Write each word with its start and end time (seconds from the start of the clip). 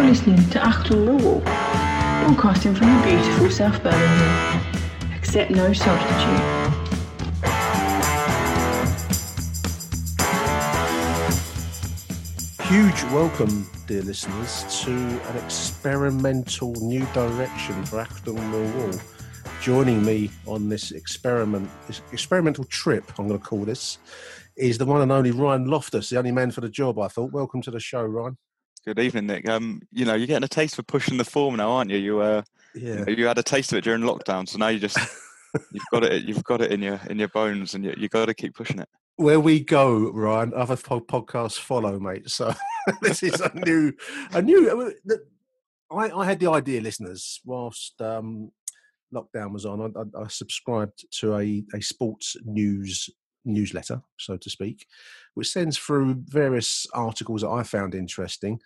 You're 0.00 0.08
listening 0.08 0.48
to 0.48 0.58
Achtung 0.60 1.04
Millwall, 1.04 1.44
broadcasting 2.24 2.74
from 2.74 2.86
the 2.86 3.02
beautiful 3.06 3.50
South 3.50 3.82
Birmingham. 3.82 4.64
Accept 5.14 5.50
no 5.50 5.74
substitute. 5.74 6.40
Huge 12.62 13.04
welcome, 13.12 13.68
dear 13.86 14.00
listeners, 14.00 14.64
to 14.84 14.90
an 14.90 15.36
experimental 15.44 16.72
new 16.76 17.04
direction 17.12 17.84
for 17.84 18.02
Achtung 18.02 18.38
Millwall. 18.50 18.98
Joining 19.60 20.02
me 20.02 20.30
on 20.46 20.70
this 20.70 20.92
experiment, 20.92 21.68
this 21.86 22.00
experimental 22.10 22.64
trip, 22.64 23.04
I'm 23.18 23.28
going 23.28 23.38
to 23.38 23.44
call 23.46 23.66
this, 23.66 23.98
is 24.56 24.78
the 24.78 24.86
one 24.86 25.02
and 25.02 25.12
only 25.12 25.30
Ryan 25.30 25.66
Loftus, 25.66 26.08
the 26.08 26.16
only 26.16 26.32
man 26.32 26.52
for 26.52 26.62
the 26.62 26.70
job. 26.70 26.98
I 26.98 27.08
thought. 27.08 27.32
Welcome 27.32 27.60
to 27.60 27.70
the 27.70 27.80
show, 27.80 28.02
Ryan. 28.02 28.38
Good 28.86 28.98
evening, 28.98 29.26
Nick. 29.26 29.48
Um, 29.48 29.82
you 29.92 30.04
know, 30.06 30.14
you're 30.14 30.26
getting 30.26 30.44
a 30.44 30.48
taste 30.48 30.74
for 30.76 30.82
pushing 30.82 31.18
the 31.18 31.24
form 31.24 31.56
now, 31.56 31.70
aren't 31.70 31.90
you? 31.90 31.98
You 31.98 32.20
uh, 32.20 32.42
Yeah. 32.74 33.04
you 33.08 33.26
had 33.26 33.38
a 33.38 33.42
taste 33.42 33.72
of 33.72 33.78
it 33.78 33.84
during 33.84 34.02
lockdown, 34.02 34.48
so 34.48 34.58
now 34.58 34.68
you 34.68 34.78
just 34.78 34.96
you've 35.72 35.84
got 35.92 36.02
it. 36.04 36.24
You've 36.24 36.44
got 36.44 36.62
it 36.62 36.72
in 36.72 36.80
your 36.80 36.98
in 37.10 37.18
your 37.18 37.28
bones, 37.28 37.74
and 37.74 37.84
you 37.84 37.94
you 37.98 38.08
got 38.08 38.26
to 38.26 38.34
keep 38.34 38.54
pushing 38.54 38.78
it. 38.78 38.88
Where 39.16 39.38
we 39.40 39.60
go, 39.60 40.10
Ryan, 40.12 40.54
other 40.54 40.76
po- 40.76 41.02
podcasts 41.02 41.58
follow, 41.58 41.98
mate. 42.00 42.30
So 42.30 42.54
this 43.02 43.22
is 43.22 43.38
a 43.42 43.52
new, 43.54 43.92
a 44.32 44.40
new. 44.40 44.94
I, 45.92 46.10
I 46.10 46.24
had 46.24 46.40
the 46.40 46.50
idea, 46.50 46.80
listeners, 46.80 47.40
whilst 47.44 48.00
um, 48.00 48.50
lockdown 49.12 49.52
was 49.52 49.66
on. 49.66 49.82
I, 49.94 50.18
I, 50.18 50.22
I 50.22 50.28
subscribed 50.28 51.04
to 51.18 51.36
a, 51.36 51.62
a 51.74 51.82
sports 51.82 52.34
news 52.46 53.10
newsletter, 53.44 54.02
so 54.18 54.36
to 54.36 54.50
speak, 54.50 54.86
which 55.34 55.50
sends 55.50 55.78
through 55.78 56.22
various 56.26 56.86
articles 56.92 57.42
that 57.42 57.50
I 57.50 57.62
found 57.62 57.94
interesting, 57.94 58.60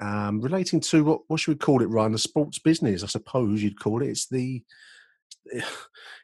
um, 0.00 0.40
relating 0.40 0.80
to 0.80 1.04
what 1.04 1.20
what 1.28 1.40
should 1.40 1.52
we 1.52 1.58
call 1.58 1.82
it, 1.82 1.88
Ryan? 1.88 2.12
The 2.12 2.18
sports 2.18 2.58
business, 2.58 3.02
I 3.02 3.06
suppose 3.06 3.62
you'd 3.62 3.80
call 3.80 4.02
it. 4.02 4.08
It's 4.08 4.28
the 4.28 4.62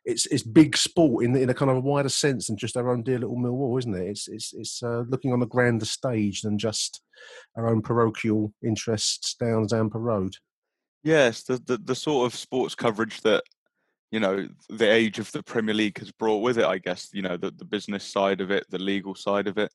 it's 0.05 0.27
it's 0.27 0.43
big 0.43 0.77
sport 0.77 1.25
in 1.25 1.37
in 1.37 1.51
a 1.51 1.55
kind 1.55 1.71
of 1.71 1.79
a 1.79 1.81
wider 1.81 2.09
sense 2.09 2.47
than 2.47 2.57
just 2.57 2.77
our 2.77 2.91
own 2.91 3.03
dear 3.03 3.19
little 3.19 3.37
Millwall, 3.37 3.79
isn't 3.79 3.95
it? 3.95 4.09
It's 4.09 4.29
it's 4.29 4.53
it's 4.55 4.83
uh, 4.83 5.05
looking 5.09 5.33
on 5.33 5.43
a 5.43 5.47
grander 5.47 5.85
stage 5.85 6.43
than 6.43 6.59
just 6.59 7.03
our 7.57 7.69
own 7.69 7.83
parochial 7.83 8.53
interests 8.65 9.35
down 9.35 9.69
Zampa 9.69 9.99
Road. 9.99 10.37
Yes, 11.03 11.43
the, 11.43 11.59
the 11.67 11.79
the 11.79 11.95
sort 11.95 12.27
of 12.27 12.39
sports 12.39 12.75
coverage 12.75 13.21
that 13.23 13.45
you 14.11 14.21
know 14.21 14.49
the 14.69 14.91
age 14.91 15.19
of 15.19 15.31
the 15.33 15.43
Premier 15.43 15.75
League 15.75 15.99
has 15.99 16.11
brought 16.11 16.43
with 16.43 16.59
it. 16.59 16.65
I 16.65 16.79
guess 16.79 17.11
you 17.13 17.23
know 17.23 17.37
the 17.37 17.51
the 17.51 17.65
business 17.65 18.05
side 18.05 18.41
of 18.41 18.51
it, 18.51 18.67
the 18.71 18.79
legal 18.79 19.15
side 19.15 19.47
of 19.47 19.59
it, 19.59 19.73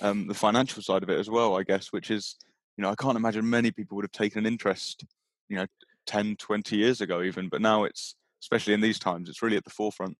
um, 0.00 0.26
the 0.26 0.34
financial 0.34 0.82
side 0.82 1.02
of 1.02 1.10
it 1.10 1.18
as 1.18 1.30
well. 1.30 1.56
I 1.56 1.62
guess, 1.62 1.92
which 1.92 2.10
is 2.10 2.36
you 2.76 2.82
know 2.82 2.90
I 2.90 2.94
can't 2.94 3.16
imagine 3.16 3.48
many 3.48 3.70
people 3.70 3.96
would 3.96 4.04
have 4.04 4.12
taken 4.12 4.38
an 4.38 4.46
interest, 4.46 5.04
you 5.48 5.56
know, 5.56 5.66
10, 6.06 6.36
20 6.36 6.76
years 6.76 7.00
ago 7.00 7.22
even, 7.22 7.48
but 7.48 7.60
now 7.60 7.84
it's 7.84 8.16
especially 8.40 8.74
in 8.74 8.80
these 8.80 8.98
times, 8.98 9.28
it's 9.28 9.42
really 9.42 9.56
at 9.56 9.64
the 9.64 9.70
forefront. 9.70 10.16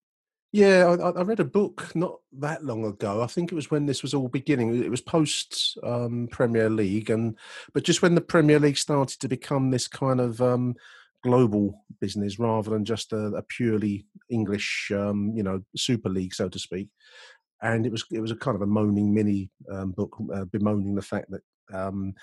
Yeah, 0.53 0.97
I, 1.01 1.11
I 1.11 1.23
read 1.23 1.41
a 1.41 1.45
book 1.45 1.95
not 1.95 2.17
that 2.39 2.65
long 2.65 2.85
ago. 2.85 3.23
I 3.23 3.27
think 3.27 3.53
it 3.53 3.55
was 3.55 3.71
when 3.71 3.87
this 3.87 4.03
was 4.03 4.15
all 4.15 4.29
beginning. 4.29 4.83
It 4.83 4.91
was 4.91 5.01
post 5.01 5.77
um, 5.83 6.29
Premier 6.31 6.71
League, 6.71 7.11
and 7.11 7.37
but 7.75 7.85
just 7.85 8.01
when 8.01 8.15
the 8.15 8.21
Premier 8.21 8.59
League 8.59 8.79
started 8.79 9.21
to 9.21 9.29
become 9.29 9.71
this 9.71 9.87
kind 9.87 10.21
of 10.21 10.41
um, 10.41 10.75
global 11.27 11.85
business 12.01 12.39
rather 12.39 12.71
than 12.71 12.85
just 12.85 13.13
a, 13.13 13.25
a 13.41 13.43
purely 13.43 14.07
English, 14.31 14.91
um, 14.95 15.33
you 15.35 15.43
know, 15.43 15.61
Super 15.77 16.09
League, 16.09 16.35
so 16.35 16.49
to 16.49 16.59
speak. 16.59 16.89
And 17.63 17.87
it 17.87 17.93
was 17.93 18.05
it 18.13 18.21
was 18.21 18.31
a 18.31 18.37
kind 18.37 18.55
of 18.55 18.63
a 18.63 18.67
moaning 18.79 19.13
mini 19.13 19.51
um, 19.73 19.93
book, 19.93 20.13
uh, 20.35 20.45
bemoaning 20.45 20.95
the 20.95 21.09
fact 21.13 21.29
that 21.31 21.43
um, 21.73 22.15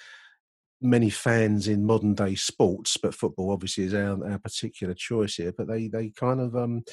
many 0.84 1.10
fans 1.10 1.68
in 1.68 1.86
modern 1.86 2.14
day 2.14 2.36
sports, 2.36 2.98
but 2.98 3.16
football 3.16 3.52
obviously 3.52 3.86
is 3.86 3.94
our, 3.94 4.24
our 4.30 4.38
particular 4.38 4.94
choice 4.94 5.36
here. 5.36 5.54
But 5.58 5.68
they 5.68 5.88
they 5.88 6.10
kind 6.10 6.40
of 6.42 6.56
um, 6.56 6.84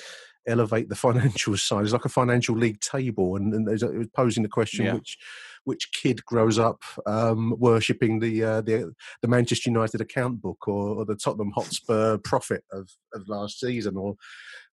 elevate 0.46 0.88
the 0.88 0.94
financial 1.08 1.56
side. 1.56 1.84
It's 1.84 1.92
like 1.92 2.04
a 2.04 2.10
financial 2.10 2.56
league 2.56 2.80
table, 2.80 3.36
and, 3.36 3.52
and 3.52 3.66
there's 3.66 3.82
it 3.82 3.92
was 3.94 4.08
posing 4.08 4.42
the 4.42 4.48
question 4.48 4.86
Yeah. 4.86 4.94
which 4.94 5.18
which 5.64 5.92
kid 5.92 6.24
grows 6.24 6.58
up 6.58 6.82
um, 7.06 7.54
worshipping 7.58 8.18
the, 8.18 8.42
uh, 8.42 8.60
the 8.62 8.92
the 9.20 9.28
Manchester 9.28 9.68
United 9.68 10.00
account 10.00 10.40
book 10.40 10.66
or, 10.66 10.96
or 10.96 11.04
the 11.04 11.16
Tottenham 11.16 11.52
Hotspur 11.54 12.16
profit 12.18 12.64
of, 12.72 12.88
of 13.12 13.28
last 13.28 13.60
season, 13.60 13.96
or 13.96 14.14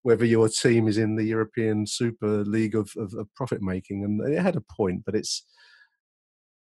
whether 0.03 0.23
your 0.23 0.47
team 0.47 0.88
is 0.88 0.97
in 0.97 1.16
the 1.16 1.25
European 1.25 1.85
Super 1.85 2.45
League 2.45 2.75
of, 2.75 2.94
of, 2.95 3.13
of 3.16 3.27
profit 3.35 3.61
making. 3.61 4.06
And 4.06 4.33
it 4.33 4.41
had 4.41 4.56
a 4.56 4.61
point, 4.61 5.03
but 5.06 5.16
it's 5.16 5.44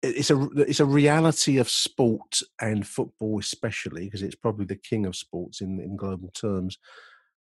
it's 0.03 0.29
a 0.29 0.49
it's 0.57 0.81
a 0.81 0.85
reality 0.85 1.57
of 1.57 1.69
sport 1.69 2.41
and 2.61 2.85
football 2.85 3.39
especially 3.39 4.05
because 4.05 4.21
it's 4.21 4.35
probably 4.35 4.65
the 4.65 4.75
king 4.75 5.05
of 5.05 5.15
sports 5.15 5.61
in 5.61 5.79
in 5.79 5.95
global 5.95 6.29
terms 6.29 6.77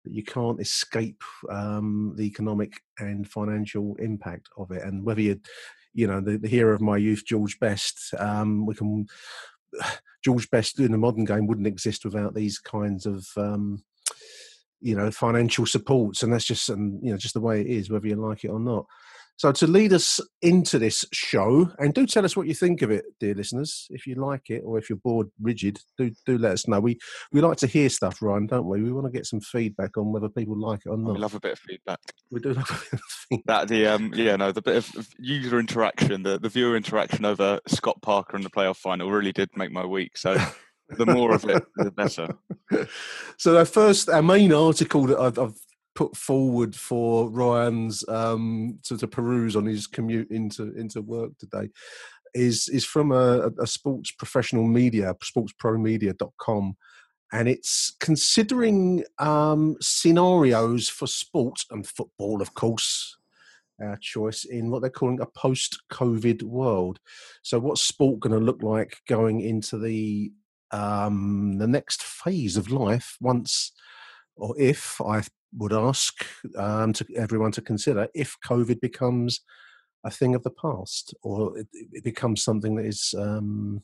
that 0.05 0.13
you 0.13 0.23
can't 0.23 0.61
escape 0.61 1.23
um, 1.51 2.13
the 2.17 2.25
economic 2.25 2.83
and 2.99 3.27
financial 3.27 3.97
impact 3.99 4.49
of 4.59 4.71
it. 4.71 4.83
And 4.83 5.05
whether 5.05 5.21
you 5.21 5.41
you 5.93 6.07
know 6.07 6.21
the, 6.21 6.39
the 6.39 6.49
hero 6.49 6.75
of 6.75 6.81
my 6.81 6.97
youth 6.97 7.25
george 7.25 7.59
best 7.61 8.13
um, 8.19 8.67
we 8.67 8.75
can 8.75 9.07
george 10.25 10.49
best 10.51 10.79
in 10.79 10.93
the 10.93 10.99
modern 10.99 11.25
game 11.25 11.47
wouldn't 11.47 11.67
exist 11.67 12.05
without 12.05 12.35
these 12.35 12.59
kinds 12.59 13.07
of 13.07 13.27
um, 13.37 13.83
you 14.81 14.95
know 14.95 15.11
financial 15.11 15.67
supports. 15.67 16.23
And 16.23 16.33
that's 16.33 16.45
just 16.45 16.69
and 16.69 17.03
you 17.03 17.11
know 17.11 17.17
just 17.17 17.35
the 17.35 17.41
way 17.41 17.61
it 17.61 17.67
is 17.67 17.91
whether 17.91 18.07
you 18.07 18.17
like 18.17 18.45
it 18.45 18.51
or 18.51 18.61
not 18.61 18.87
so 19.37 19.51
to 19.53 19.67
lead 19.67 19.93
us 19.93 20.21
into 20.43 20.79
this 20.79 21.05
show, 21.13 21.71
and 21.79 21.93
do 21.93 22.07
tell 22.07 22.25
us 22.25 22.37
what 22.37 22.47
you 22.47 22.55
think 22.55 22.83
of 22.83 22.91
it, 22.91 23.05
dear 23.19 23.35
listeners. 23.35 23.87
If 23.91 24.07
you 24.07 24.15
like 24.15 24.51
it, 24.51 24.63
or 24.65 24.79
if 24.79 24.89
you're 24.89 24.99
bored 24.99 25.29
rigid, 25.41 25.81
do 25.99 26.11
do 26.25 26.39
let 26.39 26.53
us 26.53 26.69
know. 26.69 26.81
We 26.81 26.99
we 27.33 27.41
like 27.41 27.59
to 27.59 27.67
hear 27.67 27.89
stuff, 27.89 28.23
Ryan, 28.23 28.47
don't 28.47 28.67
we? 28.67 28.83
We 28.83 28.93
want 28.93 29.07
to 29.07 29.13
get 29.13 29.27
some 29.27 29.41
feedback 29.41 29.97
on 29.97 30.13
whether 30.13 30.29
people 30.29 30.59
like 30.59 30.81
it 30.87 30.91
or 30.91 30.97
not. 30.97 31.15
We 31.15 31.21
love 31.21 31.35
a 31.35 31.41
bit 31.41 31.53
of 31.53 31.59
feedback. 31.59 32.01
We 32.31 32.41
do 32.41 32.53
love 32.55 32.71
a 32.71 32.91
bit 32.91 33.01
of 33.01 33.01
feedback. 33.01 33.45
That 33.47 33.69
the 33.69 33.87
um 33.87 34.13
yeah 34.15 34.37
no 34.37 34.53
the 34.53 34.63
bit 34.63 34.77
of 34.77 35.09
user 35.19 35.59
interaction, 35.59 36.23
the 36.23 36.39
the 36.39 36.49
viewer 36.49 36.77
interaction 36.77 37.25
over 37.25 37.61
Scott 37.67 38.01
Parker 38.03 38.37
in 38.37 38.43
the 38.43 38.51
playoff 38.51 38.77
final 38.77 39.11
really 39.11 39.33
did 39.33 39.51
make 39.57 39.73
my 39.73 39.85
week. 39.85 40.17
So 40.17 40.37
the 40.91 41.07
more 41.07 41.35
of 41.35 41.45
it, 41.45 41.65
the 41.77 41.91
better. 41.91 42.29
so 43.39 43.57
our 43.57 43.65
first, 43.65 44.09
our 44.09 44.23
main 44.23 44.53
article 44.53 45.07
that 45.07 45.19
I've, 45.19 45.39
I've 45.39 45.59
put 45.95 46.17
forward 46.17 46.75
for 46.75 47.29
Ryan's 47.31 48.07
um, 48.09 48.79
to, 48.85 48.97
to 48.99 49.07
peruse 49.07 49.57
on 49.57 49.67
his 49.67 49.87
commute 49.87 50.31
into 50.31 50.75
into 50.77 51.03
work 51.03 51.33
today 51.39 51.71
is 52.35 52.69
is 52.69 52.85
from 52.85 53.13
a, 53.13 53.51
a 53.61 53.67
sports 53.67 54.11
professional 54.11 54.67
media, 54.67 55.15
sportspromedia.com. 55.23 56.77
And 57.33 57.49
it's 57.49 57.97
considering 57.99 59.05
um, 59.19 59.77
scenarios 59.81 60.89
for 60.89 61.07
sport 61.07 61.59
and 61.71 61.87
football, 61.87 62.41
of 62.41 62.55
course, 62.55 63.17
our 63.83 63.97
choice 64.01 64.45
in 64.45 64.71
what 64.71 64.83
they're 64.83 64.91
calling 64.91 65.21
a 65.21 65.27
post-COVID 65.27 66.43
world. 66.45 67.01
So, 67.43 67.59
what's 67.59 67.83
sport 67.83 68.21
going 68.21 68.39
to 68.39 68.45
look 68.45 68.63
like 68.63 68.99
going 69.09 69.41
into 69.41 69.79
the 69.79 70.33
um, 70.71 71.59
the 71.59 71.67
next 71.67 72.03
phase 72.03 72.57
of 72.57 72.71
life 72.71 73.17
once 73.21 73.73
or 74.37 74.55
if 74.59 75.01
I 75.01 75.23
would 75.57 75.73
ask 75.73 76.25
um, 76.57 76.93
to 76.93 77.07
everyone 77.17 77.53
to 77.53 77.63
consider 77.63 78.09
if 78.15 78.37
COVID 78.47 78.81
becomes 78.81 79.41
a 80.05 80.11
thing 80.11 80.35
of 80.35 80.43
the 80.43 80.51
past, 80.51 81.15
or 81.23 81.59
it, 81.59 81.69
it 81.73 82.05
becomes 82.05 82.43
something 82.43 82.75
that 82.77 82.85
is, 82.85 83.15
um, 83.19 83.83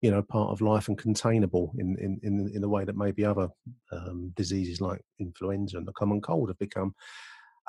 you 0.00 0.10
know, 0.10 0.22
part 0.22 0.50
of 0.50 0.60
life 0.60 0.88
and 0.88 0.98
containable 0.98 1.72
in 1.78 1.96
in 1.98 2.20
in, 2.22 2.50
in 2.54 2.64
a 2.64 2.68
way 2.68 2.84
that 2.84 2.96
maybe 2.96 3.24
other 3.24 3.48
um, 3.92 4.32
diseases 4.34 4.80
like 4.80 5.02
influenza 5.18 5.76
and 5.76 5.86
the 5.86 5.92
common 5.92 6.20
cold 6.20 6.48
have 6.48 6.58
become. 6.58 6.94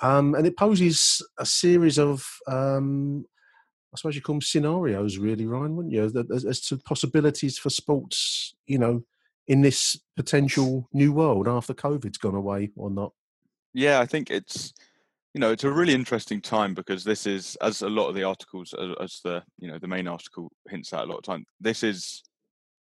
Um, 0.01 0.33
and 0.33 0.47
it 0.47 0.57
poses 0.57 1.21
a 1.37 1.45
series 1.45 1.99
of 1.99 2.25
um, 2.47 3.25
I 3.93 3.97
suppose 3.97 4.15
you 4.15 4.21
call 4.21 4.35
them 4.35 4.41
scenarios, 4.41 5.19
really, 5.19 5.45
Ryan, 5.45 5.75
wouldn't 5.75 5.93
you? 5.93 6.03
As, 6.03 6.45
as, 6.45 6.61
to 6.61 6.77
possibilities 6.77 7.59
for 7.59 7.69
sports, 7.69 8.55
you 8.65 8.79
know, 8.79 9.03
in 9.47 9.61
this 9.61 9.99
potential 10.15 10.89
new 10.93 11.13
world 11.13 11.47
after 11.47 11.73
COVID's 11.73 12.17
gone 12.17 12.33
away 12.33 12.71
or 12.75 12.89
not. 12.89 13.13
Yeah, 13.73 13.99
I 13.99 14.05
think 14.05 14.29
it's 14.29 14.73
you 15.33 15.39
know 15.39 15.51
it's 15.51 15.63
a 15.63 15.71
really 15.71 15.93
interesting 15.93 16.41
time 16.41 16.73
because 16.73 17.03
this 17.03 17.25
is 17.25 17.57
as 17.61 17.81
a 17.81 17.89
lot 17.89 18.07
of 18.07 18.15
the 18.15 18.23
articles 18.23 18.73
as 19.01 19.19
the 19.23 19.43
you 19.57 19.67
know 19.67 19.79
the 19.79 19.87
main 19.87 20.07
article 20.07 20.51
hints 20.69 20.93
at 20.93 21.03
a 21.03 21.05
lot 21.05 21.17
of 21.17 21.23
time 21.23 21.45
this 21.59 21.83
is 21.83 22.23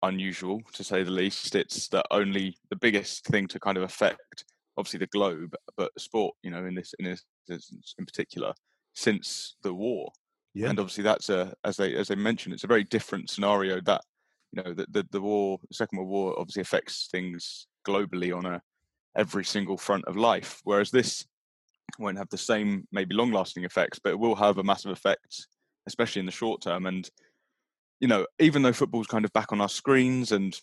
unusual 0.04 0.62
to 0.74 0.84
say 0.84 1.04
the 1.04 1.12
least 1.12 1.56
it's 1.56 1.88
the 1.88 2.04
only 2.12 2.58
the 2.70 2.76
biggest 2.76 3.26
thing 3.26 3.48
to 3.48 3.60
kind 3.60 3.78
of 3.78 3.84
affect 3.84 4.46
obviously 4.78 5.00
the 5.00 5.08
globe 5.08 5.56
but 5.78 5.90
sport 5.98 6.36
you 6.44 6.52
know 6.52 6.66
in 6.66 6.76
this 6.76 6.94
in 7.00 7.06
this 7.06 7.24
instance 7.50 7.96
in 7.98 8.06
particular 8.06 8.54
since 8.94 9.56
the 9.64 9.74
war 9.74 10.12
yeah. 10.54 10.70
and 10.70 10.80
obviously 10.80 11.04
that's 11.04 11.30
a 11.30 11.54
as 11.64 11.78
they 11.78 11.96
as 11.96 12.10
they 12.10 12.16
mentioned 12.16 12.54
it's 12.54 12.66
a 12.66 12.68
very 12.68 12.84
different 12.84 13.30
scenario 13.30 13.80
that 13.82 14.02
you 14.52 14.62
know 14.62 14.74
the, 14.74 14.86
the 14.90 15.08
the 15.12 15.22
war 15.22 15.58
the 15.70 15.74
second 15.74 15.98
world 15.98 16.10
war 16.10 16.40
obviously 16.40 16.62
affects 16.62 17.08
things 17.12 17.68
globally 17.88 18.36
on 18.36 18.46
a 18.46 18.62
every 19.16 19.46
single 19.46 19.78
front 19.78 20.04
of 20.06 20.18
life 20.18 20.60
whereas 20.64 20.92
this 20.92 21.26
won't 22.00 22.18
have 22.18 22.30
the 22.30 22.38
same 22.38 22.88
maybe 22.92 23.16
long 23.16 23.32
lasting 23.32 23.64
effects, 23.64 24.00
but 24.00 24.12
it 24.12 24.20
will 24.20 24.36
have 24.36 24.58
a 24.58 24.64
massive 24.64 24.92
effect, 24.92 25.48
especially 25.88 26.20
in 26.20 26.26
the 26.26 26.32
short 26.32 26.62
term. 26.62 26.86
And 26.86 27.10
you 28.00 28.08
know, 28.08 28.26
even 28.40 28.62
though 28.62 28.74
football's 28.74 29.08
kind 29.08 29.26
of 29.26 29.34
back 29.34 29.52
on 29.52 29.62
our 29.62 29.70
screens 29.70 30.32
and 30.32 30.60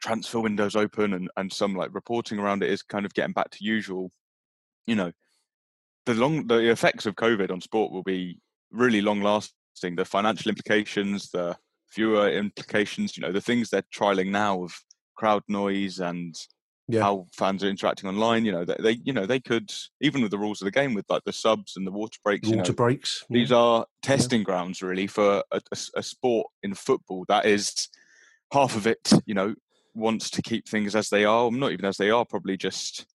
transfer 0.00 0.40
windows 0.40 0.76
open 0.76 1.12
and, 1.12 1.28
and 1.36 1.52
some 1.52 1.74
like 1.74 1.94
reporting 1.94 2.38
around 2.38 2.62
it 2.62 2.70
is 2.70 2.82
kind 2.82 3.04
of 3.04 3.14
getting 3.14 3.32
back 3.32 3.50
to 3.50 3.64
usual, 3.64 4.10
you 4.86 4.94
know, 4.94 5.12
the 6.06 6.14
long 6.14 6.46
the 6.46 6.70
effects 6.70 7.06
of 7.06 7.16
COVID 7.16 7.50
on 7.50 7.60
sport 7.60 7.92
will 7.92 8.02
be 8.02 8.40
really 8.70 9.00
long 9.00 9.22
lasting. 9.22 9.96
The 9.96 10.04
financial 10.04 10.48
implications, 10.48 11.30
the 11.30 11.56
viewer 11.94 12.30
implications, 12.30 13.16
you 13.16 13.22
know, 13.22 13.32
the 13.32 13.40
things 13.40 13.70
they're 13.70 13.82
trialing 13.94 14.30
now 14.30 14.62
of 14.62 14.74
crowd 15.16 15.42
noise 15.48 16.00
and 16.00 16.34
yeah. 16.88 17.02
how 17.02 17.26
fans 17.32 17.62
are 17.62 17.68
interacting 17.68 18.08
online. 18.08 18.44
You 18.44 18.52
know, 18.52 18.64
they, 18.64 18.76
they, 18.80 19.00
you 19.04 19.12
know 19.12 19.26
they 19.26 19.40
could 19.40 19.70
even 20.00 20.22
with 20.22 20.30
the 20.30 20.38
rules 20.38 20.60
of 20.60 20.64
the 20.64 20.72
game 20.72 20.94
with 20.94 21.04
like 21.08 21.22
the 21.24 21.32
subs 21.32 21.76
and 21.76 21.86
the 21.86 21.92
water 21.92 22.18
breaks. 22.24 22.48
Water 22.48 22.56
you 22.58 22.62
know, 22.62 22.74
breaks. 22.74 23.24
These 23.30 23.52
are 23.52 23.86
testing 24.02 24.40
yeah. 24.40 24.44
grounds 24.44 24.82
really 24.82 25.06
for 25.06 25.44
a, 25.52 25.60
a, 25.70 25.78
a, 25.96 26.02
sport 26.02 26.48
in 26.62 26.74
football 26.74 27.24
that 27.28 27.44
is 27.44 27.88
half 28.52 28.74
of 28.74 28.86
it. 28.86 29.12
You 29.26 29.34
know, 29.34 29.54
wants 29.94 30.30
to 30.30 30.42
keep 30.42 30.66
things 30.66 30.96
as 30.96 31.10
they 31.10 31.24
are, 31.24 31.50
not 31.50 31.72
even 31.72 31.84
as 31.84 31.98
they 31.98 32.10
are, 32.10 32.24
probably 32.24 32.56
just 32.56 33.06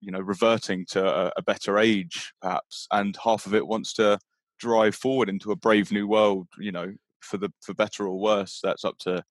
you 0.00 0.10
know 0.10 0.20
reverting 0.20 0.86
to 0.90 1.06
a, 1.06 1.32
a 1.36 1.42
better 1.42 1.78
age 1.78 2.32
perhaps, 2.40 2.88
and 2.90 3.16
half 3.22 3.46
of 3.46 3.54
it 3.54 3.66
wants 3.66 3.92
to 3.94 4.18
drive 4.58 4.94
forward 4.94 5.28
into 5.28 5.52
a 5.52 5.56
brave 5.56 5.92
new 5.92 6.08
world. 6.08 6.48
You 6.58 6.72
know, 6.72 6.94
for 7.20 7.36
the 7.36 7.52
for 7.60 7.74
better 7.74 8.06
or 8.06 8.18
worse. 8.18 8.60
That's 8.62 8.84
up 8.84 8.98
to 9.00 9.22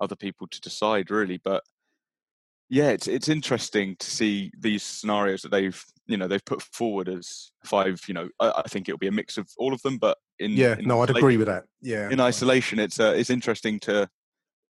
other 0.00 0.16
people 0.16 0.48
to 0.48 0.60
decide 0.60 1.10
really, 1.10 1.40
but 1.44 1.62
yeah, 2.70 2.90
it's 2.90 3.08
it's 3.08 3.28
interesting 3.28 3.96
to 3.98 4.10
see 4.10 4.52
these 4.58 4.84
scenarios 4.84 5.42
that 5.42 5.50
they've 5.50 5.84
you 6.06 6.16
know 6.16 6.28
they've 6.28 6.44
put 6.44 6.62
forward 6.62 7.08
as 7.08 7.50
five. 7.64 8.00
You 8.06 8.14
know, 8.14 8.28
I, 8.38 8.52
I 8.58 8.68
think 8.68 8.88
it'll 8.88 8.98
be 8.98 9.08
a 9.08 9.12
mix 9.12 9.36
of 9.36 9.48
all 9.58 9.74
of 9.74 9.82
them, 9.82 9.98
but 9.98 10.16
in 10.38 10.52
yeah, 10.52 10.76
in 10.78 10.86
no, 10.86 11.02
I'd 11.02 11.10
agree 11.10 11.36
with 11.36 11.48
that. 11.48 11.64
Yeah, 11.82 12.08
in 12.10 12.20
isolation, 12.20 12.78
it's 12.78 13.00
uh, 13.00 13.12
it's 13.16 13.28
interesting 13.28 13.80
to 13.80 14.08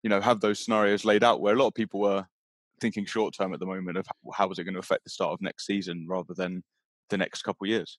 you 0.02 0.10
know 0.10 0.20
have 0.20 0.40
those 0.40 0.58
scenarios 0.58 1.04
laid 1.04 1.22
out 1.22 1.40
where 1.40 1.54
a 1.54 1.58
lot 1.58 1.68
of 1.68 1.74
people 1.74 2.00
were 2.00 2.26
thinking 2.80 3.06
short 3.06 3.32
term 3.32 3.54
at 3.54 3.60
the 3.60 3.66
moment 3.66 3.96
of 3.96 4.06
how 4.34 4.50
is 4.50 4.58
it 4.58 4.64
going 4.64 4.74
to 4.74 4.80
affect 4.80 5.04
the 5.04 5.10
start 5.10 5.32
of 5.32 5.40
next 5.40 5.64
season 5.64 6.04
rather 6.08 6.34
than 6.34 6.64
the 7.10 7.16
next 7.16 7.42
couple 7.42 7.64
of 7.64 7.70
years. 7.70 7.98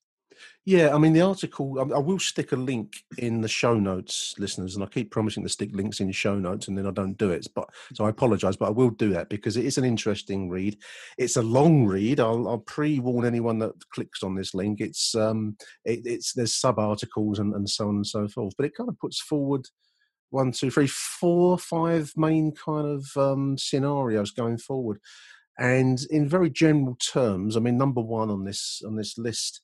Yeah, 0.64 0.94
I 0.94 0.98
mean 0.98 1.12
the 1.12 1.20
article. 1.20 1.78
I 1.78 1.98
will 1.98 2.18
stick 2.18 2.50
a 2.50 2.56
link 2.56 3.04
in 3.18 3.40
the 3.40 3.48
show 3.48 3.78
notes, 3.78 4.34
listeners, 4.38 4.74
and 4.74 4.82
I 4.82 4.88
keep 4.88 5.12
promising 5.12 5.44
to 5.44 5.48
stick 5.48 5.70
links 5.72 6.00
in 6.00 6.08
the 6.08 6.12
show 6.12 6.36
notes, 6.36 6.66
and 6.66 6.76
then 6.76 6.86
I 6.86 6.90
don't 6.90 7.16
do 7.16 7.30
it. 7.30 7.46
But 7.54 7.70
so 7.94 8.04
I 8.04 8.10
apologise, 8.10 8.56
but 8.56 8.66
I 8.66 8.70
will 8.70 8.90
do 8.90 9.10
that 9.10 9.28
because 9.28 9.56
it 9.56 9.64
is 9.64 9.78
an 9.78 9.84
interesting 9.84 10.48
read. 10.50 10.76
It's 11.18 11.36
a 11.36 11.42
long 11.42 11.86
read. 11.86 12.18
I'll, 12.18 12.48
I'll 12.48 12.58
pre 12.58 12.98
warn 12.98 13.24
anyone 13.24 13.60
that 13.60 13.74
clicks 13.90 14.24
on 14.24 14.34
this 14.34 14.54
link. 14.54 14.80
It's 14.80 15.14
um, 15.14 15.56
it, 15.84 16.00
it's 16.04 16.32
there's 16.32 16.54
sub 16.54 16.80
articles 16.80 17.38
and, 17.38 17.54
and 17.54 17.70
so 17.70 17.88
on 17.88 17.96
and 17.96 18.06
so 18.06 18.26
forth, 18.26 18.54
but 18.56 18.66
it 18.66 18.74
kind 18.76 18.88
of 18.88 18.98
puts 18.98 19.20
forward 19.20 19.68
one, 20.30 20.50
two, 20.50 20.70
three, 20.72 20.88
four, 20.88 21.56
five 21.58 22.12
main 22.16 22.52
kind 22.52 22.86
of 22.86 23.16
um, 23.16 23.56
scenarios 23.56 24.32
going 24.32 24.58
forward, 24.58 24.98
and 25.58 26.00
in 26.10 26.28
very 26.28 26.50
general 26.50 26.96
terms, 26.96 27.56
I 27.56 27.60
mean, 27.60 27.78
number 27.78 28.00
one 28.00 28.30
on 28.30 28.44
this 28.44 28.82
on 28.84 28.96
this 28.96 29.16
list 29.16 29.62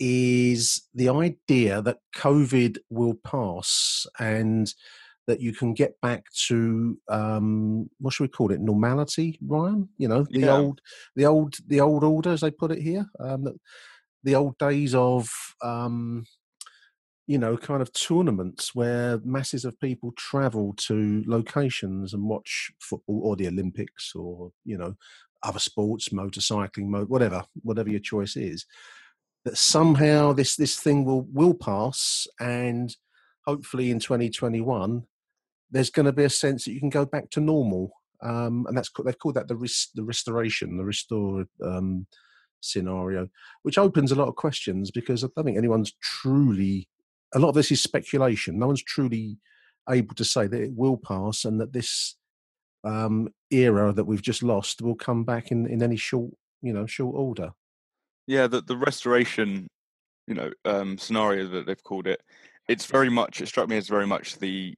is 0.00 0.88
the 0.94 1.10
idea 1.10 1.82
that 1.82 1.98
COVID 2.16 2.78
will 2.88 3.14
pass 3.14 4.06
and 4.18 4.72
that 5.26 5.40
you 5.40 5.52
can 5.52 5.74
get 5.74 6.00
back 6.00 6.24
to 6.48 6.98
um, 7.08 7.88
what 8.00 8.12
should 8.12 8.24
we 8.24 8.28
call 8.28 8.50
it? 8.50 8.60
Normality 8.60 9.38
ryan? 9.46 9.88
You 9.98 10.08
know 10.08 10.24
the 10.24 10.40
yeah. 10.40 10.56
old 10.56 10.80
the 11.14 11.26
old 11.26 11.54
the 11.68 11.80
old 11.80 12.02
order 12.02 12.30
as 12.30 12.40
they 12.40 12.50
put 12.50 12.72
it 12.72 12.82
here 12.82 13.06
um, 13.20 13.44
the, 13.44 13.54
the 14.24 14.34
old 14.34 14.58
days 14.58 14.94
of 14.94 15.28
um, 15.62 16.24
you 17.26 17.38
know 17.38 17.56
kind 17.56 17.80
of 17.80 17.92
tournaments 17.92 18.74
where 18.74 19.20
masses 19.22 19.64
of 19.64 19.78
people 19.78 20.12
travel 20.16 20.74
to 20.78 21.22
locations 21.28 22.12
and 22.12 22.24
watch 22.24 22.72
football 22.80 23.20
or 23.22 23.36
the 23.36 23.46
olympics 23.46 24.16
or 24.16 24.50
you 24.64 24.76
know 24.76 24.96
other 25.44 25.60
sports 25.60 26.08
motorcycling 26.08 27.06
whatever 27.06 27.44
whatever 27.62 27.88
your 27.88 28.00
choice 28.00 28.36
is 28.36 28.66
that 29.44 29.56
somehow 29.56 30.32
this 30.32 30.56
this 30.56 30.78
thing 30.78 31.04
will 31.04 31.26
will 31.32 31.54
pass, 31.54 32.26
and 32.38 32.94
hopefully 33.46 33.90
in 33.90 33.98
2021 33.98 35.04
there's 35.70 35.90
going 35.90 36.06
to 36.06 36.12
be 36.12 36.24
a 36.24 36.30
sense 36.30 36.64
that 36.64 36.72
you 36.72 36.80
can 36.80 36.90
go 36.90 37.06
back 37.06 37.30
to 37.30 37.40
normal. 37.40 37.92
Um, 38.22 38.66
and 38.68 38.76
that's 38.76 38.90
they've 39.04 39.18
called 39.18 39.36
that 39.36 39.48
the 39.48 39.54
the 39.94 40.04
restoration, 40.04 40.76
the 40.76 40.84
restore 40.84 41.46
um, 41.64 42.06
scenario, 42.60 43.28
which 43.62 43.78
opens 43.78 44.12
a 44.12 44.14
lot 44.14 44.28
of 44.28 44.36
questions 44.36 44.90
because 44.90 45.24
I 45.24 45.28
don't 45.34 45.44
think 45.44 45.58
anyone's 45.58 45.92
truly. 46.02 46.88
A 47.34 47.38
lot 47.38 47.50
of 47.50 47.54
this 47.54 47.70
is 47.70 47.82
speculation. 47.82 48.58
No 48.58 48.66
one's 48.66 48.82
truly 48.82 49.38
able 49.88 50.14
to 50.16 50.24
say 50.24 50.46
that 50.46 50.60
it 50.60 50.72
will 50.74 50.96
pass 50.96 51.44
and 51.44 51.60
that 51.60 51.72
this 51.72 52.16
um, 52.84 53.28
era 53.50 53.92
that 53.92 54.04
we've 54.04 54.22
just 54.22 54.42
lost 54.42 54.82
will 54.82 54.96
come 54.96 55.24
back 55.24 55.50
in, 55.50 55.66
in 55.66 55.82
any 55.82 55.96
short, 55.96 56.32
you 56.60 56.72
know, 56.72 56.86
short 56.86 57.14
order. 57.16 57.52
Yeah, 58.30 58.46
the 58.46 58.60
the 58.60 58.76
restoration, 58.76 59.66
you 60.28 60.34
know, 60.34 60.52
um, 60.64 60.96
scenario 60.98 61.48
that 61.48 61.66
they've 61.66 61.82
called 61.82 62.06
it, 62.06 62.22
it's 62.68 62.86
very 62.86 63.10
much. 63.10 63.40
It 63.40 63.48
struck 63.48 63.68
me 63.68 63.76
as 63.76 63.88
very 63.88 64.06
much 64.06 64.38
the. 64.38 64.72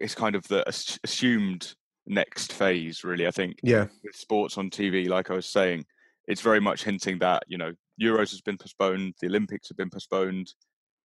It's 0.00 0.16
kind 0.16 0.34
of 0.34 0.42
the 0.48 0.68
assumed 1.04 1.74
next 2.08 2.52
phase, 2.52 3.04
really. 3.04 3.28
I 3.28 3.30
think. 3.30 3.60
Yeah. 3.62 3.86
With 4.02 4.16
sports 4.16 4.58
on 4.58 4.70
TV, 4.70 5.08
like 5.08 5.30
I 5.30 5.34
was 5.34 5.46
saying, 5.46 5.86
it's 6.26 6.40
very 6.40 6.58
much 6.60 6.82
hinting 6.82 7.20
that 7.20 7.44
you 7.46 7.56
know 7.56 7.72
Euros 8.02 8.32
has 8.32 8.40
been 8.40 8.58
postponed, 8.58 9.14
the 9.20 9.28
Olympics 9.28 9.68
have 9.68 9.76
been 9.76 9.88
postponed, 9.88 10.52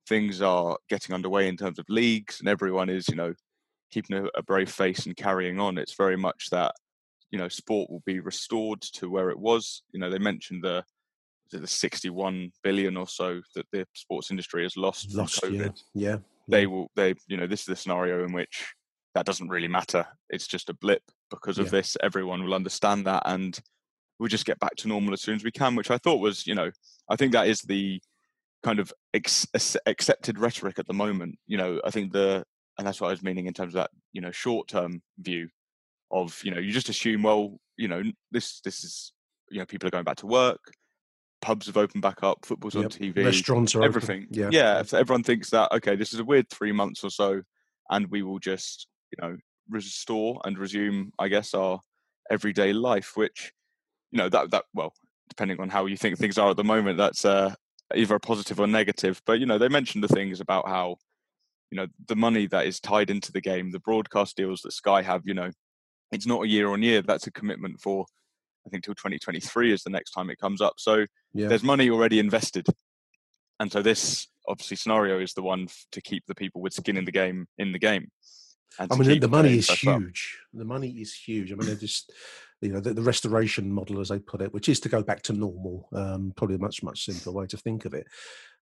things 0.08 0.40
are 0.40 0.78
getting 0.88 1.14
underway 1.14 1.46
in 1.46 1.58
terms 1.58 1.78
of 1.78 1.84
leagues, 1.90 2.40
and 2.40 2.48
everyone 2.48 2.88
is 2.88 3.06
you 3.06 3.16
know 3.16 3.34
keeping 3.90 4.16
a, 4.16 4.24
a 4.34 4.42
brave 4.42 4.70
face 4.70 5.04
and 5.04 5.14
carrying 5.14 5.60
on. 5.60 5.76
It's 5.76 5.94
very 5.94 6.16
much 6.16 6.48
that 6.52 6.72
you 7.30 7.38
know 7.38 7.48
sport 7.48 7.90
will 7.90 8.02
be 8.06 8.18
restored 8.18 8.80
to 8.94 9.10
where 9.10 9.28
it 9.28 9.38
was. 9.38 9.82
You 9.92 10.00
know 10.00 10.08
they 10.08 10.18
mentioned 10.18 10.64
the 10.64 10.84
the 11.58 11.66
61 11.66 12.52
billion 12.62 12.96
or 12.96 13.08
so 13.08 13.40
that 13.54 13.66
the 13.72 13.86
sports 13.94 14.30
industry 14.30 14.62
has 14.62 14.76
lost, 14.76 15.14
lost 15.14 15.40
from 15.40 15.54
COVID. 15.54 15.82
Yeah. 15.94 16.10
yeah. 16.10 16.16
They 16.48 16.66
will, 16.66 16.90
they, 16.96 17.14
you 17.28 17.36
know, 17.36 17.46
this 17.46 17.60
is 17.60 17.66
the 17.66 17.76
scenario 17.76 18.24
in 18.24 18.32
which 18.32 18.74
that 19.14 19.26
doesn't 19.26 19.48
really 19.48 19.68
matter. 19.68 20.06
It's 20.28 20.46
just 20.46 20.68
a 20.68 20.74
blip 20.74 21.02
because 21.30 21.58
of 21.58 21.66
yeah. 21.66 21.72
this. 21.72 21.96
Everyone 22.02 22.44
will 22.44 22.54
understand 22.54 23.06
that. 23.06 23.22
And 23.26 23.58
we'll 24.18 24.28
just 24.28 24.46
get 24.46 24.58
back 24.58 24.76
to 24.76 24.88
normal 24.88 25.12
as 25.12 25.22
soon 25.22 25.36
as 25.36 25.44
we 25.44 25.50
can, 25.50 25.74
which 25.74 25.90
I 25.90 25.98
thought 25.98 26.20
was, 26.20 26.46
you 26.46 26.54
know, 26.54 26.70
I 27.08 27.16
think 27.16 27.32
that 27.32 27.48
is 27.48 27.62
the 27.62 28.00
kind 28.62 28.78
of 28.78 28.92
ex- 29.14 29.46
accepted 29.86 30.38
rhetoric 30.38 30.78
at 30.78 30.86
the 30.86 30.94
moment. 30.94 31.38
You 31.46 31.56
know, 31.56 31.80
I 31.84 31.90
think 31.90 32.12
the, 32.12 32.44
and 32.78 32.86
that's 32.86 33.00
what 33.00 33.08
I 33.08 33.12
was 33.12 33.22
meaning 33.22 33.46
in 33.46 33.54
terms 33.54 33.74
of 33.74 33.80
that, 33.80 33.90
you 34.12 34.20
know, 34.20 34.30
short 34.30 34.68
term 34.68 35.02
view 35.18 35.48
of, 36.10 36.38
you 36.44 36.50
know, 36.50 36.60
you 36.60 36.72
just 36.72 36.88
assume, 36.88 37.22
well, 37.22 37.58
you 37.76 37.88
know, 37.88 38.02
this, 38.30 38.60
this 38.60 38.84
is, 38.84 39.12
you 39.50 39.58
know, 39.58 39.66
people 39.66 39.86
are 39.88 39.92
going 39.92 40.04
back 40.04 40.16
to 40.16 40.26
work 40.26 40.60
pubs 41.40 41.66
have 41.66 41.76
opened 41.76 42.02
back 42.02 42.22
up, 42.22 42.44
football's 42.44 42.74
yep. 42.74 42.84
on 42.84 42.90
TV, 42.90 43.24
restaurants 43.24 43.74
are 43.74 43.82
everything. 43.82 44.26
Open. 44.30 44.34
Yeah, 44.34 44.48
yeah. 44.52 44.82
So 44.82 44.98
everyone 44.98 45.22
thinks 45.22 45.50
that 45.50 45.72
okay, 45.72 45.96
this 45.96 46.12
is 46.12 46.20
a 46.20 46.24
weird 46.24 46.48
three 46.50 46.72
months 46.72 47.04
or 47.04 47.10
so, 47.10 47.42
and 47.90 48.06
we 48.10 48.22
will 48.22 48.38
just 48.38 48.86
you 49.10 49.18
know 49.22 49.36
restore 49.68 50.40
and 50.44 50.58
resume, 50.58 51.12
I 51.18 51.28
guess, 51.28 51.54
our 51.54 51.80
everyday 52.30 52.72
life. 52.72 53.12
Which 53.16 53.52
you 54.10 54.18
know 54.18 54.28
that 54.28 54.50
that 54.50 54.64
well, 54.74 54.92
depending 55.28 55.60
on 55.60 55.70
how 55.70 55.86
you 55.86 55.96
think 55.96 56.18
things 56.18 56.38
are 56.38 56.50
at 56.50 56.56
the 56.56 56.64
moment, 56.64 56.98
that's 56.98 57.24
uh, 57.24 57.54
either 57.94 58.14
a 58.14 58.20
positive 58.20 58.60
or 58.60 58.66
negative. 58.66 59.22
But 59.26 59.40
you 59.40 59.46
know, 59.46 59.58
they 59.58 59.68
mentioned 59.68 60.04
the 60.04 60.08
things 60.08 60.40
about 60.40 60.68
how 60.68 60.96
you 61.70 61.76
know 61.76 61.86
the 62.08 62.16
money 62.16 62.46
that 62.48 62.66
is 62.66 62.80
tied 62.80 63.10
into 63.10 63.32
the 63.32 63.40
game, 63.40 63.70
the 63.70 63.80
broadcast 63.80 64.36
deals 64.36 64.62
that 64.62 64.72
Sky 64.72 65.02
have. 65.02 65.22
You 65.24 65.34
know, 65.34 65.50
it's 66.12 66.26
not 66.26 66.44
a 66.44 66.48
year 66.48 66.70
on 66.70 66.82
year. 66.82 67.02
That's 67.02 67.26
a 67.26 67.32
commitment 67.32 67.80
for 67.80 68.06
I 68.66 68.70
think 68.70 68.84
till 68.84 68.94
2023 68.94 69.72
is 69.72 69.82
the 69.82 69.90
next 69.90 70.10
time 70.10 70.30
it 70.30 70.38
comes 70.38 70.60
up. 70.60 70.74
So 70.78 71.06
yeah. 71.32 71.48
there's 71.48 71.62
money 71.62 71.90
already 71.90 72.18
invested, 72.18 72.66
and 73.58 73.70
so 73.70 73.82
this 73.82 74.28
obviously 74.48 74.76
scenario 74.76 75.20
is 75.20 75.34
the 75.34 75.42
one 75.42 75.68
to 75.92 76.00
keep 76.00 76.24
the 76.26 76.34
people 76.34 76.60
with 76.60 76.72
skin 76.72 76.96
in 76.96 77.04
the 77.04 77.12
game 77.12 77.46
in 77.58 77.72
the 77.72 77.78
game. 77.78 78.10
I 78.78 78.86
mean, 78.96 79.20
the 79.20 79.28
money 79.28 79.58
is 79.58 79.68
huge. 79.68 80.38
Up. 80.54 80.58
The 80.60 80.64
money 80.64 80.90
is 80.90 81.14
huge. 81.14 81.52
I 81.52 81.56
mean, 81.56 81.66
they're 81.66 81.76
just 81.76 82.12
you 82.60 82.72
know 82.72 82.80
the, 82.80 82.94
the, 82.94 83.02
restoration 83.02 83.70
model, 83.72 84.00
as 84.00 84.08
they 84.08 84.18
put 84.18 84.42
it, 84.42 84.52
which 84.52 84.68
is 84.68 84.80
to 84.80 84.88
go 84.88 85.02
back 85.02 85.22
to 85.22 85.32
normal. 85.32 85.88
Um, 85.92 86.32
probably 86.36 86.56
a 86.56 86.60
much 86.60 86.82
much 86.82 87.04
simpler 87.04 87.32
way 87.32 87.46
to 87.46 87.56
think 87.56 87.84
of 87.84 87.94
it. 87.94 88.06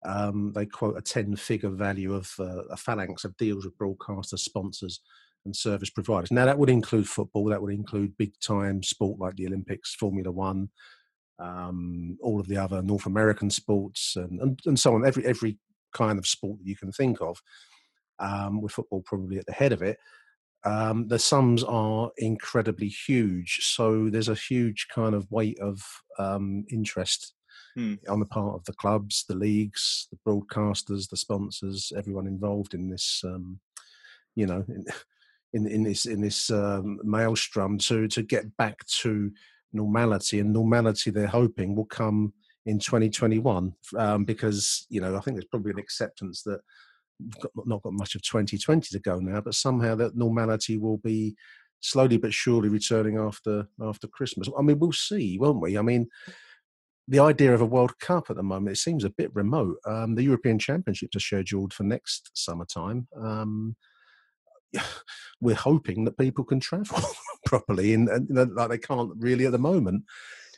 Um, 0.04 0.52
they 0.54 0.66
quote 0.66 0.96
a 0.96 1.02
ten-figure 1.02 1.70
value 1.70 2.14
of 2.14 2.32
uh, 2.38 2.64
a 2.70 2.76
phalanx 2.76 3.24
of 3.24 3.36
deals 3.36 3.64
with 3.64 3.78
broadcasters, 3.78 4.40
sponsors, 4.40 5.00
and 5.46 5.56
service 5.56 5.90
providers. 5.90 6.30
Now 6.30 6.44
that 6.44 6.58
would 6.58 6.70
include 6.70 7.08
football. 7.08 7.46
That 7.46 7.62
would 7.62 7.72
include 7.72 8.16
big-time 8.16 8.82
sport 8.82 9.18
like 9.18 9.36
the 9.36 9.46
Olympics, 9.46 9.94
Formula 9.94 10.30
One, 10.30 10.68
um, 11.38 12.18
all 12.20 12.38
of 12.38 12.48
the 12.48 12.58
other 12.58 12.82
North 12.82 13.06
American 13.06 13.50
sports, 13.50 14.14
and, 14.16 14.40
and, 14.40 14.60
and 14.66 14.78
so 14.78 14.94
on. 14.94 15.06
Every 15.06 15.24
every 15.24 15.58
kind 15.94 16.18
of 16.18 16.26
sport 16.26 16.58
that 16.58 16.66
you 16.66 16.76
can 16.76 16.92
think 16.92 17.20
of. 17.20 17.40
Um, 18.18 18.62
with 18.62 18.72
football 18.72 19.02
probably 19.02 19.36
at 19.36 19.44
the 19.44 19.52
head 19.52 19.72
of 19.72 19.82
it 19.82 19.98
um, 20.66 21.06
the 21.06 21.18
sums 21.18 21.62
are 21.62 22.10
incredibly 22.18 22.88
huge. 22.88 23.60
So 23.62 24.10
there's 24.10 24.28
a 24.28 24.34
huge 24.34 24.88
kind 24.92 25.14
of 25.14 25.30
weight 25.30 25.58
of 25.60 25.80
um, 26.18 26.64
interest 26.70 27.34
hmm. 27.76 27.94
on 28.08 28.18
the 28.18 28.26
part 28.26 28.56
of 28.56 28.64
the 28.64 28.72
clubs, 28.72 29.24
the 29.28 29.36
leagues, 29.36 30.08
the 30.10 30.18
broadcasters, 30.26 31.08
the 31.08 31.16
sponsors, 31.16 31.92
everyone 31.96 32.26
involved 32.26 32.74
in 32.74 32.90
this. 32.90 33.22
Um, 33.24 33.60
you 34.34 34.46
know, 34.46 34.64
in, 34.68 34.84
in, 35.56 35.66
in 35.66 35.82
this 35.82 36.06
in 36.06 36.20
this 36.20 36.50
um, 36.50 37.00
maelstrom 37.02 37.78
to 37.78 38.06
to 38.08 38.22
get 38.22 38.56
back 38.56 38.86
to 39.00 39.30
normality, 39.72 40.38
and 40.38 40.52
normality 40.52 41.10
they're 41.10 41.26
hoping 41.26 41.74
will 41.74 41.86
come 41.86 42.32
in 42.66 42.78
2021 42.78 43.72
um, 43.96 44.24
because 44.24 44.86
you 44.88 45.00
know 45.00 45.16
I 45.16 45.20
think 45.20 45.36
there's 45.36 45.48
probably 45.50 45.72
an 45.72 45.78
acceptance 45.78 46.42
that 46.42 46.60
we've 47.20 47.40
got, 47.40 47.52
not 47.66 47.82
got 47.82 47.94
much 47.94 48.14
of 48.14 48.22
2020 48.22 48.88
to 48.90 48.98
go 49.00 49.18
now, 49.18 49.40
but 49.40 49.54
somehow 49.54 49.94
that 49.96 50.16
normality 50.16 50.76
will 50.76 50.98
be 50.98 51.36
slowly 51.80 52.16
but 52.16 52.34
surely 52.34 52.68
returning 52.68 53.16
after 53.16 53.66
after 53.82 54.06
Christmas. 54.06 54.48
I 54.58 54.62
mean, 54.62 54.78
we'll 54.78 54.92
see, 54.92 55.38
won't 55.38 55.60
we? 55.62 55.78
I 55.78 55.82
mean, 55.82 56.08
the 57.08 57.20
idea 57.20 57.54
of 57.54 57.60
a 57.60 57.66
World 57.66 57.98
Cup 57.98 58.30
at 58.30 58.36
the 58.36 58.42
moment 58.42 58.76
it 58.76 58.80
seems 58.80 59.04
a 59.04 59.10
bit 59.10 59.34
remote. 59.34 59.76
Um, 59.86 60.14
the 60.14 60.24
European 60.24 60.58
Championships 60.58 61.16
are 61.16 61.20
scheduled 61.20 61.72
for 61.72 61.84
next 61.84 62.30
summertime. 62.34 63.08
Um, 63.16 63.76
we're 65.40 65.54
hoping 65.54 66.04
that 66.04 66.18
people 66.18 66.44
can 66.44 66.60
travel 66.60 67.00
properly, 67.46 67.94
and, 67.94 68.08
and 68.08 68.28
you 68.28 68.34
know, 68.34 68.48
like 68.54 68.70
they 68.70 68.78
can't 68.78 69.12
really 69.18 69.46
at 69.46 69.52
the 69.52 69.58
moment. 69.58 70.04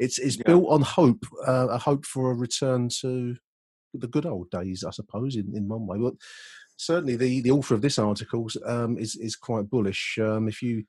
It's 0.01 0.19
it's 0.19 0.37
yeah. 0.37 0.45
built 0.47 0.67
on 0.69 0.83
hope, 0.83 1.25
uh, 1.47 1.69
a 1.69 1.79
hope 1.79 2.07
for 2.07 2.31
a 2.31 2.35
return 2.35 2.89
to 3.01 3.37
the 3.95 4.07
good 4.07 4.27
old 4.27 4.51
days, 4.51 4.85
I 4.85 4.91
suppose, 4.91 5.37
in, 5.37 5.57
in 5.57 5.69
one 5.69 5.87
way. 5.87 5.99
But 5.99 6.15
certainly, 6.77 7.17
the, 7.17 7.41
the 7.41 7.51
author 7.51 7.75
of 7.75 7.83
this 7.83 7.99
article 7.99 8.49
um, 8.65 8.99
is 8.99 9.17
is 9.17 9.37
quite 9.37 9.71
bullish. 9.71 10.19
Um, 10.21 10.49
if 10.49 10.63
you 10.63 10.85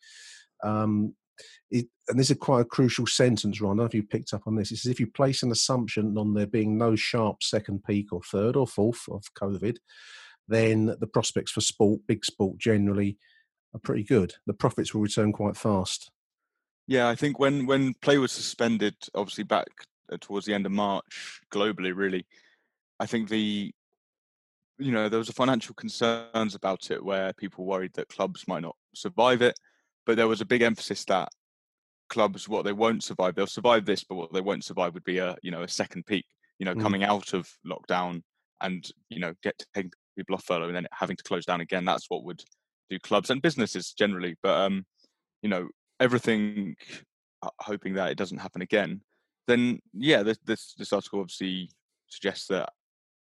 um, 0.63 1.15
it, 1.71 1.87
and 2.07 2.19
this 2.19 2.31
is 2.31 2.37
quite 2.37 2.61
a 2.61 2.65
crucial 2.65 3.07
sentence, 3.07 3.61
Ron. 3.61 3.71
I 3.71 3.71
don't 3.71 3.77
know 3.77 3.85
if 3.85 3.93
you 3.93 4.03
picked 4.03 4.33
up 4.33 4.43
on 4.47 4.55
this. 4.55 4.71
It 4.71 4.77
says 4.77 4.91
if 4.91 4.99
you 4.99 5.07
place 5.07 5.43
an 5.43 5.51
assumption 5.51 6.17
on 6.17 6.33
there 6.33 6.47
being 6.47 6.77
no 6.77 6.95
sharp 6.95 7.43
second 7.43 7.83
peak 7.83 8.11
or 8.11 8.21
third 8.21 8.55
or 8.55 8.67
fourth 8.67 9.07
of 9.09 9.23
COVID, 9.35 9.77
then 10.49 10.95
the 10.99 11.07
prospects 11.07 11.51
for 11.51 11.61
sport, 11.61 12.01
big 12.07 12.25
sport 12.25 12.57
generally, 12.57 13.17
are 13.73 13.79
pretty 13.79 14.03
good. 14.03 14.33
The 14.45 14.53
profits 14.53 14.93
will 14.93 15.01
return 15.01 15.31
quite 15.31 15.55
fast. 15.55 16.11
Yeah, 16.87 17.07
I 17.07 17.15
think 17.15 17.39
when 17.39 17.65
when 17.65 17.93
play 18.01 18.17
was 18.17 18.31
suspended, 18.31 18.95
obviously 19.13 19.43
back 19.43 19.67
uh, 20.11 20.17
towards 20.19 20.45
the 20.45 20.53
end 20.53 20.65
of 20.65 20.71
March 20.71 21.41
globally, 21.51 21.95
really, 21.95 22.25
I 22.99 23.05
think 23.05 23.29
the 23.29 23.71
you 24.79 24.91
know 24.91 25.07
there 25.07 25.19
was 25.19 25.29
a 25.29 25.33
financial 25.33 25.75
concerns 25.75 26.55
about 26.55 26.89
it 26.89 27.03
where 27.03 27.33
people 27.33 27.65
worried 27.65 27.93
that 27.93 28.09
clubs 28.09 28.47
might 28.47 28.63
not 28.63 28.75
survive 28.95 29.41
it, 29.41 29.55
but 30.05 30.17
there 30.17 30.27
was 30.27 30.41
a 30.41 30.45
big 30.45 30.63
emphasis 30.63 31.05
that 31.05 31.29
clubs 32.09 32.49
what 32.49 32.65
they 32.65 32.73
won't 32.73 33.03
survive 33.03 33.35
they'll 33.35 33.45
survive 33.45 33.85
this, 33.85 34.03
but 34.03 34.15
what 34.15 34.33
they 34.33 34.41
won't 34.41 34.63
survive 34.63 34.95
would 34.95 35.03
be 35.03 35.19
a 35.19 35.35
you 35.43 35.51
know 35.51 35.61
a 35.61 35.67
second 35.67 36.05
peak. 36.07 36.25
You 36.57 36.65
know, 36.65 36.73
mm. 36.73 36.81
coming 36.81 37.03
out 37.03 37.33
of 37.33 37.47
lockdown 37.65 38.23
and 38.61 38.89
you 39.09 39.19
know 39.19 39.33
get 39.43 39.63
taking 39.73 39.91
people 40.15 40.35
off 40.35 40.43
furlough 40.43 40.67
and 40.67 40.75
then 40.75 40.87
having 40.91 41.15
to 41.15 41.23
close 41.23 41.45
down 41.45 41.61
again. 41.61 41.85
That's 41.85 42.09
what 42.09 42.23
would 42.23 42.43
do 42.89 42.99
clubs 42.99 43.29
and 43.29 43.41
businesses 43.41 43.93
generally. 43.93 44.35
But 44.41 44.59
um, 44.59 44.85
you 45.41 45.49
know, 45.49 45.69
everything 45.99 46.75
uh, 47.41 47.49
hoping 47.59 47.93
that 47.95 48.11
it 48.11 48.17
doesn't 48.17 48.39
happen 48.39 48.61
again. 48.61 49.01
Then 49.47 49.79
yeah, 49.93 50.23
this 50.23 50.37
this, 50.45 50.73
this 50.77 50.93
article 50.93 51.21
obviously 51.21 51.69
suggests 52.07 52.47
that 52.47 52.69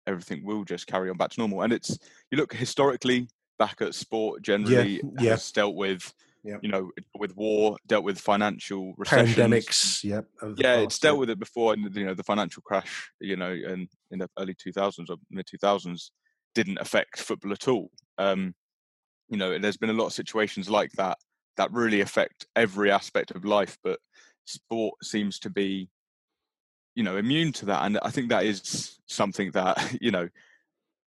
everything 0.07 0.45
will 0.45 0.65
just 0.65 0.87
carry 0.87 1.11
on 1.11 1.17
back 1.17 1.31
to 1.31 1.41
normal. 1.41 1.63
And 1.63 1.73
it's 1.73 1.99
you 2.31 2.39
look 2.39 2.53
historically 2.53 3.29
back 3.59 3.81
at 3.83 3.95
sport 3.95 4.43
generally 4.43 4.95
yeah, 4.97 5.11
yeah. 5.21 5.31
has 5.31 5.53
dealt 5.53 5.75
with 5.75 6.13
yeah. 6.43 6.57
you 6.63 6.71
know 6.71 6.91
with 7.19 7.37
war, 7.37 7.77
dealt 7.87 8.05
with 8.05 8.19
financial 8.19 8.95
recessions. 8.97 9.37
pandemics. 9.37 10.05
Yeah, 10.05 10.23
yeah, 10.57 10.77
past, 10.77 10.85
it's 10.85 10.99
dealt 10.99 11.19
with 11.19 11.31
it 11.31 11.39
before, 11.39 11.73
and 11.73 11.95
you 11.95 12.07
know 12.07 12.15
the 12.15 12.23
financial 12.23 12.63
crash, 12.63 13.11
you 13.21 13.37
know, 13.37 13.53
in 13.53 13.89
in 14.11 14.19
the 14.19 14.29
early 14.39 14.55
two 14.55 14.73
thousands 14.73 15.11
or 15.11 15.17
mid 15.31 15.47
two 15.47 15.59
thousands 15.59 16.13
didn't 16.55 16.79
affect 16.79 17.21
football 17.21 17.53
at 17.53 17.69
all. 17.69 17.91
Um, 18.19 18.55
you 19.29 19.37
know, 19.37 19.59
there's 19.59 19.77
been 19.77 19.91
a 19.91 19.95
lot 19.95 20.07
of 20.07 20.13
situations 20.13 20.69
like 20.69 20.91
that 20.93 21.19
that 21.57 21.73
really 21.73 22.01
affect 22.01 22.47
every 22.57 22.91
aspect 22.91 23.31
of 23.33 23.45
life, 23.45 23.77
but 23.85 23.99
sport 24.45 24.95
seems 25.03 25.39
to 25.39 25.51
be 25.51 25.89
you 26.97 27.05
know 27.05 27.17
immune 27.17 27.53
to 27.53 27.65
that 27.67 27.85
and 27.85 28.01
i 28.03 28.11
think 28.11 28.29
that 28.29 28.45
is 28.45 28.99
something 29.07 29.53
that 29.53 29.97
you 30.01 30.11
know 30.11 30.29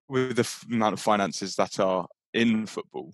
with 0.07 0.37
the 0.37 0.73
amount 0.73 0.93
of 0.93 0.99
finances 0.99 1.55
that 1.55 1.77
are 1.77 2.07
in 2.33 2.65
football 2.65 3.13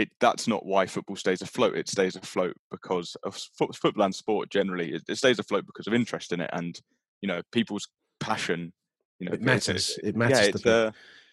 it 0.00 0.10
that's 0.18 0.48
not 0.48 0.64
why 0.64 0.86
football 0.86 1.14
stays 1.14 1.42
afloat. 1.42 1.76
It 1.76 1.86
stays 1.86 2.16
afloat 2.16 2.56
because 2.70 3.18
of 3.22 3.38
football 3.74 4.04
and 4.04 4.14
sport 4.14 4.48
generally 4.48 4.94
it, 4.94 5.02
it 5.06 5.16
stays 5.16 5.38
afloat 5.38 5.66
because 5.66 5.86
of 5.86 5.92
interest 5.92 6.32
in 6.32 6.40
it 6.40 6.48
and 6.54 6.80
you 7.20 7.28
know 7.28 7.42
people's 7.52 7.86
passion 8.18 8.72
you 9.18 9.26
know 9.26 9.34
it 9.34 9.42
matters. 9.42 9.98
It, 10.02 10.10
it 10.10 10.16
matters 10.16 10.64
yeah, 10.64 10.90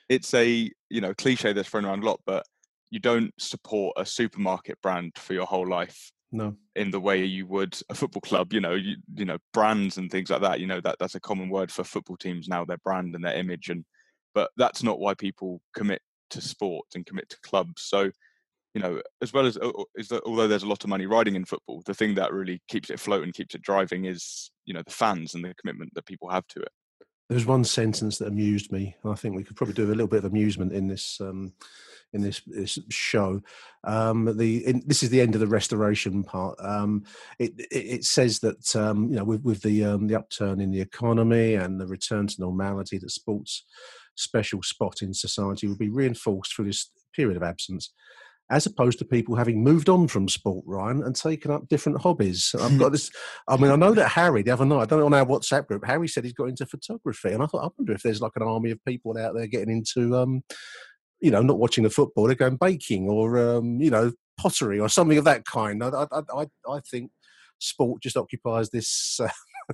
it's 0.09 0.33
a, 0.33 0.71
you 0.89 1.01
know 1.01 1.13
cliche 1.13 1.53
that's 1.53 1.69
thrown 1.69 1.85
around 1.85 2.03
a 2.03 2.05
lot 2.05 2.19
but 2.25 2.45
you 2.89 2.99
don't 2.99 3.33
support 3.37 3.93
a 3.97 4.05
supermarket 4.05 4.81
brand 4.81 5.11
for 5.17 5.33
your 5.33 5.45
whole 5.45 5.67
life 5.67 6.11
no. 6.31 6.55
in 6.75 6.91
the 6.91 6.99
way 6.99 7.23
you 7.23 7.45
would 7.47 7.77
a 7.89 7.95
football 7.95 8.21
club 8.25 8.53
you 8.53 8.61
know 8.61 8.73
you, 8.73 8.95
you 9.15 9.25
know 9.25 9.37
brands 9.53 9.97
and 9.97 10.09
things 10.11 10.29
like 10.29 10.41
that 10.41 10.59
you 10.59 10.67
know 10.67 10.81
that 10.81 10.97
that's 10.99 11.15
a 11.15 11.19
common 11.19 11.49
word 11.49 11.71
for 11.71 11.83
football 11.83 12.17
teams 12.17 12.47
now 12.47 12.63
their 12.63 12.77
brand 12.77 13.15
and 13.15 13.23
their 13.23 13.35
image 13.35 13.69
and 13.69 13.83
but 14.33 14.51
that's 14.57 14.83
not 14.83 14.99
why 14.99 15.13
people 15.13 15.61
commit 15.75 16.01
to 16.29 16.41
sport 16.41 16.85
and 16.95 17.05
commit 17.05 17.29
to 17.29 17.37
clubs 17.41 17.83
so 17.83 18.09
you 18.73 18.81
know 18.81 19.01
as 19.21 19.33
well 19.33 19.45
as 19.45 19.57
is 19.95 20.07
that 20.09 20.21
although 20.25 20.47
there's 20.47 20.63
a 20.63 20.67
lot 20.67 20.83
of 20.83 20.89
money 20.89 21.05
riding 21.05 21.35
in 21.35 21.45
football 21.45 21.81
the 21.85 21.93
thing 21.93 22.13
that 22.15 22.33
really 22.33 22.61
keeps 22.67 22.89
it 22.89 22.95
afloat 22.95 23.23
and 23.23 23.33
keeps 23.33 23.55
it 23.55 23.61
driving 23.61 24.05
is 24.05 24.51
you 24.65 24.73
know 24.73 24.83
the 24.85 24.91
fans 24.91 25.33
and 25.33 25.43
the 25.43 25.53
commitment 25.55 25.91
that 25.95 26.05
people 26.05 26.29
have 26.29 26.47
to 26.47 26.59
it 26.59 26.71
there's 27.29 27.45
one 27.45 27.63
sentence 27.63 28.17
that 28.17 28.27
amused 28.27 28.71
me 28.71 28.95
and 29.03 29.11
i 29.11 29.15
think 29.15 29.35
we 29.35 29.43
could 29.43 29.55
probably 29.55 29.73
do 29.73 29.85
a 29.85 29.87
little 29.87 30.07
bit 30.07 30.19
of 30.19 30.25
amusement 30.25 30.73
in 30.73 30.87
this 30.87 31.19
um, 31.21 31.53
in 32.13 32.21
this, 32.21 32.41
this 32.45 32.79
show. 32.89 33.41
Um, 33.83 34.37
the 34.37 34.65
in, 34.65 34.83
this 34.85 35.03
is 35.03 35.09
the 35.09 35.21
end 35.21 35.35
of 35.35 35.41
the 35.41 35.47
restoration 35.47 36.23
part. 36.23 36.55
Um, 36.59 37.03
it, 37.39 37.53
it, 37.57 37.67
it, 37.71 38.03
says 38.05 38.39
that 38.39 38.75
um, 38.75 39.09
you 39.09 39.15
know 39.15 39.23
with, 39.23 39.43
with 39.43 39.61
the 39.61 39.83
um, 39.85 40.07
the 40.07 40.15
upturn 40.15 40.59
in 40.59 40.71
the 40.71 40.81
economy 40.81 41.55
and 41.55 41.79
the 41.79 41.87
return 41.87 42.27
to 42.27 42.41
normality, 42.41 42.97
that 42.97 43.11
sports 43.11 43.63
special 44.15 44.63
spot 44.63 45.01
in 45.01 45.13
society 45.13 45.67
will 45.67 45.77
be 45.77 45.89
reinforced 45.89 46.55
through 46.55 46.65
this 46.65 46.89
period 47.15 47.37
of 47.37 47.43
absence. 47.43 47.91
As 48.49 48.65
opposed 48.65 48.97
to 48.99 49.05
people 49.05 49.35
having 49.35 49.61
moved 49.61 49.89
on 49.89 50.07
from 50.07 50.29
sport, 50.29 50.63
Ryan, 50.65 51.03
and 51.03 51.13
taken 51.15 51.51
up 51.51 51.67
different 51.67 52.01
hobbies. 52.01 52.55
I've 52.59 52.79
got 52.79 52.91
this. 52.93 53.11
I 53.47 53.57
mean, 53.57 53.71
I 53.71 53.75
know 53.75 53.93
that 53.93 54.07
Harry 54.07 54.41
the 54.41 54.51
other 54.51 54.65
night. 54.65 54.83
I 54.83 54.85
don't 54.85 54.99
know 54.99 55.05
on 55.07 55.13
our 55.13 55.25
WhatsApp 55.25 55.67
group. 55.67 55.85
Harry 55.85 56.07
said 56.07 56.23
he's 56.23 56.33
got 56.33 56.47
into 56.47 56.65
photography, 56.65 57.31
and 57.33 57.43
I 57.43 57.47
thought, 57.47 57.65
I 57.65 57.69
wonder 57.77 57.93
if 57.93 58.03
there's 58.03 58.21
like 58.21 58.31
an 58.37 58.43
army 58.43 58.71
of 58.71 58.83
people 58.85 59.17
out 59.17 59.35
there 59.35 59.47
getting 59.47 59.69
into 59.69 60.15
um, 60.15 60.43
you 61.19 61.31
know, 61.31 61.41
not 61.41 61.59
watching 61.59 61.83
the 61.83 61.89
football, 61.89 62.27
they're 62.27 62.35
going 62.35 62.57
baking 62.57 63.09
or, 63.09 63.37
um, 63.37 63.81
you 63.81 63.89
know, 63.89 64.11
pottery 64.37 64.79
or 64.79 64.89
something 64.89 65.17
of 65.17 65.25
that 65.25 65.45
kind. 65.45 65.83
I, 65.83 65.89
I, 66.11 66.21
I, 66.33 66.45
I 66.69 66.79
think 66.89 67.11
sport 67.59 68.01
just 68.01 68.17
occupies 68.17 68.69
this 68.69 69.19
uh, 69.19 69.29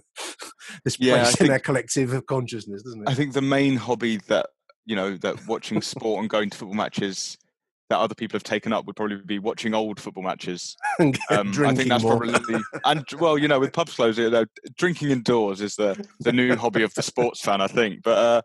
this 0.85 0.97
place 0.97 1.09
yeah, 1.09 1.25
think, 1.25 1.49
in 1.49 1.51
our 1.51 1.59
collective 1.59 2.25
consciousness, 2.25 2.83
doesn't 2.83 3.01
it? 3.01 3.09
I 3.09 3.13
think 3.13 3.33
the 3.33 3.41
main 3.41 3.75
hobby 3.75 4.17
that 4.27 4.47
you 4.85 4.95
know 4.95 5.17
that 5.17 5.47
watching 5.47 5.81
sport 5.81 6.21
and 6.21 6.29
going 6.29 6.49
to 6.49 6.57
football 6.57 6.75
matches 6.75 7.37
that 7.89 7.99
other 7.99 8.15
people 8.15 8.35
have 8.35 8.43
taken 8.43 8.73
up 8.73 8.85
would 8.85 8.95
probably 8.95 9.17
be 9.17 9.39
watching 9.39 9.73
old 9.73 9.99
football 9.99 10.23
matches. 10.23 10.75
Um, 11.29 11.53
I 11.65 11.73
think 11.73 11.89
that's 11.89 12.03
more. 12.03 12.17
probably 12.17 12.61
and 12.85 13.05
well, 13.17 13.37
you 13.37 13.47
know, 13.47 13.59
with 13.59 13.71
pubs 13.71 13.95
closed, 13.95 14.19
you 14.19 14.29
know, 14.29 14.45
drinking 14.77 15.09
indoors 15.09 15.61
is 15.61 15.75
the 15.75 15.95
the 16.19 16.33
new 16.33 16.55
hobby 16.55 16.83
of 16.83 16.93
the 16.95 17.01
sports 17.01 17.41
fan, 17.41 17.61
I 17.61 17.67
think. 17.67 18.03
But 18.03 18.17
uh, 18.17 18.41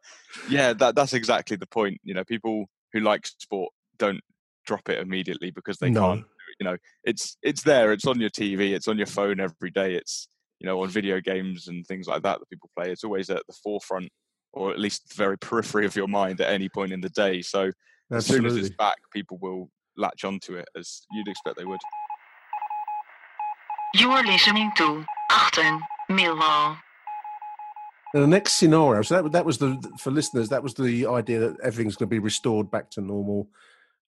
yeah, 0.49 0.73
that 0.75 0.95
that's 0.95 1.12
exactly 1.12 1.57
the 1.57 1.66
point. 1.66 1.99
You 2.04 2.14
know, 2.14 2.25
people 2.25 2.66
who 2.92 3.00
like 3.00 3.26
sport 3.26 3.73
don't 3.99 4.21
drop 4.64 4.88
it 4.88 5.00
immediately 5.00 5.50
because 5.50 5.78
they 5.78 5.90
No. 5.90 6.00
can't. 6.00 6.25
You 6.61 6.64
know, 6.64 6.76
it's 7.04 7.37
it's 7.42 7.62
there. 7.62 7.92
It's 7.92 8.07
on 8.07 8.21
your 8.21 8.30
TV. 8.30 8.75
It's 8.75 8.88
on 8.88 8.97
your 8.97 9.07
phone 9.07 9.40
every 9.40 9.71
day. 9.71 9.95
It's 9.95 10.28
you 10.61 10.66
know 10.66 10.80
on 10.83 10.88
video 10.88 11.21
games 11.21 11.68
and 11.68 11.85
things 11.87 12.07
like 12.07 12.23
that 12.23 12.38
that 12.38 12.49
people 12.49 12.71
play. 12.78 12.92
It's 12.92 13.04
always 13.04 13.28
at 13.28 13.42
the 13.49 13.54
forefront, 13.64 14.09
or 14.52 14.71
at 14.71 14.78
least 14.78 15.09
the 15.09 15.14
very 15.16 15.37
periphery 15.38 15.85
of 15.85 15.97
your 15.97 16.09
mind 16.09 16.40
at 16.40 16.50
any 16.50 16.68
point 16.68 16.92
in 16.92 17.00
the 17.00 17.11
day. 17.11 17.42
So 17.42 17.73
as 18.10 18.26
soon 18.26 18.46
as 18.46 18.56
it's 18.56 18.70
back, 18.70 18.96
people 19.12 19.38
will 19.40 19.70
latch 19.96 20.24
onto 20.24 20.54
it 20.54 20.68
as 20.76 21.02
you'd 21.12 21.28
expect 21.28 21.56
they 21.58 21.64
would. 21.64 21.80
You're 23.94 24.24
listening 24.24 24.70
to 24.76 25.04
Achtung 25.30 25.80
Millwall. 26.10 26.78
Now, 28.14 28.20
the 28.20 28.26
next 28.26 28.52
scenario, 28.52 29.02
so 29.02 29.22
that, 29.22 29.32
that 29.32 29.44
was 29.44 29.58
the 29.58 29.78
for 29.98 30.10
listeners, 30.10 30.48
that 30.48 30.62
was 30.62 30.74
the 30.74 31.06
idea 31.06 31.40
that 31.40 31.60
everything's 31.62 31.96
going 31.96 32.08
to 32.08 32.14
be 32.14 32.18
restored 32.18 32.70
back 32.70 32.90
to 32.92 33.02
normal 33.02 33.48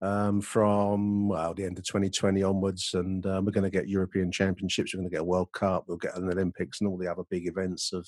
um, 0.02 0.40
from 0.40 1.28
well 1.28 1.54
the 1.54 1.66
end 1.66 1.78
of 1.78 1.84
2020 1.84 2.42
onwards, 2.42 2.92
and 2.94 3.26
um, 3.26 3.44
we're 3.44 3.52
going 3.52 3.66
to 3.66 3.70
get 3.70 3.90
European 3.90 4.32
Championships, 4.32 4.94
we're 4.94 5.00
going 5.00 5.10
to 5.10 5.14
get 5.14 5.22
a 5.22 5.26
World 5.26 5.52
Cup, 5.52 5.86
we'll 5.88 5.98
get 5.98 6.16
an 6.16 6.30
Olympics, 6.30 6.80
and 6.80 6.90
all 6.90 6.98
the 6.98 7.12
other 7.12 7.24
big 7.30 7.48
events 7.48 7.92
of, 7.92 8.08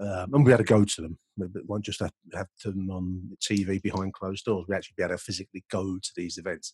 um, 0.00 0.32
and 0.32 0.44
we 0.44 0.52
had 0.52 0.58
to 0.58 0.64
go 0.64 0.84
to 0.84 1.02
them. 1.02 1.18
We 1.36 1.46
we 1.46 1.60
won't 1.66 1.84
just 1.84 2.00
have, 2.00 2.12
have 2.34 2.48
them 2.64 2.90
on 2.90 3.36
TV 3.40 3.82
behind 3.82 4.12
closed 4.12 4.44
doors. 4.44 4.66
We 4.68 4.74
actually 4.74 4.94
be 4.96 5.02
able 5.02 5.16
to 5.16 5.22
physically 5.22 5.64
go 5.70 5.98
to 6.00 6.10
these 6.16 6.38
events. 6.38 6.72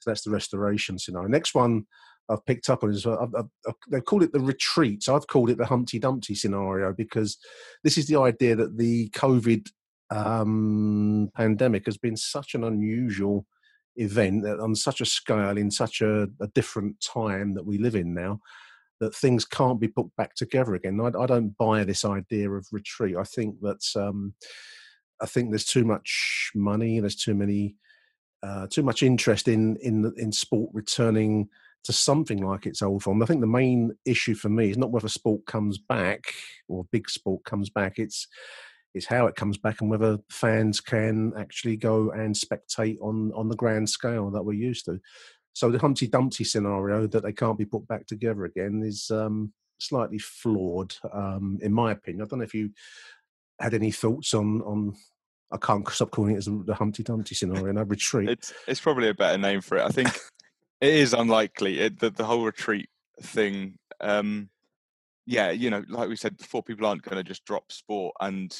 So 0.00 0.10
that's 0.10 0.22
the 0.22 0.30
restoration 0.30 0.98
scenario. 0.98 1.28
Next 1.28 1.54
one 1.54 1.86
I've 2.28 2.44
picked 2.44 2.68
up 2.68 2.82
on 2.82 2.90
is 2.90 3.06
uh, 3.06 3.16
I've, 3.20 3.34
I've, 3.34 3.50
I've, 3.66 3.74
they 3.90 4.00
call 4.00 4.22
it 4.22 4.32
the 4.32 4.40
retreat. 4.40 5.02
So 5.02 5.14
I've 5.14 5.26
called 5.26 5.50
it 5.50 5.58
the 5.58 5.66
Humpty 5.66 5.98
Dumpty 5.98 6.34
scenario 6.34 6.92
because 6.92 7.38
this 7.84 7.96
is 7.96 8.06
the 8.06 8.18
idea 8.18 8.56
that 8.56 8.76
the 8.76 9.10
COVID 9.10 9.68
um, 10.10 11.30
pandemic 11.36 11.86
has 11.86 11.98
been 11.98 12.16
such 12.16 12.54
an 12.54 12.64
unusual 12.64 13.46
event 13.96 14.44
on 14.44 14.74
such 14.74 15.00
a 15.00 15.06
scale 15.06 15.56
in 15.56 15.70
such 15.70 16.00
a, 16.00 16.24
a 16.40 16.48
different 16.54 17.00
time 17.00 17.54
that 17.54 17.64
we 17.64 17.78
live 17.78 17.94
in 17.94 18.12
now 18.12 18.40
that 19.00 19.14
things 19.14 19.44
can't 19.44 19.80
be 19.80 19.88
put 19.88 20.06
back 20.16 20.34
together 20.34 20.74
again. 20.74 21.00
I, 21.00 21.06
I 21.18 21.26
don't 21.26 21.56
buy 21.56 21.84
this 21.84 22.04
idea 22.04 22.50
of 22.50 22.66
retreat. 22.72 23.16
I 23.16 23.24
think 23.24 23.60
that 23.60 23.84
um, 23.96 24.34
I 25.20 25.26
think 25.26 25.50
there's 25.50 25.64
too 25.64 25.84
much 25.84 26.50
money. 26.54 27.00
There's 27.00 27.16
too 27.16 27.34
many, 27.34 27.76
uh, 28.42 28.66
too 28.68 28.82
much 28.82 29.02
interest 29.02 29.48
in 29.48 29.76
in 29.76 30.12
in 30.16 30.32
sport 30.32 30.70
returning 30.72 31.48
to 31.84 31.92
something 31.92 32.44
like 32.44 32.66
its 32.66 32.82
old 32.82 33.02
form. 33.02 33.22
I 33.22 33.26
think 33.26 33.40
the 33.40 33.46
main 33.46 33.92
issue 34.04 34.34
for 34.34 34.48
me 34.48 34.70
is 34.70 34.78
not 34.78 34.90
whether 34.90 35.08
sport 35.08 35.46
comes 35.46 35.78
back 35.78 36.32
or 36.68 36.84
big 36.90 37.08
sport 37.08 37.44
comes 37.44 37.70
back. 37.70 37.98
It's 37.98 38.26
it's 38.92 39.06
how 39.06 39.26
it 39.26 39.36
comes 39.36 39.58
back 39.58 39.80
and 39.80 39.90
whether 39.90 40.18
fans 40.30 40.80
can 40.80 41.32
actually 41.38 41.76
go 41.76 42.10
and 42.10 42.34
spectate 42.34 42.96
on 43.00 43.30
on 43.34 43.48
the 43.48 43.56
grand 43.56 43.88
scale 43.88 44.30
that 44.30 44.42
we're 44.42 44.54
used 44.54 44.86
to. 44.86 45.00
So 45.56 45.70
the 45.70 45.78
Humpty 45.78 46.06
Dumpty 46.06 46.44
scenario 46.44 47.06
that 47.06 47.22
they 47.22 47.32
can't 47.32 47.56
be 47.56 47.64
put 47.64 47.88
back 47.88 48.06
together 48.06 48.44
again 48.44 48.82
is 48.84 49.10
um, 49.10 49.54
slightly 49.78 50.18
flawed, 50.18 50.94
um, 51.14 51.58
in 51.62 51.72
my 51.72 51.92
opinion. 51.92 52.20
I 52.20 52.28
don't 52.28 52.40
know 52.40 52.44
if 52.44 52.52
you 52.52 52.72
had 53.58 53.72
any 53.72 53.90
thoughts 53.90 54.34
on 54.34 54.60
on. 54.60 54.94
I 55.50 55.56
can't 55.56 55.88
stop 55.88 56.10
calling 56.10 56.34
it 56.34 56.38
as 56.38 56.44
the 56.44 56.74
Humpty 56.74 57.02
Dumpty 57.02 57.34
scenario. 57.34 57.72
No 57.72 57.84
retreat. 57.84 58.28
It's 58.28 58.52
it's 58.68 58.82
probably 58.82 59.08
a 59.08 59.14
better 59.14 59.38
name 59.38 59.62
for 59.62 59.78
it. 59.78 59.84
I 59.84 59.88
think 59.88 60.08
it 60.82 60.92
is 60.92 61.14
unlikely 61.14 61.80
it, 61.80 62.00
the 62.00 62.10
the 62.10 62.26
whole 62.26 62.44
retreat 62.44 62.90
thing. 63.22 63.78
Um, 64.02 64.50
yeah, 65.24 65.52
you 65.52 65.70
know, 65.70 65.82
like 65.88 66.10
we 66.10 66.16
said 66.16 66.36
before, 66.36 66.62
people 66.62 66.84
aren't 66.84 67.00
going 67.00 67.16
to 67.16 67.24
just 67.24 67.46
drop 67.46 67.72
sport, 67.72 68.14
and 68.20 68.54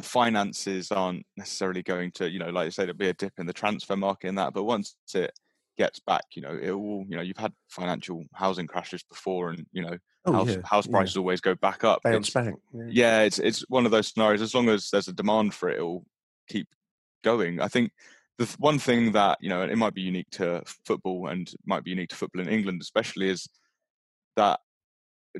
finances 0.00 0.90
aren't 0.90 1.26
necessarily 1.36 1.82
going 1.82 2.12
to, 2.12 2.30
you 2.30 2.38
know, 2.38 2.48
like 2.48 2.64
you 2.64 2.70
said, 2.70 2.84
it'll 2.84 2.96
be 2.96 3.10
a 3.10 3.12
dip 3.12 3.34
in 3.38 3.44
the 3.44 3.52
transfer 3.52 3.94
market 3.94 4.28
and 4.28 4.38
that. 4.38 4.54
But 4.54 4.64
once 4.64 4.96
it 5.14 5.32
gets 5.78 6.00
back, 6.00 6.24
you 6.34 6.42
know, 6.42 6.58
it 6.60 6.72
will, 6.72 7.04
you 7.08 7.16
know, 7.16 7.22
you've 7.22 7.36
had 7.38 7.52
financial 7.68 8.24
housing 8.34 8.66
crashes 8.66 9.02
before, 9.04 9.50
and 9.50 9.64
you 9.72 9.82
know, 9.82 9.96
oh, 10.26 10.32
house 10.32 10.48
yeah, 10.48 10.56
house 10.64 10.86
yeah. 10.86 10.90
prices 10.92 11.16
always 11.16 11.40
go 11.40 11.54
back 11.54 11.84
up. 11.84 12.02
bounce 12.02 12.30
back. 12.30 12.54
Yeah. 12.74 12.84
yeah, 12.88 13.20
it's 13.22 13.38
it's 13.38 13.64
one 13.68 13.86
of 13.86 13.92
those 13.92 14.08
scenarios. 14.08 14.42
As 14.42 14.54
long 14.54 14.68
as 14.68 14.90
there's 14.90 15.08
a 15.08 15.12
demand 15.12 15.54
for 15.54 15.70
it, 15.70 15.78
it 15.78 15.82
will 15.82 16.04
keep 16.48 16.68
going. 17.22 17.60
I 17.60 17.68
think 17.68 17.92
the 18.38 18.44
th- 18.44 18.58
one 18.58 18.78
thing 18.78 19.12
that 19.12 19.38
you 19.40 19.48
know, 19.48 19.62
and 19.62 19.70
it 19.70 19.76
might 19.76 19.94
be 19.94 20.02
unique 20.02 20.30
to 20.32 20.62
football 20.84 21.28
and 21.28 21.50
might 21.64 21.84
be 21.84 21.90
unique 21.90 22.10
to 22.10 22.16
football 22.16 22.42
in 22.42 22.48
England, 22.48 22.82
especially, 22.82 23.30
is 23.30 23.48
that 24.36 24.60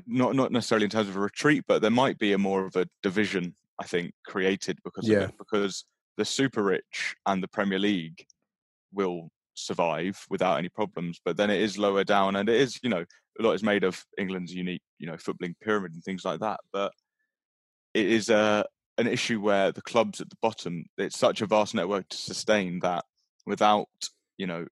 not 0.07 0.35
not 0.35 0.51
necessarily 0.51 0.85
in 0.85 0.89
terms 0.89 1.09
of 1.09 1.17
a 1.17 1.19
retreat, 1.19 1.65
but 1.67 1.81
there 1.81 1.91
might 1.91 2.17
be 2.17 2.31
a 2.33 2.37
more 2.37 2.65
of 2.65 2.75
a 2.77 2.87
division. 3.03 3.55
I 3.77 3.85
think 3.85 4.13
created 4.25 4.77
because 4.83 5.07
Yeah. 5.07 5.17
of 5.19 5.29
it, 5.29 5.37
because 5.37 5.85
the 6.17 6.25
super 6.25 6.63
rich 6.63 7.15
and 7.25 7.41
the 7.41 7.47
Premier 7.47 7.79
League 7.79 8.25
will 8.91 9.29
survive 9.65 10.23
without 10.29 10.57
any 10.57 10.69
problems, 10.69 11.19
but 11.23 11.37
then 11.37 11.49
it 11.49 11.61
is 11.61 11.77
lower 11.77 12.03
down, 12.03 12.35
and 12.35 12.49
it 12.49 12.55
is 12.55 12.79
you 12.83 12.89
know 12.89 13.03
a 13.39 13.43
lot 13.43 13.53
is 13.53 13.63
made 13.63 13.83
of 13.83 14.03
England's 14.17 14.53
unique 14.53 14.81
you 14.97 15.07
know 15.07 15.15
footballing 15.15 15.55
pyramid 15.61 15.93
and 15.93 16.03
things 16.03 16.25
like 16.25 16.39
that, 16.39 16.59
but 16.73 16.91
it 17.93 18.07
is 18.07 18.29
a 18.29 18.65
an 18.97 19.07
issue 19.07 19.39
where 19.39 19.71
the 19.71 19.81
clubs 19.81 20.19
at 20.19 20.29
the 20.29 20.35
bottom 20.41 20.83
it's 20.97 21.17
such 21.17 21.41
a 21.41 21.45
vast 21.45 21.73
network 21.73 22.07
to 22.09 22.17
sustain 22.17 22.79
that 22.81 23.05
without 23.45 23.87
you 24.37 24.45
know 24.45 24.65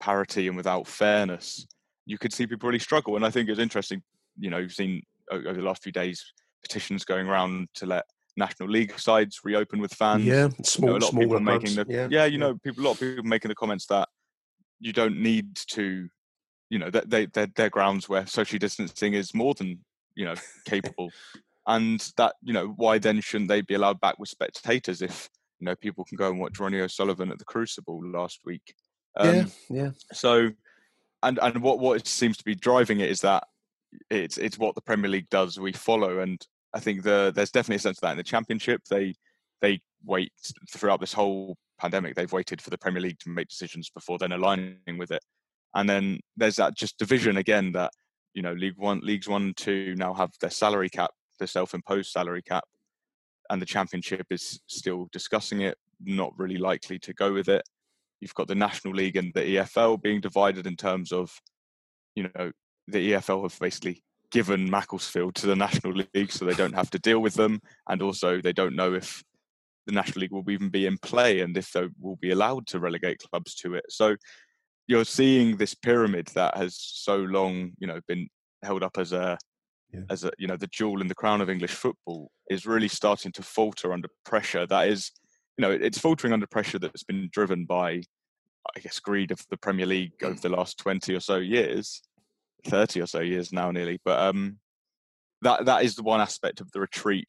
parity 0.00 0.48
and 0.48 0.56
without 0.56 0.86
fairness 0.86 1.66
you 2.04 2.18
could 2.18 2.32
see 2.32 2.46
people 2.46 2.68
really 2.68 2.78
struggle 2.78 3.16
and 3.16 3.24
i 3.24 3.30
think 3.30 3.48
it's 3.48 3.58
interesting 3.58 4.02
you 4.38 4.50
know 4.50 4.58
you've 4.58 4.72
seen 4.72 5.02
over 5.32 5.54
the 5.54 5.62
last 5.62 5.82
few 5.82 5.92
days 5.92 6.32
petitions 6.62 7.04
going 7.04 7.26
around 7.26 7.68
to 7.74 7.86
let 7.86 8.04
national 8.38 8.70
league 8.70 8.98
sides 8.98 9.40
reopen 9.44 9.80
with 9.80 9.92
fans. 9.92 10.24
Yeah, 10.24 10.48
you 10.78 10.86
know, 10.86 10.92
a 10.92 10.98
lot 10.98 11.02
of 11.02 11.18
people 11.18 11.38
smaller 11.38 11.40
making 11.40 11.74
the 11.74 11.84
yeah, 11.88 12.08
yeah, 12.10 12.24
you 12.24 12.38
know 12.38 12.54
people 12.56 12.84
a 12.84 12.86
lot 12.86 12.92
of 12.92 13.00
people 13.00 13.24
making 13.24 13.50
the 13.50 13.54
comments 13.54 13.86
that 13.86 14.08
you 14.80 14.92
don't 14.92 15.20
need 15.20 15.56
to 15.68 16.08
you 16.70 16.78
know 16.78 16.90
that 16.90 17.10
they 17.10 17.26
they're, 17.26 17.48
they're 17.54 17.70
grounds 17.70 18.08
where 18.08 18.26
social 18.26 18.58
distancing 18.58 19.14
is 19.14 19.34
more 19.34 19.54
than 19.54 19.78
you 20.14 20.24
know 20.24 20.34
capable. 20.64 21.10
And 21.70 22.00
that 22.16 22.34
you 22.42 22.54
know 22.54 22.68
why 22.78 22.96
then 22.96 23.20
shouldn't 23.20 23.50
they 23.50 23.60
be 23.60 23.74
allowed 23.74 24.00
back 24.00 24.18
with 24.18 24.30
spectators 24.30 25.02
if 25.02 25.28
you 25.60 25.66
know 25.66 25.74
people 25.74 26.02
can 26.02 26.16
go 26.16 26.30
and 26.30 26.40
watch 26.40 26.58
Ronnie 26.58 26.80
O'Sullivan 26.80 27.30
at 27.30 27.38
the 27.38 27.44
Crucible 27.44 28.00
last 28.02 28.40
week? 28.46 28.74
Um, 29.18 29.34
yeah, 29.34 29.44
yeah. 29.68 29.90
so 30.10 30.48
and 31.22 31.38
and 31.42 31.60
what 31.60 31.78
what 31.78 32.06
seems 32.06 32.38
to 32.38 32.44
be 32.44 32.54
driving 32.54 33.00
it 33.00 33.10
is 33.10 33.20
that 33.20 33.44
it's 34.08 34.38
it's 34.38 34.58
what 34.58 34.76
the 34.76 34.80
Premier 34.80 35.10
League 35.10 35.28
does. 35.28 35.60
We 35.60 35.72
follow 35.72 36.20
and 36.20 36.40
I 36.74 36.80
think 36.80 37.02
the 37.02 37.32
there's 37.34 37.50
definitely 37.50 37.76
a 37.76 37.80
sense 37.80 37.98
of 37.98 38.02
that. 38.02 38.12
In 38.12 38.16
the 38.16 38.22
championship 38.22 38.82
they 38.90 39.14
they 39.60 39.80
wait 40.04 40.32
throughout 40.70 41.00
this 41.00 41.12
whole 41.12 41.56
pandemic 41.78 42.14
they've 42.14 42.32
waited 42.32 42.60
for 42.60 42.70
the 42.70 42.78
Premier 42.78 43.02
League 43.02 43.18
to 43.20 43.30
make 43.30 43.48
decisions 43.48 43.90
before 43.90 44.18
then 44.18 44.32
aligning 44.32 44.98
with 44.98 45.10
it. 45.10 45.22
And 45.74 45.88
then 45.88 46.20
there's 46.36 46.56
that 46.56 46.76
just 46.76 46.98
division 46.98 47.36
again 47.36 47.72
that 47.72 47.92
you 48.34 48.42
know 48.42 48.52
League 48.52 48.76
One 48.76 49.00
leagues 49.00 49.28
one 49.28 49.42
and 49.42 49.56
two 49.56 49.94
now 49.96 50.14
have 50.14 50.30
their 50.40 50.50
salary 50.50 50.88
cap 50.90 51.10
their 51.38 51.46
self-imposed 51.46 52.10
salary 52.10 52.42
cap 52.42 52.64
and 53.50 53.62
the 53.62 53.66
championship 53.66 54.26
is 54.30 54.60
still 54.66 55.08
discussing 55.12 55.62
it 55.62 55.78
not 56.00 56.32
really 56.38 56.58
likely 56.58 56.98
to 57.00 57.14
go 57.14 57.32
with 57.32 57.48
it. 57.48 57.62
You've 58.20 58.34
got 58.34 58.48
the 58.48 58.54
National 58.54 58.94
League 58.94 59.16
and 59.16 59.32
the 59.34 59.56
EFL 59.56 60.00
being 60.00 60.20
divided 60.20 60.66
in 60.66 60.76
terms 60.76 61.12
of, 61.12 61.32
you 62.14 62.28
know, 62.34 62.52
the 62.88 63.12
EFL 63.12 63.42
have 63.42 63.58
basically 63.58 64.02
given 64.30 64.70
Macclesfield 64.70 65.34
to 65.36 65.46
the 65.46 65.56
National 65.56 65.92
League 66.14 66.32
so 66.32 66.44
they 66.44 66.54
don't 66.54 66.74
have 66.74 66.90
to 66.90 66.98
deal 66.98 67.20
with 67.20 67.34
them. 67.34 67.60
And 67.88 68.02
also, 68.02 68.40
they 68.40 68.52
don't 68.52 68.76
know 68.76 68.94
if 68.94 69.22
the 69.86 69.92
National 69.92 70.20
League 70.20 70.32
will 70.32 70.48
even 70.50 70.68
be 70.68 70.86
in 70.86 70.98
play 70.98 71.40
and 71.40 71.56
if 71.56 71.72
they 71.72 71.88
will 72.00 72.16
be 72.16 72.30
allowed 72.30 72.66
to 72.68 72.78
relegate 72.78 73.22
clubs 73.30 73.54
to 73.56 73.74
it. 73.74 73.84
So 73.88 74.16
you're 74.86 75.04
seeing 75.04 75.56
this 75.56 75.74
pyramid 75.74 76.28
that 76.34 76.56
has 76.56 76.76
so 76.78 77.16
long, 77.16 77.72
you 77.78 77.86
know, 77.86 78.00
been 78.06 78.28
held 78.62 78.82
up 78.82 78.98
as 78.98 79.12
a 79.12 79.38
Yeah. 79.92 80.04
as 80.10 80.24
a 80.24 80.30
you 80.36 80.46
know 80.46 80.58
the 80.58 80.66
jewel 80.78 81.00
in 81.00 81.08
the 81.08 81.14
crown 81.14 81.40
of 81.40 81.48
English 81.48 81.72
football 81.72 82.30
is 82.50 82.66
really 82.66 82.88
starting 82.88 83.32
to 83.32 83.42
falter 83.42 83.92
under 83.92 84.08
pressure. 84.24 84.66
That 84.66 84.88
is 84.88 85.12
you 85.56 85.62
know, 85.62 85.72
it's 85.72 85.98
faltering 85.98 86.32
under 86.32 86.46
pressure 86.46 86.78
that's 86.78 87.02
been 87.02 87.28
driven 87.32 87.64
by, 87.64 88.02
I 88.76 88.80
guess, 88.80 89.00
greed 89.00 89.30
of 89.32 89.44
the 89.50 89.56
Premier 89.56 89.86
League 89.86 90.12
over 90.22 90.34
mm. 90.34 90.40
the 90.40 90.50
last 90.50 90.78
twenty 90.78 91.14
or 91.14 91.20
so 91.20 91.36
years, 91.36 92.02
thirty 92.66 93.00
or 93.00 93.06
so 93.06 93.20
years 93.20 93.52
now, 93.52 93.70
nearly. 93.70 94.00
But 94.04 94.18
um, 94.20 94.58
that 95.42 95.64
that 95.66 95.84
is 95.84 95.94
the 95.94 96.02
one 96.02 96.20
aspect 96.20 96.60
of 96.60 96.70
the 96.72 96.80
retreat. 96.80 97.28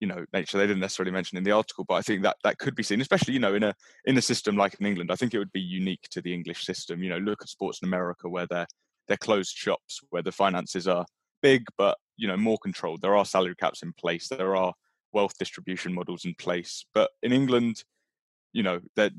You 0.00 0.08
know, 0.08 0.24
nature 0.32 0.58
they 0.58 0.66
didn't 0.66 0.80
necessarily 0.80 1.12
mention 1.12 1.38
in 1.38 1.44
the 1.44 1.52
article, 1.52 1.84
but 1.86 1.94
I 1.94 2.02
think 2.02 2.22
that 2.22 2.36
that 2.42 2.58
could 2.58 2.74
be 2.74 2.82
seen, 2.82 3.00
especially 3.00 3.34
you 3.34 3.40
know, 3.40 3.54
in 3.54 3.62
a 3.62 3.74
in 4.04 4.18
a 4.18 4.22
system 4.22 4.56
like 4.56 4.74
in 4.80 4.86
England. 4.86 5.12
I 5.12 5.16
think 5.16 5.32
it 5.32 5.38
would 5.38 5.52
be 5.52 5.60
unique 5.60 6.08
to 6.10 6.20
the 6.20 6.34
English 6.34 6.64
system. 6.64 7.02
You 7.02 7.10
know, 7.10 7.18
look 7.18 7.42
at 7.42 7.48
sports 7.48 7.80
in 7.82 7.88
America 7.88 8.28
where 8.28 8.46
they're 8.48 8.66
they're 9.08 9.16
closed 9.16 9.56
shops, 9.56 10.00
where 10.10 10.22
the 10.22 10.32
finances 10.32 10.88
are 10.88 11.06
big, 11.40 11.64
but 11.78 11.98
you 12.16 12.28
know, 12.28 12.36
more 12.36 12.58
controlled. 12.58 13.00
There 13.02 13.16
are 13.16 13.24
salary 13.24 13.54
caps 13.56 13.82
in 13.82 13.92
place. 13.92 14.28
There 14.28 14.56
are 14.56 14.72
wealth 15.12 15.36
distribution 15.38 15.94
models 15.94 16.24
in 16.24 16.34
place. 16.34 16.84
But 16.94 17.10
in 17.22 17.32
England, 17.32 17.84
you 18.52 18.62
know, 18.62 18.80
that 18.96 19.12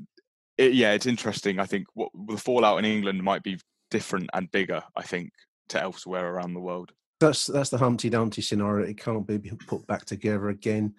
it, 0.58 0.74
yeah, 0.74 0.92
it's 0.92 1.06
interesting. 1.06 1.58
I 1.58 1.66
think 1.66 1.86
what 1.94 2.10
the 2.28 2.36
fallout 2.36 2.78
in 2.78 2.84
England 2.84 3.22
might 3.22 3.42
be 3.42 3.58
different 3.94 4.28
and 4.34 4.50
bigger. 4.50 4.82
I 4.96 5.02
think 5.02 5.30
to 5.68 5.80
elsewhere 5.80 6.34
around 6.34 6.54
the 6.54 6.60
world. 6.60 6.92
That's 7.20 7.46
that's 7.46 7.70
the 7.70 7.78
Humpty 7.78 8.10
Dumpty 8.10 8.42
scenario. 8.42 8.86
It 8.86 8.98
can't 8.98 9.26
be 9.26 9.38
put 9.38 9.86
back 9.86 10.04
together 10.04 10.48
again. 10.48 10.94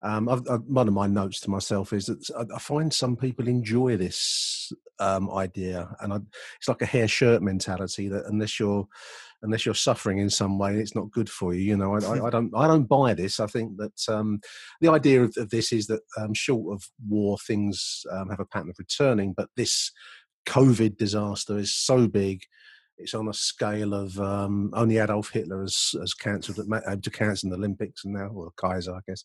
Um, 0.00 0.28
I've, 0.28 0.48
I've, 0.48 0.62
one 0.62 0.88
of 0.88 0.94
my 0.94 1.06
notes 1.08 1.40
to 1.40 1.50
myself 1.50 1.92
is 1.92 2.06
that 2.06 2.50
I, 2.54 2.58
find 2.58 2.92
some 2.92 3.16
people 3.16 3.48
enjoy 3.48 3.96
this 3.96 4.72
um, 5.00 5.28
idea, 5.30 5.94
and 6.00 6.12
I, 6.12 6.18
it's 6.58 6.68
like 6.68 6.82
a 6.82 6.86
hair 6.86 7.08
shirt 7.08 7.42
mentality 7.42 8.08
that 8.08 8.24
unless 8.26 8.58
you're 8.58 8.86
unless 9.42 9.66
you're 9.66 9.74
suffering 9.74 10.18
in 10.18 10.30
some 10.30 10.58
way, 10.58 10.76
it's 10.76 10.94
not 10.94 11.10
good 11.10 11.28
for 11.28 11.52
you. 11.52 11.60
You 11.60 11.76
know, 11.76 11.94
I, 11.96 12.26
I 12.26 12.30
don't 12.30 12.50
I 12.56 12.66
don't 12.66 12.88
buy 12.88 13.12
this. 13.12 13.40
I 13.40 13.46
think 13.46 13.76
that 13.76 14.00
um, 14.08 14.40
the 14.80 14.88
idea 14.88 15.24
of, 15.24 15.34
of, 15.36 15.50
this 15.50 15.70
is 15.72 15.86
that 15.88 16.00
um, 16.16 16.32
short 16.32 16.72
of 16.72 16.88
war, 17.06 17.36
things 17.38 18.06
um, 18.10 18.30
have 18.30 18.40
a 18.40 18.46
pattern 18.46 18.70
of 18.70 18.78
returning, 18.78 19.34
but 19.36 19.50
this 19.56 19.92
COVID 20.46 20.96
disaster 20.96 21.58
is 21.58 21.74
so 21.74 22.06
big 22.06 22.42
it's 22.98 23.14
on 23.14 23.28
a 23.28 23.34
scale 23.34 23.94
of 23.94 24.18
um, 24.18 24.70
only 24.74 24.98
Adolf 24.98 25.30
Hitler 25.30 25.60
has, 25.60 25.94
has 25.98 26.14
cancelled 26.14 26.58
uh, 26.72 26.96
to 26.96 27.10
cancel 27.10 27.50
the 27.50 27.56
Olympics 27.56 28.04
and 28.04 28.14
now, 28.14 28.28
or 28.28 28.50
Kaiser, 28.56 28.94
I 28.94 29.00
guess, 29.06 29.24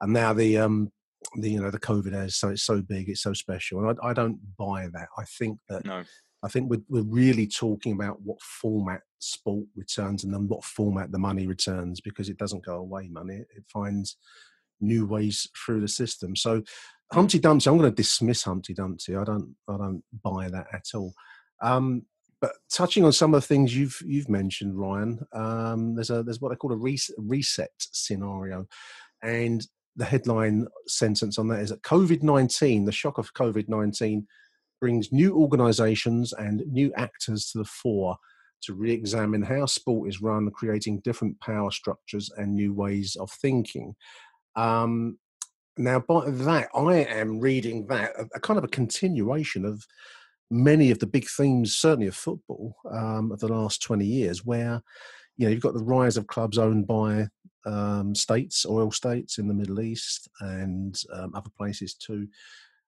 and 0.00 0.12
now 0.12 0.32
the 0.32 0.58
um, 0.58 0.92
the 1.36 1.50
you 1.50 1.60
know 1.60 1.70
the 1.70 1.80
COVID 1.80 2.12
has 2.12 2.36
so 2.36 2.48
it's 2.48 2.62
so 2.62 2.80
big, 2.80 3.08
it's 3.08 3.22
so 3.22 3.32
special, 3.32 3.80
and 3.80 3.98
I, 4.02 4.08
I 4.08 4.12
don't 4.12 4.38
buy 4.56 4.88
that. 4.92 5.08
I 5.16 5.24
think 5.24 5.58
that 5.68 5.84
no. 5.84 6.02
I 6.44 6.48
think 6.48 6.70
we're, 6.70 6.82
we're 6.88 7.02
really 7.02 7.48
talking 7.48 7.92
about 7.92 8.22
what 8.22 8.40
format 8.40 9.00
sport 9.18 9.66
returns 9.74 10.22
and 10.22 10.32
then 10.32 10.46
what 10.46 10.62
format 10.62 11.10
the 11.10 11.18
money 11.18 11.48
returns 11.48 12.00
because 12.00 12.28
it 12.28 12.38
doesn't 12.38 12.64
go 12.64 12.76
away. 12.76 13.08
Money 13.08 13.42
it 13.56 13.64
finds 13.72 14.16
new 14.80 15.06
ways 15.06 15.48
through 15.56 15.80
the 15.80 15.88
system. 15.88 16.36
So 16.36 16.62
Humpty 17.12 17.38
Dumpty, 17.38 17.70
I'm 17.70 17.78
going 17.78 17.90
to 17.90 17.96
dismiss 17.96 18.42
Humpty 18.42 18.74
Dumpty. 18.74 19.16
I 19.16 19.24
don't 19.24 19.54
I 19.68 19.76
don't 19.76 20.02
buy 20.22 20.48
that 20.50 20.66
at 20.72 20.84
all. 20.94 21.14
Um, 21.62 22.02
but 22.40 22.52
touching 22.70 23.04
on 23.04 23.12
some 23.12 23.34
of 23.34 23.40
the 23.40 23.46
things 23.46 23.76
you've 23.76 24.00
you've 24.04 24.28
mentioned, 24.28 24.78
Ryan, 24.78 25.20
um, 25.32 25.94
there's 25.94 26.10
a 26.10 26.22
there's 26.22 26.40
what 26.40 26.52
I 26.52 26.54
call 26.54 26.72
a 26.72 26.76
reset, 26.76 27.16
reset 27.18 27.70
scenario, 27.78 28.66
and 29.22 29.66
the 29.96 30.04
headline 30.04 30.66
sentence 30.86 31.38
on 31.38 31.48
that 31.48 31.60
is 31.60 31.70
that 31.70 31.82
COVID 31.82 32.22
nineteen, 32.22 32.84
the 32.84 32.92
shock 32.92 33.18
of 33.18 33.34
COVID 33.34 33.68
nineteen, 33.68 34.26
brings 34.80 35.10
new 35.10 35.34
organisations 35.34 36.32
and 36.32 36.62
new 36.68 36.92
actors 36.96 37.50
to 37.50 37.58
the 37.58 37.64
fore 37.64 38.16
to 38.60 38.74
re-examine 38.74 39.42
how 39.42 39.66
sport 39.66 40.08
is 40.08 40.20
run, 40.20 40.50
creating 40.50 41.00
different 41.00 41.40
power 41.40 41.70
structures 41.70 42.30
and 42.36 42.54
new 42.54 42.74
ways 42.74 43.16
of 43.20 43.30
thinking. 43.30 43.94
Um, 44.56 45.18
now, 45.78 46.00
by 46.00 46.28
that, 46.28 46.68
I 46.74 47.04
am 47.04 47.40
reading 47.40 47.86
that 47.86 48.12
a, 48.18 48.26
a 48.34 48.40
kind 48.40 48.58
of 48.58 48.64
a 48.64 48.68
continuation 48.68 49.64
of 49.64 49.86
many 50.50 50.90
of 50.90 50.98
the 50.98 51.06
big 51.06 51.28
themes, 51.28 51.76
certainly 51.76 52.08
of 52.08 52.16
football, 52.16 52.76
um, 52.90 53.32
of 53.32 53.40
the 53.40 53.48
last 53.48 53.82
20 53.82 54.04
years, 54.04 54.44
where 54.44 54.82
you 55.36 55.46
know 55.46 55.52
you've 55.52 55.62
got 55.62 55.74
the 55.74 55.84
rise 55.84 56.16
of 56.16 56.26
clubs 56.26 56.58
owned 56.58 56.86
by 56.86 57.28
um, 57.64 58.14
states, 58.14 58.66
oil 58.66 58.90
states 58.90 59.38
in 59.38 59.46
the 59.46 59.54
Middle 59.54 59.80
East 59.80 60.28
and 60.40 61.00
um, 61.12 61.32
other 61.34 61.50
places 61.56 61.94
too, 61.94 62.26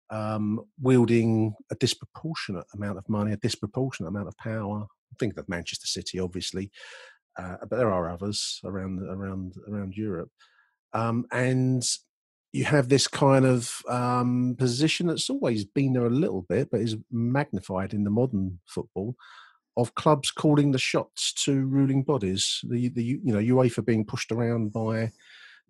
um, 0.09 0.61
wielding 0.81 1.53
a 1.71 1.75
disproportionate 1.75 2.65
amount 2.73 2.97
of 2.97 3.09
money, 3.09 3.33
a 3.33 3.37
disproportionate 3.37 4.09
amount 4.09 4.27
of 4.27 4.37
power. 4.37 4.85
Think 5.19 5.37
of 5.37 5.49
Manchester 5.49 5.87
City, 5.87 6.19
obviously, 6.19 6.71
uh, 7.37 7.57
but 7.69 7.77
there 7.77 7.91
are 7.91 8.09
others 8.09 8.61
around 8.63 9.01
around 9.01 9.55
around 9.67 9.95
Europe, 9.95 10.29
um, 10.93 11.25
and 11.31 11.83
you 12.53 12.65
have 12.65 12.89
this 12.89 13.07
kind 13.07 13.45
of 13.45 13.81
um, 13.89 14.55
position 14.57 15.07
that's 15.07 15.29
always 15.29 15.65
been 15.65 15.93
there 15.93 16.05
a 16.05 16.09
little 16.09 16.43
bit, 16.43 16.69
but 16.71 16.81
is 16.81 16.95
magnified 17.11 17.93
in 17.93 18.03
the 18.03 18.09
modern 18.09 18.59
football 18.65 19.15
of 19.75 19.93
clubs 19.95 20.31
calling 20.31 20.71
the 20.71 20.79
shots 20.79 21.33
to 21.45 21.65
ruling 21.67 22.03
bodies. 22.03 22.61
The 22.67 22.89
the 22.89 23.03
you 23.03 23.19
know 23.23 23.39
UEFA 23.39 23.85
being 23.85 24.05
pushed 24.05 24.31
around 24.31 24.73
by 24.73 25.11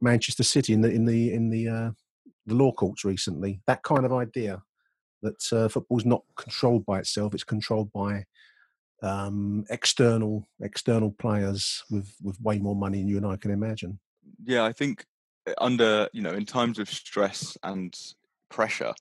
Manchester 0.02 0.44
City 0.44 0.74
in 0.74 0.82
the 0.82 0.92
in 0.92 1.06
the 1.06 1.34
in 1.34 1.50
the 1.50 1.68
uh, 1.68 1.92
the 2.46 2.56
law 2.56 2.72
courts 2.72 3.04
recently. 3.04 3.62
That 3.68 3.84
kind 3.84 4.06
of 4.06 4.14
idea 4.14 4.62
that 5.24 5.52
uh, 5.52 5.68
football's 5.68 6.06
not 6.06 6.24
controlled 6.38 6.86
by 6.86 7.00
itself; 7.00 7.34
it's 7.34 7.44
controlled 7.44 7.92
by 7.92 8.24
um, 9.04 9.66
external 9.70 10.48
external 10.62 11.12
players 11.12 11.84
with 11.90 12.14
with 12.24 12.40
way 12.42 12.60
more 12.60 12.76
money 12.76 13.00
than 13.00 13.08
you 13.08 13.18
and 13.18 13.26
I 13.26 13.36
can 13.36 13.52
imagine. 13.52 14.00
Yeah, 14.46 14.64
I 14.64 14.74
think 14.74 15.06
under 15.58 16.08
you 16.14 16.22
know 16.22 16.32
in 16.32 16.46
times 16.46 16.80
of 16.80 16.90
stress 16.90 17.58
and 17.64 17.96
pressure 18.50 18.94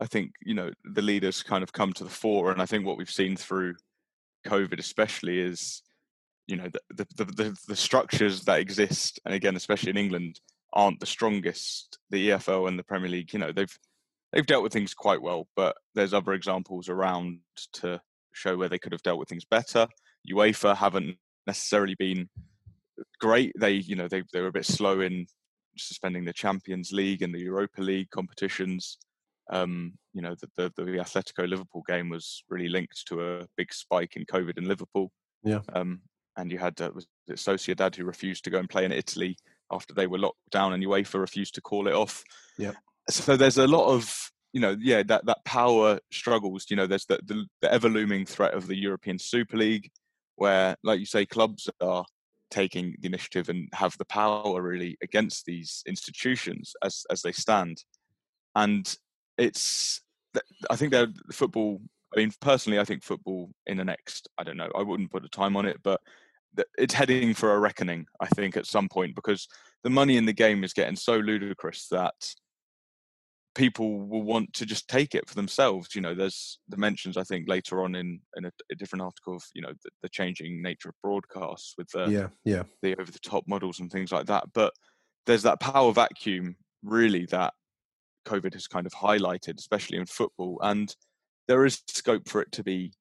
i 0.00 0.06
think 0.06 0.32
you 0.44 0.54
know 0.54 0.70
the 0.84 1.02
leaders 1.02 1.42
kind 1.42 1.62
of 1.62 1.72
come 1.72 1.92
to 1.92 2.04
the 2.04 2.10
fore 2.10 2.50
and 2.50 2.60
i 2.60 2.66
think 2.66 2.84
what 2.84 2.96
we've 2.96 3.10
seen 3.10 3.36
through 3.36 3.74
covid 4.46 4.78
especially 4.78 5.38
is 5.38 5.82
you 6.46 6.56
know 6.56 6.68
the 6.68 7.06
the, 7.16 7.24
the, 7.24 7.56
the 7.68 7.76
structures 7.76 8.44
that 8.44 8.60
exist 8.60 9.20
and 9.24 9.34
again 9.34 9.56
especially 9.56 9.90
in 9.90 9.96
england 9.96 10.40
aren't 10.72 11.00
the 11.00 11.06
strongest. 11.06 11.98
The 12.10 12.30
efl 12.30 12.68
and 12.68 12.78
the 12.78 12.84
premier 12.84 13.08
league 13.08 13.32
you 13.32 13.38
know 13.38 13.52
they've 13.52 13.76
they've 14.32 14.46
dealt 14.46 14.62
with 14.62 14.72
things 14.72 14.94
quite 14.94 15.20
well 15.20 15.48
but 15.56 15.76
there's 15.94 16.14
other 16.14 16.32
examples 16.32 16.88
around 16.88 17.40
to 17.72 18.00
show 18.32 18.56
where 18.56 18.68
they 18.68 18.78
could 18.78 18.92
have 18.92 19.02
dealt 19.02 19.18
with 19.18 19.28
things 19.28 19.44
better. 19.44 19.86
Uefa 20.30 20.76
haven't 20.76 21.16
necessarily 21.46 21.94
been 21.94 22.28
great. 23.18 23.52
They 23.58 23.72
you 23.72 23.96
know 23.96 24.08
they, 24.08 24.22
they 24.32 24.40
were 24.40 24.48
a 24.48 24.52
bit 24.52 24.66
slow 24.66 25.00
in 25.00 25.26
suspending 25.82 26.24
the 26.24 26.32
Champions 26.32 26.92
League 26.92 27.22
and 27.22 27.34
the 27.34 27.40
Europa 27.40 27.80
League 27.80 28.10
competitions. 28.10 28.98
Um, 29.50 29.94
you 30.12 30.22
know, 30.22 30.34
the, 30.40 30.48
the, 30.56 30.72
the 30.76 30.98
Atletico 30.98 31.48
Liverpool 31.48 31.82
game 31.88 32.08
was 32.08 32.44
really 32.48 32.68
linked 32.68 33.06
to 33.08 33.20
a 33.22 33.46
big 33.56 33.72
spike 33.72 34.16
in 34.16 34.24
COVID 34.24 34.58
in 34.58 34.68
Liverpool. 34.68 35.10
Yeah. 35.42 35.60
Um, 35.72 36.02
and 36.36 36.52
you 36.52 36.58
had 36.58 36.80
uh, 36.80 36.90
was 36.94 37.06
it 37.28 37.36
Sociedad 37.36 37.94
who 37.96 38.04
refused 38.04 38.44
to 38.44 38.50
go 38.50 38.58
and 38.58 38.68
play 38.68 38.84
in 38.84 38.92
Italy 38.92 39.36
after 39.70 39.94
they 39.94 40.06
were 40.06 40.18
locked 40.18 40.38
down, 40.50 40.72
and 40.72 40.82
UEFA 40.84 41.20
refused 41.20 41.54
to 41.54 41.60
call 41.60 41.88
it 41.88 41.94
off. 41.94 42.22
Yeah. 42.58 42.72
So 43.08 43.36
there's 43.36 43.58
a 43.58 43.66
lot 43.66 43.88
of 43.88 44.30
you 44.52 44.60
know, 44.60 44.76
yeah, 44.80 45.02
that 45.04 45.26
that 45.26 45.44
power 45.44 46.00
struggles. 46.10 46.66
You 46.68 46.76
know, 46.76 46.86
there's 46.86 47.06
the, 47.06 47.20
the, 47.24 47.46
the 47.60 47.72
ever 47.72 47.88
looming 47.88 48.26
threat 48.26 48.54
of 48.54 48.66
the 48.66 48.76
European 48.76 49.18
Super 49.18 49.56
League, 49.56 49.90
where, 50.36 50.76
like 50.82 50.98
you 50.98 51.06
say, 51.06 51.26
clubs 51.26 51.68
are 51.80 52.04
taking 52.50 52.96
the 53.00 53.08
initiative 53.08 53.48
and 53.48 53.68
have 53.72 53.96
the 53.98 54.04
power 54.04 54.60
really 54.60 54.96
against 55.02 55.46
these 55.46 55.82
institutions 55.86 56.74
as 56.82 57.04
as 57.10 57.22
they 57.22 57.32
stand. 57.32 57.84
And 58.54 58.96
it's 59.40 60.02
i 60.70 60.76
think 60.76 60.92
that 60.92 61.08
football 61.32 61.80
i 62.14 62.20
mean 62.20 62.30
personally 62.40 62.78
i 62.78 62.84
think 62.84 63.02
football 63.02 63.50
in 63.66 63.78
the 63.78 63.84
next 63.84 64.28
i 64.38 64.44
don't 64.44 64.56
know 64.56 64.70
i 64.76 64.82
wouldn't 64.82 65.10
put 65.10 65.24
a 65.24 65.28
time 65.28 65.56
on 65.56 65.66
it 65.66 65.78
but 65.82 66.00
it's 66.76 66.94
heading 66.94 67.32
for 67.32 67.54
a 67.54 67.58
reckoning 67.58 68.04
i 68.20 68.26
think 68.26 68.56
at 68.56 68.66
some 68.66 68.88
point 68.88 69.14
because 69.14 69.48
the 69.82 69.90
money 69.90 70.16
in 70.16 70.26
the 70.26 70.32
game 70.32 70.62
is 70.62 70.72
getting 70.72 70.96
so 70.96 71.16
ludicrous 71.16 71.88
that 71.88 72.34
people 73.54 74.06
will 74.06 74.22
want 74.22 74.52
to 74.54 74.66
just 74.66 74.88
take 74.88 75.14
it 75.14 75.28
for 75.28 75.34
themselves. 75.34 75.94
You 75.94 76.00
know, 76.00 76.14
there's 76.14 76.58
the 76.68 76.76
mentions 76.76 77.16
I 77.16 77.24
think 77.24 77.48
later 77.48 77.82
on 77.82 77.94
in 77.94 78.20
in 78.36 78.44
a, 78.44 78.52
a 78.70 78.74
different 78.74 79.02
article 79.02 79.36
of 79.36 79.42
you 79.54 79.62
know 79.62 79.72
the, 79.82 79.90
the, 80.02 80.08
changing 80.08 80.62
nature 80.62 80.88
of 80.88 80.94
broadcasts 81.02 81.74
with 81.76 81.88
the 81.90 82.06
yeah 82.06 82.28
yeah 82.44 82.62
the 82.82 82.96
over 83.00 83.10
the 83.10 83.18
top 83.18 83.44
models 83.46 83.80
and 83.80 83.90
things 83.90 84.12
like 84.12 84.26
that. 84.26 84.44
But 84.54 84.72
there's 85.26 85.42
that 85.42 85.60
power 85.60 85.92
vacuum 85.92 86.56
really 86.82 87.26
that 87.26 87.54
COVID 88.26 88.54
has 88.54 88.66
kind 88.66 88.86
of 88.86 88.92
highlighted, 88.92 89.58
especially 89.58 89.98
in 89.98 90.06
football, 90.06 90.58
and 90.62 90.94
there 91.48 91.64
is 91.64 91.82
scope 91.88 92.28
for 92.28 92.40
it 92.40 92.52
to 92.52 92.62
be 92.62 92.92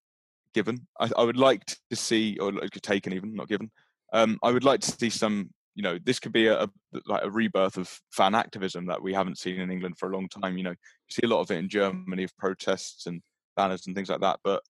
given. 0.53 0.87
I, 0.99 1.09
I 1.17 1.23
would 1.23 1.37
like 1.37 1.65
to 1.65 1.95
see, 1.95 2.37
or 2.39 2.51
taken 2.81 3.13
even, 3.13 3.35
not 3.35 3.47
given. 3.47 3.69
Um, 4.11 4.39
I 4.43 4.51
would 4.51 4.63
like 4.63 4.79
to 4.81 4.91
see 4.91 5.09
some 5.09 5.51
you 5.79 5.83
know 5.83 5.97
this 6.03 6.19
could 6.19 6.33
be 6.33 6.47
a, 6.47 6.63
a, 6.63 6.69
like 7.05 7.23
a 7.23 7.31
rebirth 7.31 7.77
of 7.77 8.01
fan 8.11 8.35
activism 8.35 8.85
that 8.87 9.01
we 9.01 9.13
haven't 9.13 9.37
seen 9.37 9.61
in 9.61 9.71
England 9.71 9.97
for 9.97 10.09
a 10.09 10.13
long 10.13 10.27
time. 10.27 10.57
You 10.57 10.65
know, 10.65 10.71
you 10.71 11.09
see 11.09 11.21
a 11.23 11.29
lot 11.29 11.39
of 11.39 11.49
it 11.51 11.57
in 11.57 11.69
Germany 11.69 12.23
of 12.25 12.37
protests 12.37 13.05
and 13.05 13.21
banners 13.55 13.87
and 13.87 13.95
things 13.95 14.09
like 14.09 14.19
that. 14.19 14.41
But 14.43 14.61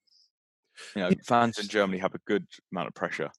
you 0.95 1.01
know, 1.01 1.09
fans 1.25 1.57
in 1.57 1.67
Germany 1.67 1.97
have 1.97 2.13
a 2.13 2.19
good 2.27 2.45
amount 2.71 2.89
of 2.89 2.93
pressure. 2.93 3.31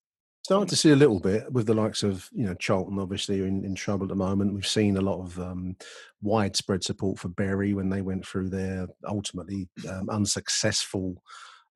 Starting 0.42 0.66
to 0.66 0.74
see 0.74 0.90
a 0.90 0.96
little 0.96 1.20
bit 1.20 1.52
with 1.52 1.66
the 1.66 1.74
likes 1.74 2.02
of 2.02 2.28
you 2.32 2.44
know 2.44 2.54
Charlton, 2.54 2.98
obviously 2.98 3.40
are 3.40 3.46
in, 3.46 3.64
in 3.64 3.76
trouble 3.76 4.06
at 4.06 4.08
the 4.08 4.16
moment. 4.16 4.52
We've 4.52 4.66
seen 4.66 4.96
a 4.96 5.00
lot 5.00 5.20
of 5.20 5.38
um, 5.38 5.76
widespread 6.22 6.82
support 6.82 7.20
for 7.20 7.28
Bury 7.28 7.72
when 7.72 7.88
they 7.88 8.02
went 8.02 8.26
through 8.26 8.50
their 8.50 8.88
ultimately 9.06 9.68
um, 9.88 10.10
unsuccessful 10.10 11.22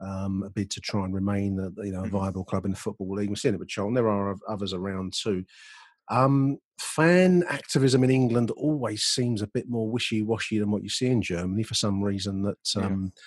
um, 0.01 0.51
bid 0.55 0.71
to 0.73 0.81
try 0.81 1.05
and 1.05 1.15
remain 1.15 1.61
a, 1.61 1.85
you 1.85 1.93
know 1.93 2.01
a 2.01 2.03
mm-hmm. 2.03 2.17
viable 2.17 2.45
club 2.45 2.65
in 2.65 2.73
the 2.73 2.77
football 2.77 3.15
league. 3.15 3.29
We've 3.29 3.39
seen 3.39 3.55
it 3.55 3.61
with 3.61 3.69
Charlton. 3.69 3.95
There 3.95 4.11
are 4.11 4.35
others 4.49 4.73
around 4.73 5.13
too. 5.13 5.45
Um, 6.11 6.59
fan 6.79 7.45
activism 7.49 8.05
in 8.05 8.11
England 8.11 8.51
always 8.51 9.03
seems 9.03 9.43
a 9.43 9.47
bit 9.47 9.69
more 9.69 9.91
wishy-washy 9.91 10.59
than 10.59 10.71
what 10.71 10.83
you 10.83 10.89
see 10.89 11.07
in 11.07 11.23
Germany 11.23 11.63
for 11.63 11.75
some 11.75 12.03
reason 12.03 12.43
that 12.43 12.59
um, 12.77 13.05
yeah. 13.05 13.23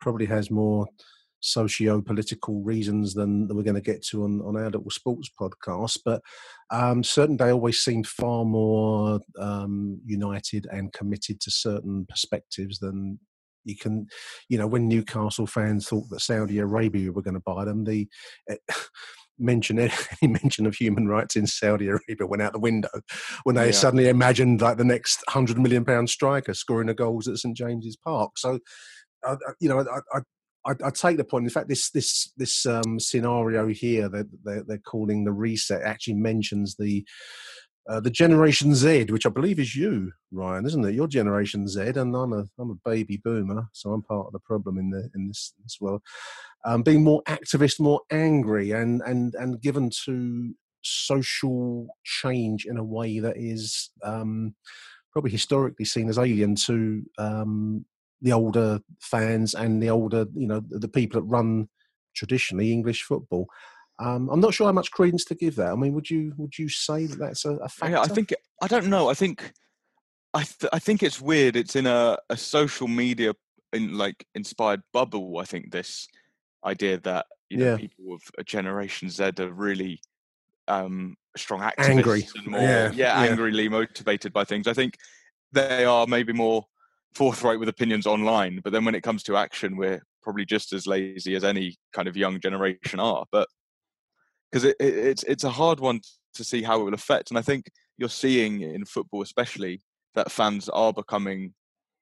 probably 0.00 0.26
has 0.26 0.50
more 0.50 0.86
socio-political 1.40 2.62
reasons 2.62 3.14
than, 3.14 3.46
than 3.46 3.56
we're 3.56 3.62
going 3.62 3.74
to 3.74 3.80
get 3.80 4.02
to 4.06 4.24
on, 4.24 4.40
on 4.40 4.56
our 4.56 4.70
little 4.70 4.90
sports 4.90 5.30
podcast. 5.40 5.98
But 6.04 6.22
um, 6.70 7.04
certain 7.04 7.36
day 7.36 7.50
always 7.50 7.78
seemed 7.80 8.06
far 8.06 8.44
more 8.44 9.20
um, 9.38 10.00
united 10.04 10.66
and 10.72 10.92
committed 10.92 11.40
to 11.42 11.50
certain 11.50 12.06
perspectives 12.08 12.78
than 12.78 13.20
You 13.64 13.76
can, 13.76 14.06
you 14.48 14.58
know, 14.58 14.68
when 14.68 14.88
Newcastle 14.88 15.46
fans 15.46 15.88
thought 15.88 16.08
that 16.10 16.20
Saudi 16.20 16.58
Arabia 16.58 17.10
were 17.12 17.22
going 17.22 17.34
to 17.34 17.40
buy 17.40 17.64
them, 17.64 17.84
the 17.84 18.08
uh, 18.50 18.56
mention 19.38 19.78
any 19.78 19.92
mention 20.22 20.66
of 20.66 20.74
human 20.74 21.08
rights 21.08 21.36
in 21.36 21.46
Saudi 21.46 21.88
Arabia 21.88 22.26
went 22.26 22.42
out 22.42 22.52
the 22.52 22.58
window 22.58 22.88
when 23.44 23.56
they 23.56 23.66
Yeah. 23.66 23.72
suddenly 23.72 24.08
imagined 24.08 24.60
like 24.60 24.78
the 24.78 24.84
next 24.84 25.22
hundred 25.28 25.58
million 25.58 25.84
pound 25.84 26.10
striker 26.10 26.54
scoring 26.54 26.86
the 26.88 26.94
goals 26.94 27.28
at 27.28 27.36
St 27.38 27.56
James's 27.56 27.96
Park. 27.96 28.32
So, 28.38 28.58
I- 29.24 29.36
you 29.60 29.68
know, 29.68 29.80
I, 29.80 30.18
I, 30.18 30.20
I, 30.66 30.74
I 30.86 30.90
take 30.90 31.16
the 31.16 31.24
point. 31.24 31.44
In 31.44 31.50
fact, 31.50 31.68
this 31.68 31.90
this 31.90 32.32
this 32.36 32.66
um, 32.66 32.98
scenario 32.98 33.68
here 33.68 34.08
that 34.08 34.26
they're, 34.44 34.64
they're 34.66 34.78
calling 34.78 35.24
the 35.24 35.32
reset 35.32 35.82
actually 35.82 36.14
mentions 36.14 36.76
the. 36.76 37.04
Uh, 37.88 38.00
the 38.00 38.10
Generation 38.10 38.74
Z, 38.74 39.06
which 39.10 39.26
I 39.26 39.28
believe 39.28 39.60
is 39.60 39.76
you, 39.76 40.12
Ryan, 40.32 40.66
isn't 40.66 40.84
it? 40.84 40.94
Your 40.94 41.06
Generation 41.06 41.68
Z, 41.68 41.80
and 41.80 42.16
I'm 42.16 42.32
a 42.32 42.44
I'm 42.58 42.70
a 42.70 42.88
baby 42.88 43.20
boomer, 43.22 43.68
so 43.72 43.92
I'm 43.92 44.02
part 44.02 44.26
of 44.26 44.32
the 44.32 44.40
problem 44.40 44.76
in 44.78 44.90
the 44.90 45.08
in 45.14 45.28
this 45.28 45.54
this 45.62 45.78
world 45.80 46.02
um, 46.66 46.82
being 46.82 47.04
more 47.04 47.22
activist, 47.24 47.80
more 47.80 48.00
angry, 48.10 48.72
and 48.72 49.00
and 49.06 49.34
and 49.36 49.60
given 49.62 49.90
to 50.04 50.52
social 50.82 51.86
change 52.04 52.66
in 52.66 52.76
a 52.76 52.84
way 52.84 53.20
that 53.20 53.36
is 53.36 53.90
um, 54.02 54.54
probably 55.12 55.30
historically 55.30 55.84
seen 55.84 56.08
as 56.08 56.18
alien 56.18 56.54
to 56.54 57.02
um, 57.18 57.84
the 58.20 58.32
older 58.32 58.80
fans 59.00 59.54
and 59.54 59.82
the 59.82 59.90
older, 59.90 60.26
you 60.34 60.46
know, 60.46 60.60
the 60.68 60.88
people 60.88 61.20
that 61.20 61.26
run 61.26 61.68
traditionally 62.14 62.72
English 62.72 63.02
football. 63.02 63.46
Um, 63.98 64.28
I'm 64.28 64.40
not 64.40 64.52
sure 64.54 64.66
how 64.66 64.72
much 64.72 64.90
credence 64.90 65.24
to 65.26 65.34
give 65.34 65.56
that. 65.56 65.72
I 65.72 65.74
mean, 65.74 65.94
would 65.94 66.10
you 66.10 66.32
would 66.36 66.58
you 66.58 66.68
say 66.68 67.06
that 67.06 67.18
that's 67.18 67.44
a, 67.44 67.52
a 67.56 67.68
factor? 67.68 67.94
Yeah, 67.94 68.02
I 68.02 68.08
think 68.08 68.34
I 68.62 68.68
don't 68.68 68.88
know. 68.88 69.08
I 69.08 69.14
think 69.14 69.52
I 70.34 70.42
th- 70.42 70.70
I 70.72 70.78
think 70.78 71.02
it's 71.02 71.20
weird. 71.20 71.56
It's 71.56 71.76
in 71.76 71.86
a, 71.86 72.18
a 72.28 72.36
social 72.36 72.88
media 72.88 73.34
in 73.72 73.96
like 73.96 74.26
inspired 74.34 74.82
bubble. 74.92 75.38
I 75.38 75.44
think 75.44 75.72
this 75.72 76.08
idea 76.64 76.98
that 77.00 77.26
you 77.48 77.58
know 77.58 77.70
Yeah. 77.72 77.76
people 77.76 78.12
of 78.12 78.20
a 78.36 78.44
Generation 78.44 79.08
Z 79.08 79.30
are 79.38 79.52
really 79.52 80.00
um, 80.68 81.16
strong 81.36 81.60
activists 81.60 81.88
Angry. 81.88 82.28
and 82.36 82.46
more 82.48 82.60
Yeah, 82.60 82.90
yeah, 82.92 83.22
yeah. 83.24 83.30
angrily 83.30 83.68
motivated 83.68 84.32
by 84.32 84.44
things. 84.44 84.66
I 84.66 84.74
think 84.74 84.96
they 85.52 85.84
are 85.84 86.06
maybe 86.06 86.32
more 86.32 86.66
forthright 87.14 87.58
with 87.58 87.68
opinions 87.68 88.06
online, 88.06 88.60
but 88.62 88.72
then 88.74 88.84
when 88.84 88.94
it 88.94 89.02
comes 89.02 89.22
to 89.22 89.36
action, 89.36 89.76
we're 89.76 90.02
probably 90.22 90.44
just 90.44 90.72
as 90.74 90.86
lazy 90.86 91.34
as 91.34 91.44
any 91.44 91.76
kind 91.94 92.08
of 92.08 92.16
young 92.16 92.40
generation 92.40 93.00
are. 93.00 93.24
But 93.32 93.48
because 94.50 94.64
it, 94.64 94.76
it, 94.80 94.94
it's 94.94 95.22
it's 95.24 95.44
a 95.44 95.50
hard 95.50 95.80
one 95.80 96.00
to 96.34 96.44
see 96.44 96.62
how 96.62 96.80
it 96.80 96.84
will 96.84 96.94
affect, 96.94 97.30
and 97.30 97.38
I 97.38 97.42
think 97.42 97.70
you're 97.98 98.08
seeing 98.08 98.60
in 98.60 98.84
football, 98.84 99.22
especially, 99.22 99.80
that 100.14 100.30
fans 100.30 100.68
are 100.68 100.92
becoming 100.92 101.54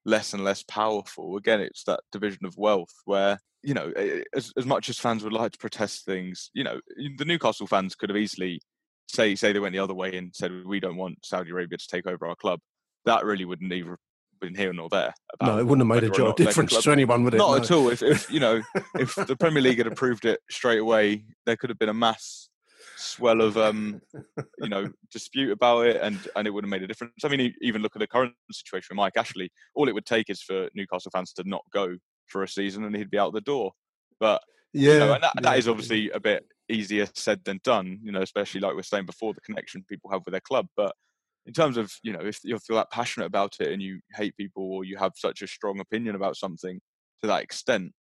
less 0.04 0.32
and 0.32 0.44
less 0.44 0.62
powerful. 0.62 1.36
Again, 1.36 1.60
it's 1.60 1.84
that 1.84 2.00
division 2.12 2.44
of 2.44 2.56
wealth 2.56 2.92
where 3.04 3.38
you 3.64 3.72
know, 3.74 3.92
as 4.34 4.52
as 4.56 4.66
much 4.66 4.88
as 4.88 4.98
fans 4.98 5.24
would 5.24 5.32
like 5.32 5.52
to 5.52 5.58
protest 5.58 6.04
things, 6.04 6.50
you 6.52 6.62
know, 6.62 6.80
the 7.16 7.24
Newcastle 7.24 7.66
fans 7.66 7.94
could 7.94 8.10
have 8.10 8.16
easily 8.16 8.60
say 9.08 9.34
say 9.34 9.52
they 9.52 9.58
went 9.58 9.72
the 9.72 9.78
other 9.78 9.94
way 9.94 10.16
and 10.16 10.34
said 10.34 10.52
we 10.64 10.80
don't 10.80 10.96
want 10.96 11.24
Saudi 11.24 11.50
Arabia 11.50 11.78
to 11.78 11.88
take 11.88 12.06
over 12.06 12.26
our 12.26 12.36
club. 12.36 12.60
That 13.06 13.24
really 13.24 13.44
wouldn't 13.44 13.72
either 13.72 13.98
been 14.44 14.54
here 14.54 14.72
nor 14.72 14.88
there. 14.88 15.12
no, 15.42 15.58
it 15.58 15.64
wouldn't 15.66 15.88
have 15.88 16.02
made 16.02 16.08
a 16.10 16.14
job 16.14 16.36
difference 16.36 16.82
to 16.82 16.92
anyone, 16.92 17.24
would 17.24 17.34
it? 17.34 17.38
not 17.38 17.50
No. 17.50 17.56
at 17.56 17.70
all. 17.70 17.88
If, 17.88 18.02
if 18.02 18.30
you 18.30 18.40
know, 18.40 18.62
if 18.98 19.14
the 19.14 19.36
Premier 19.36 19.62
League 19.62 19.78
had 19.78 19.86
approved 19.86 20.24
it 20.24 20.40
straight 20.50 20.80
away, 20.80 21.24
there 21.46 21.56
could 21.56 21.70
have 21.70 21.78
been 21.78 21.88
a 21.88 21.94
mass 21.94 22.48
swell 22.96 23.40
of 23.40 23.56
um, 23.58 24.00
you 24.60 24.68
know, 24.68 24.88
dispute 25.10 25.52
about 25.52 25.86
it, 25.86 26.00
and 26.02 26.18
and 26.36 26.46
it 26.46 26.50
would 26.50 26.64
have 26.64 26.70
made 26.70 26.82
a 26.82 26.86
difference. 26.86 27.24
I 27.24 27.28
mean, 27.28 27.54
even 27.60 27.82
look 27.82 27.96
at 27.96 28.00
the 28.00 28.06
current 28.06 28.34
situation 28.52 28.88
with 28.90 28.96
Mike 28.96 29.16
Ashley. 29.16 29.50
All 29.74 29.88
it 29.88 29.92
would 29.94 30.06
take 30.06 30.30
is 30.30 30.42
for 30.42 30.68
Newcastle 30.74 31.10
fans 31.12 31.32
to 31.34 31.44
not 31.46 31.62
go 31.72 31.96
for 32.26 32.42
a 32.42 32.48
season, 32.48 32.84
and 32.84 32.94
he'd 32.96 33.10
be 33.10 33.18
out 33.18 33.32
the 33.32 33.40
door. 33.40 33.72
But 34.20 34.42
Yeah, 34.72 34.92
you 34.92 34.98
know, 35.00 35.12
and 35.14 35.22
that, 35.22 35.32
yeah. 35.36 35.40
that 35.42 35.58
is 35.58 35.68
obviously 35.68 36.10
a 36.10 36.20
bit 36.20 36.44
easier 36.68 37.06
said 37.14 37.40
than 37.44 37.60
done. 37.64 38.00
You 38.02 38.12
know, 38.12 38.22
especially 38.22 38.60
like 38.60 38.74
we're 38.74 38.82
saying 38.82 39.06
before, 39.06 39.34
the 39.34 39.40
connection 39.40 39.84
people 39.88 40.10
have 40.10 40.22
with 40.24 40.32
their 40.32 40.40
club. 40.40 40.66
But 40.76 40.94
in 41.46 41.52
terms 41.52 41.76
of 41.76 41.92
you 42.02 42.12
know, 42.12 42.20
if 42.22 42.40
you 42.44 42.58
feel 42.58 42.76
that 42.76 42.90
passionate 42.90 43.26
about 43.26 43.56
it 43.60 43.72
and 43.72 43.82
you 43.82 44.00
hate 44.14 44.36
people 44.36 44.64
or 44.72 44.84
you 44.84 44.96
have 44.96 45.12
such 45.16 45.42
a 45.42 45.46
strong 45.46 45.80
opinion 45.80 46.14
about 46.16 46.36
something 46.36 46.80
to 47.22 47.26
that 47.28 47.42
extent, 47.42 47.92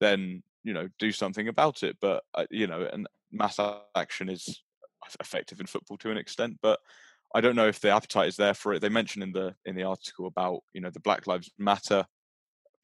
then 0.00 0.42
you 0.64 0.74
know, 0.74 0.88
do 0.98 1.12
something 1.12 1.48
about 1.48 1.82
it. 1.82 1.96
But 2.00 2.24
uh, 2.34 2.46
you 2.50 2.66
know, 2.66 2.88
and 2.92 3.06
mass 3.32 3.58
action 3.96 4.28
is 4.30 4.62
effective 5.20 5.60
in 5.60 5.66
football 5.66 5.98
to 5.98 6.10
an 6.10 6.18
extent, 6.18 6.58
but. 6.62 6.80
I 7.36 7.40
don't 7.40 7.56
know 7.56 7.66
if 7.68 7.80
the 7.80 7.90
appetite 7.90 8.28
is 8.28 8.36
there 8.36 8.54
for 8.54 8.72
it. 8.74 8.80
They 8.80 8.88
mentioned 8.88 9.24
in 9.24 9.32
the 9.32 9.56
in 9.64 9.74
the 9.74 9.82
article 9.82 10.26
about 10.28 10.60
you 10.72 10.80
know 10.80 10.90
the 10.90 11.00
Black 11.00 11.26
Lives 11.26 11.50
Matter 11.58 12.06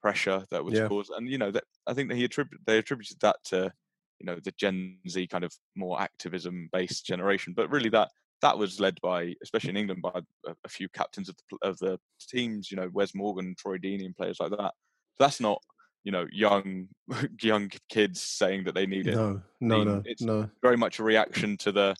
pressure 0.02 0.46
that 0.50 0.64
was 0.64 0.80
Yeah. 0.80 0.88
caused, 0.88 1.10
and 1.10 1.28
you 1.28 1.38
know 1.38 1.50
that 1.50 1.64
I 1.86 1.94
think 1.94 2.08
that 2.08 2.16
he 2.16 2.24
attribute 2.24 2.62
they 2.66 2.78
attributed 2.78 3.20
that 3.20 3.36
to 3.46 3.72
you 4.18 4.26
know 4.26 4.36
the 4.42 4.52
Gen 4.52 4.98
Z 5.08 5.26
kind 5.28 5.44
of 5.44 5.52
more 5.76 6.00
activism 6.00 6.68
based 6.72 7.06
generation, 7.06 7.52
but 7.54 7.70
really 7.70 7.90
that 7.90 8.10
that 8.42 8.56
was 8.56 8.80
led 8.80 8.98
by 9.02 9.34
especially 9.42 9.70
in 9.70 9.76
mm-hmm. 9.76 9.90
England 9.90 10.02
by 10.02 10.20
a, 10.50 10.54
a 10.64 10.68
few 10.68 10.88
captains 10.88 11.28
of 11.28 11.36
the 11.36 11.68
of 11.68 11.78
the 11.78 11.98
teams, 12.28 12.70
you 12.70 12.76
know 12.76 12.90
Wes 12.92 13.14
Morgan, 13.14 13.54
Troy 13.58 13.76
Deeney, 13.78 14.06
and 14.06 14.16
players 14.16 14.38
like 14.40 14.50
that. 14.50 14.72
That's 15.18 15.40
not 15.40 15.62
you 16.04 16.12
know 16.12 16.26
young 16.32 16.88
young 17.42 17.70
kids 17.88 18.20
saying 18.20 18.64
that 18.64 18.74
they 18.74 18.86
need 18.86 19.06
it. 19.06 19.14
No, 19.14 19.42
no, 19.60 19.78
mean, 19.78 19.88
no, 19.88 19.98
it's- 20.00 20.20
no. 20.20 20.50
Very 20.62 20.76
much 20.76 20.98
a 20.98 21.04
reaction 21.04 21.56
to 21.58 21.72
the 21.72 21.94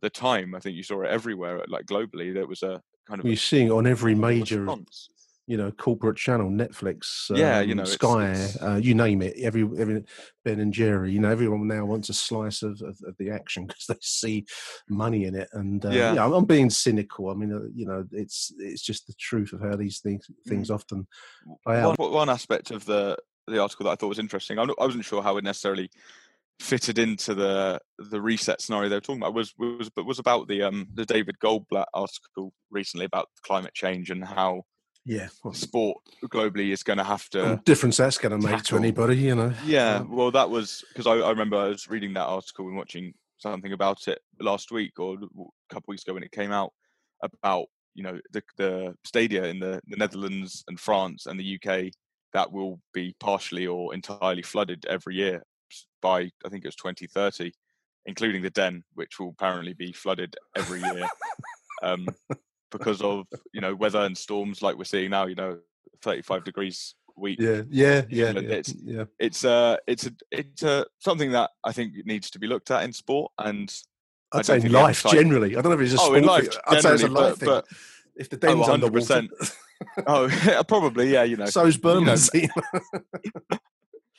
the 0.00 0.10
time. 0.10 0.54
I 0.54 0.60
think 0.60 0.76
you 0.76 0.82
saw 0.82 1.02
it 1.02 1.10
everywhere, 1.10 1.62
like 1.68 1.86
globally. 1.86 2.32
There 2.32 2.46
was 2.46 2.62
a 2.62 2.80
kind 3.06 3.20
of 3.20 3.26
You're 3.26 3.36
seeing 3.36 3.68
it 3.68 3.72
on 3.72 3.86
every 3.86 4.14
major, 4.14 4.60
response. 4.60 5.10
You 5.50 5.56
know, 5.56 5.72
corporate 5.72 6.16
channel, 6.16 6.48
Netflix, 6.48 7.28
Yeah, 7.36 7.60
you 7.60 7.72
um, 7.72 7.78
know, 7.78 7.84
Sky, 7.84 8.22
it's- 8.30 8.56
Uh, 8.62 8.76
you 8.80 8.94
name 8.94 9.20
it. 9.20 9.34
Every, 9.40 9.62
every 9.82 10.04
Ben 10.44 10.60
and 10.60 10.72
Jerry, 10.72 11.10
you 11.10 11.18
know, 11.18 11.28
everyone 11.28 11.66
now 11.66 11.84
wants 11.86 12.08
a 12.08 12.14
slice 12.14 12.62
of, 12.62 12.80
of, 12.82 12.96
of 13.04 13.16
the 13.18 13.30
action 13.30 13.66
because 13.66 13.86
they 13.86 13.96
see 14.00 14.46
money 14.88 15.24
in 15.24 15.34
it. 15.34 15.48
And 15.52 15.84
uh, 15.84 15.90
Yeah. 15.90 16.14
yeah, 16.14 16.24
I'm, 16.24 16.44
being 16.44 16.70
cynical. 16.70 17.30
I 17.30 17.34
mean, 17.34 17.52
uh, 17.52 17.62
you 17.74 17.84
know, 17.84 18.06
it's 18.12 18.52
it's 18.58 18.80
just 18.80 19.08
the 19.08 19.12
truth 19.14 19.52
of 19.52 19.60
how 19.60 19.74
these 19.74 19.98
things 19.98 20.24
things 20.46 20.70
often 20.70 21.08
play 21.66 21.82
one, 21.82 21.96
out. 21.98 22.12
one 22.12 22.30
aspect 22.30 22.70
of 22.70 22.84
the 22.84 23.18
the 23.48 23.60
article 23.60 23.84
that 23.86 23.90
I 23.90 23.96
thought 23.96 24.14
was 24.14 24.20
interesting. 24.20 24.56
I'm 24.56 24.70
I 24.70 24.84
wasn't 24.86 25.04
sure 25.04 25.20
how 25.20 25.36
it 25.36 25.42
necessarily 25.42 25.90
fitted 26.60 26.98
into 26.98 27.34
the 27.34 27.80
the 27.98 28.20
reset 28.20 28.60
scenario 28.60 28.88
they 28.88 28.96
were 28.96 29.00
talking 29.00 29.20
about. 29.22 29.34
Was 29.34 29.52
was 29.58 29.90
but 29.90 30.06
was 30.06 30.20
about 30.20 30.46
the 30.46 30.62
um 30.62 30.86
the 30.94 31.04
David 31.06 31.36
Goldblatt 31.42 31.86
article 31.92 32.52
recently 32.70 33.06
about 33.06 33.28
climate 33.42 33.74
change 33.74 34.10
and 34.10 34.24
how 34.24 34.62
Yeah, 35.04 35.28
well, 35.42 35.54
sport 35.54 35.98
globally 36.24 36.72
is 36.72 36.82
going 36.82 36.98
to 36.98 37.04
have 37.04 37.28
to. 37.30 37.60
difference 37.64 37.96
that's 37.96 38.18
going 38.18 38.38
to 38.38 38.46
make 38.46 38.62
to 38.64 38.76
anybody, 38.76 39.16
you 39.16 39.34
know? 39.34 39.52
Yeah, 39.64 40.02
well, 40.02 40.30
that 40.30 40.48
was 40.48 40.84
because 40.88 41.06
I, 41.06 41.14
I 41.14 41.30
remember 41.30 41.56
I 41.56 41.68
was 41.68 41.88
reading 41.88 42.12
that 42.14 42.26
article 42.26 42.68
and 42.68 42.76
watching 42.76 43.14
something 43.38 43.72
about 43.72 44.06
it 44.08 44.20
last 44.40 44.70
week 44.70 44.98
or 44.98 45.14
a 45.14 45.74
couple 45.74 45.86
weeks 45.88 46.02
ago 46.02 46.14
when 46.14 46.22
it 46.22 46.32
came 46.32 46.52
out 46.52 46.72
about 47.22 47.66
you 47.94 48.02
know 48.02 48.20
the 48.32 48.42
the 48.56 48.94
stadia 49.04 49.44
in 49.44 49.58
the, 49.58 49.80
the 49.86 49.96
Netherlands 49.96 50.64
and 50.68 50.78
France 50.78 51.26
and 51.26 51.40
the 51.40 51.58
UK 51.58 51.92
that 52.32 52.52
will 52.52 52.80
be 52.92 53.14
partially 53.18 53.66
or 53.66 53.92
entirely 53.94 54.42
flooded 54.42 54.84
every 54.86 55.16
year 55.16 55.42
by 56.00 56.30
I 56.44 56.48
think 56.48 56.64
it 56.64 56.68
was 56.68 56.76
2030, 56.76 57.52
including 58.06 58.42
the 58.42 58.50
Den, 58.50 58.84
which 58.94 59.18
will 59.18 59.30
apparently 59.30 59.74
be 59.74 59.92
flooded 59.92 60.36
every 60.56 60.80
year 60.80 61.08
um, 61.82 62.06
because 62.70 63.00
of 63.02 63.26
you 63.52 63.60
know 63.60 63.74
weather 63.74 64.00
and 64.00 64.16
storms 64.16 64.62
like 64.62 64.76
we're 64.76 64.84
seeing 64.84 65.10
now. 65.10 65.26
You 65.26 65.34
know, 65.34 65.58
35 66.02 66.44
degrees 66.44 66.94
week 67.16 67.38
Yeah, 67.40 67.62
yeah, 67.68 68.02
yeah, 68.08 68.30
yeah, 68.30 68.40
it's- 68.40 68.74
yeah. 68.82 69.04
it's 69.18 69.44
uh 69.44 69.76
it's 69.86 70.06
a 70.06 70.12
it's 70.30 70.62
a 70.62 70.86
something 71.00 71.32
that 71.32 71.50
I 71.64 71.72
think 71.72 71.92
needs 72.06 72.30
to 72.30 72.38
be 72.38 72.46
looked 72.46 72.70
at 72.70 72.82
in 72.84 72.92
sport 72.92 73.32
and 73.38 73.70
I 74.32 74.38
I'd 74.38 74.46
say 74.46 74.60
life 74.60 75.04
generally. 75.10 75.56
I 75.56 75.60
don't 75.60 75.72
know 75.72 75.78
if 75.78 75.84
it's 75.84 75.92
a 75.94 75.96
Oh, 76.00 76.04
sport 76.04 76.18
in 76.18 76.24
life 76.24 76.50
thing. 76.50 76.60
I'd 76.68 76.82
say 76.82 76.94
it's 76.94 77.02
a 77.02 77.08
life 77.08 77.30
but- 77.32 77.38
thing. 77.38 77.48
but- 77.48 77.66
if 78.16 78.28
the 78.28 78.36
Oh, 78.48 78.54
den's 78.54 78.68
underwater, 78.68 79.22
100%. 79.22 79.56
oh 80.06 80.26
yeah, 80.46 80.62
probably 80.68 81.10
yeah 81.12 81.22
you 81.24 81.36
know 81.36 81.46
so's 81.46 81.76
Birmingham. 81.78 82.18
know, 82.34 82.48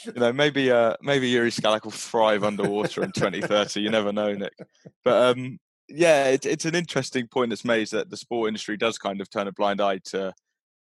you 0.06 0.14
know 0.16 0.34
maybe 0.34 0.72
uh 0.72 0.96
maybe 1.02 1.28
Yuri 1.30 1.52
Skalak 1.52 1.84
will 1.84 1.92
thrive 1.92 2.44
underwater 2.44 3.04
in 3.04 3.12
2030 3.12 3.82
you 3.82 3.90
never 3.90 4.12
know 4.12 4.34
Nick 4.34 4.54
but 5.04 5.38
um 5.38 5.60
yeah 5.94 6.26
it's 6.26 6.46
it's 6.46 6.66
an 6.66 6.76
interesting 6.76 7.28
point 7.28 7.50
that's 7.50 7.66
made 7.66 7.88
that 7.88 8.10
the 8.10 8.18
sport 8.18 8.48
industry 8.48 8.78
does 8.78 8.98
kind 8.98 9.22
of 9.22 9.30
turn 9.30 9.48
a 9.48 9.52
blind 9.52 9.82
eye 9.82 10.00
to 10.04 10.34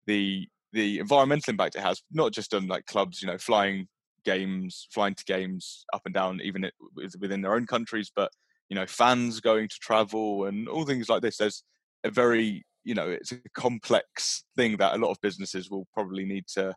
the 0.07 0.47
the 0.73 0.99
environmental 0.99 1.51
impact 1.51 1.75
it 1.75 1.81
has 1.81 2.01
not 2.11 2.31
just 2.31 2.53
on 2.53 2.67
like 2.67 2.85
clubs 2.85 3.21
you 3.21 3.27
know 3.27 3.37
flying 3.37 3.87
games 4.25 4.87
flying 4.91 5.15
to 5.15 5.23
games 5.25 5.85
up 5.93 6.01
and 6.05 6.13
down 6.13 6.39
even 6.43 6.63
it, 6.63 6.73
within 7.19 7.41
their 7.41 7.55
own 7.55 7.65
countries 7.65 8.11
but 8.15 8.29
you 8.69 8.75
know 8.75 8.85
fans 8.85 9.39
going 9.39 9.67
to 9.67 9.79
travel 9.81 10.45
and 10.45 10.67
all 10.69 10.85
things 10.85 11.09
like 11.09 11.21
this. 11.21 11.37
There's 11.37 11.63
a 12.03 12.09
very 12.09 12.63
you 12.83 12.93
know 12.93 13.09
it's 13.09 13.31
a 13.31 13.39
complex 13.53 14.43
thing 14.55 14.77
that 14.77 14.95
a 14.95 14.97
lot 14.97 15.11
of 15.11 15.21
businesses 15.21 15.69
will 15.69 15.87
probably 15.93 16.25
need 16.25 16.45
to 16.53 16.73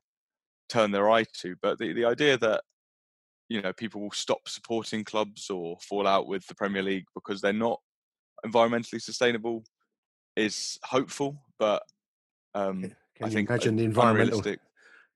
turn 0.69 0.91
their 0.91 1.11
eye 1.11 1.25
to 1.41 1.55
but 1.61 1.79
the, 1.79 1.93
the 1.93 2.05
idea 2.05 2.39
that 2.39 2.63
you 3.49 3.61
know 3.61 3.73
people 3.75 4.01
will 4.01 4.11
stop 4.11 4.49
supporting 4.49 5.05
clubs 5.05 5.51
or 5.51 5.77
fall 5.81 6.07
out 6.07 6.27
with 6.27 6.47
the 6.47 6.55
premier 6.55 6.83
league 6.83 7.05
because 7.15 7.41
they're 7.41 7.53
not 7.53 7.79
environmentally 8.47 9.01
sustainable 9.01 9.65
is 10.37 10.79
hopeful 10.85 11.43
but 11.59 11.83
um 12.55 12.83
Can 12.83 12.95
I 13.23 13.27
you 13.27 13.33
think 13.35 13.49
imagine 13.51 13.77
the 13.77 13.83
uh, 13.83 13.87
environmental 13.87 14.43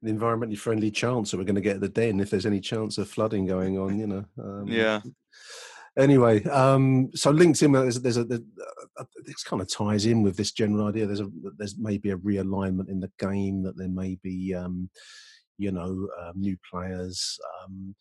an 0.03 0.19
environmentally 0.19 0.59
friendly 0.59 0.91
chance 0.91 1.31
that 1.31 1.39
we're 1.39 1.45
going 1.45 1.55
to 1.55 1.61
get 1.61 1.77
at 1.77 1.81
the 1.81 1.89
den 1.89 2.21
if 2.21 2.31
there's 2.31 2.47
any 2.47 2.61
chance 2.61 2.99
of 2.99 3.09
flooding 3.09 3.47
going 3.47 3.79
on. 3.79 3.99
You 3.99 4.07
know. 4.07 4.25
Um, 4.39 4.67
Yeah. 4.69 5.01
Anyway, 5.99 6.45
um, 6.45 7.09
so 7.15 7.33
LinkedIn, 7.33 7.73
there's, 7.73 8.01
there's 8.03 8.19
a, 8.19 8.25
there's 8.25 8.43
a, 8.99 9.07
this 9.25 9.43
kind 9.43 9.63
of 9.63 9.73
ties 9.73 10.05
in 10.05 10.23
with 10.23 10.37
this 10.37 10.53
general 10.53 10.89
idea. 10.89 11.07
There's 11.07 11.21
a 11.21 11.31
there's 11.57 11.79
maybe 11.79 12.11
a 12.11 12.19
realignment 12.19 12.91
in 12.91 13.01
the 13.01 13.11
game 13.19 13.63
that 13.63 13.79
there 13.79 13.89
may 13.89 14.19
be, 14.23 14.55
um, 14.55 14.91
you 15.57 15.73
know, 15.73 16.07
uh, 16.21 16.33
new 16.35 16.59
players. 16.71 17.39
Um, 17.65 17.95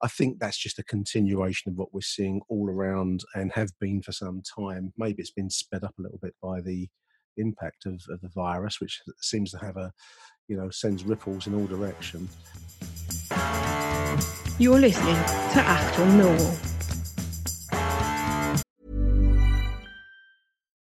I 0.00 0.08
think 0.08 0.38
that's 0.38 0.58
just 0.58 0.78
a 0.78 0.84
continuation 0.84 1.70
of 1.70 1.76
what 1.76 1.92
we're 1.92 2.00
seeing 2.02 2.40
all 2.48 2.70
around 2.70 3.24
and 3.34 3.50
have 3.52 3.70
been 3.80 4.00
for 4.00 4.12
some 4.12 4.42
time. 4.56 4.92
Maybe 4.96 5.20
it's 5.20 5.32
been 5.32 5.50
sped 5.50 5.82
up 5.82 5.94
a 5.98 6.02
little 6.02 6.20
bit 6.22 6.34
by 6.40 6.60
the 6.60 6.88
impact 7.36 7.84
of, 7.86 8.00
of 8.08 8.20
the 8.20 8.30
virus, 8.34 8.80
which 8.80 9.00
seems 9.20 9.50
to 9.50 9.58
have 9.58 9.76
a, 9.76 9.92
you 10.46 10.56
know, 10.56 10.70
sends 10.70 11.02
ripples 11.04 11.48
in 11.48 11.54
all 11.54 11.66
directions. 11.66 12.36
You're 14.58 14.78
listening 14.78 15.14
to 15.14 15.60
Achtung 15.60 16.20
Millwall. 16.20 16.64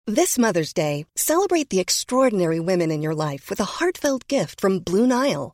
This 0.06 0.40
Mother's 0.40 0.74
Day, 0.74 1.06
celebrate 1.16 1.70
the 1.70 1.80
extraordinary 1.80 2.60
women 2.60 2.90
in 2.90 3.02
your 3.04 3.14
life 3.14 3.50
with 3.50 3.60
a 3.60 3.66
heartfelt 3.78 4.28
gift 4.28 4.60
from 4.60 4.80
Blue 4.80 5.06
Nile. 5.06 5.54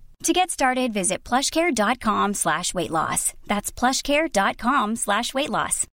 To 0.23 0.33
get 0.33 0.51
started, 0.51 0.93
visit 0.93 1.23
plushcare.com 1.23 2.35
slash 2.35 2.75
weight 2.75 2.91
loss. 2.91 3.33
That's 3.47 3.71
plushcare.com 3.71 4.95
slash 4.97 5.33
weight 5.33 5.49
loss. 5.49 5.87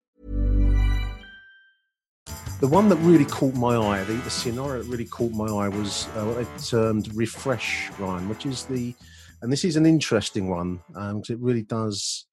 The 2.59 2.67
one 2.67 2.89
that 2.89 2.95
really 2.97 3.25
caught 3.25 3.53
my 3.53 3.75
eye, 3.75 4.03
the, 4.05 4.13
the 4.13 4.31
scenario 4.31 4.81
that 4.81 4.89
really 4.89 5.05
caught 5.05 5.31
my 5.31 5.45
eye 5.45 5.67
was 5.67 6.07
uh, 6.15 6.25
what 6.25 6.37
they 6.37 6.63
termed 6.63 7.13
refresh, 7.13 7.91
Ryan, 7.99 8.27
which 8.27 8.47
is 8.47 8.65
the, 8.65 8.95
and 9.43 9.51
this 9.51 9.63
is 9.63 9.75
an 9.75 9.85
interesting 9.85 10.49
one 10.49 10.79
because 10.87 11.29
it 11.29 11.39
really 11.39 11.61
does 11.61 12.25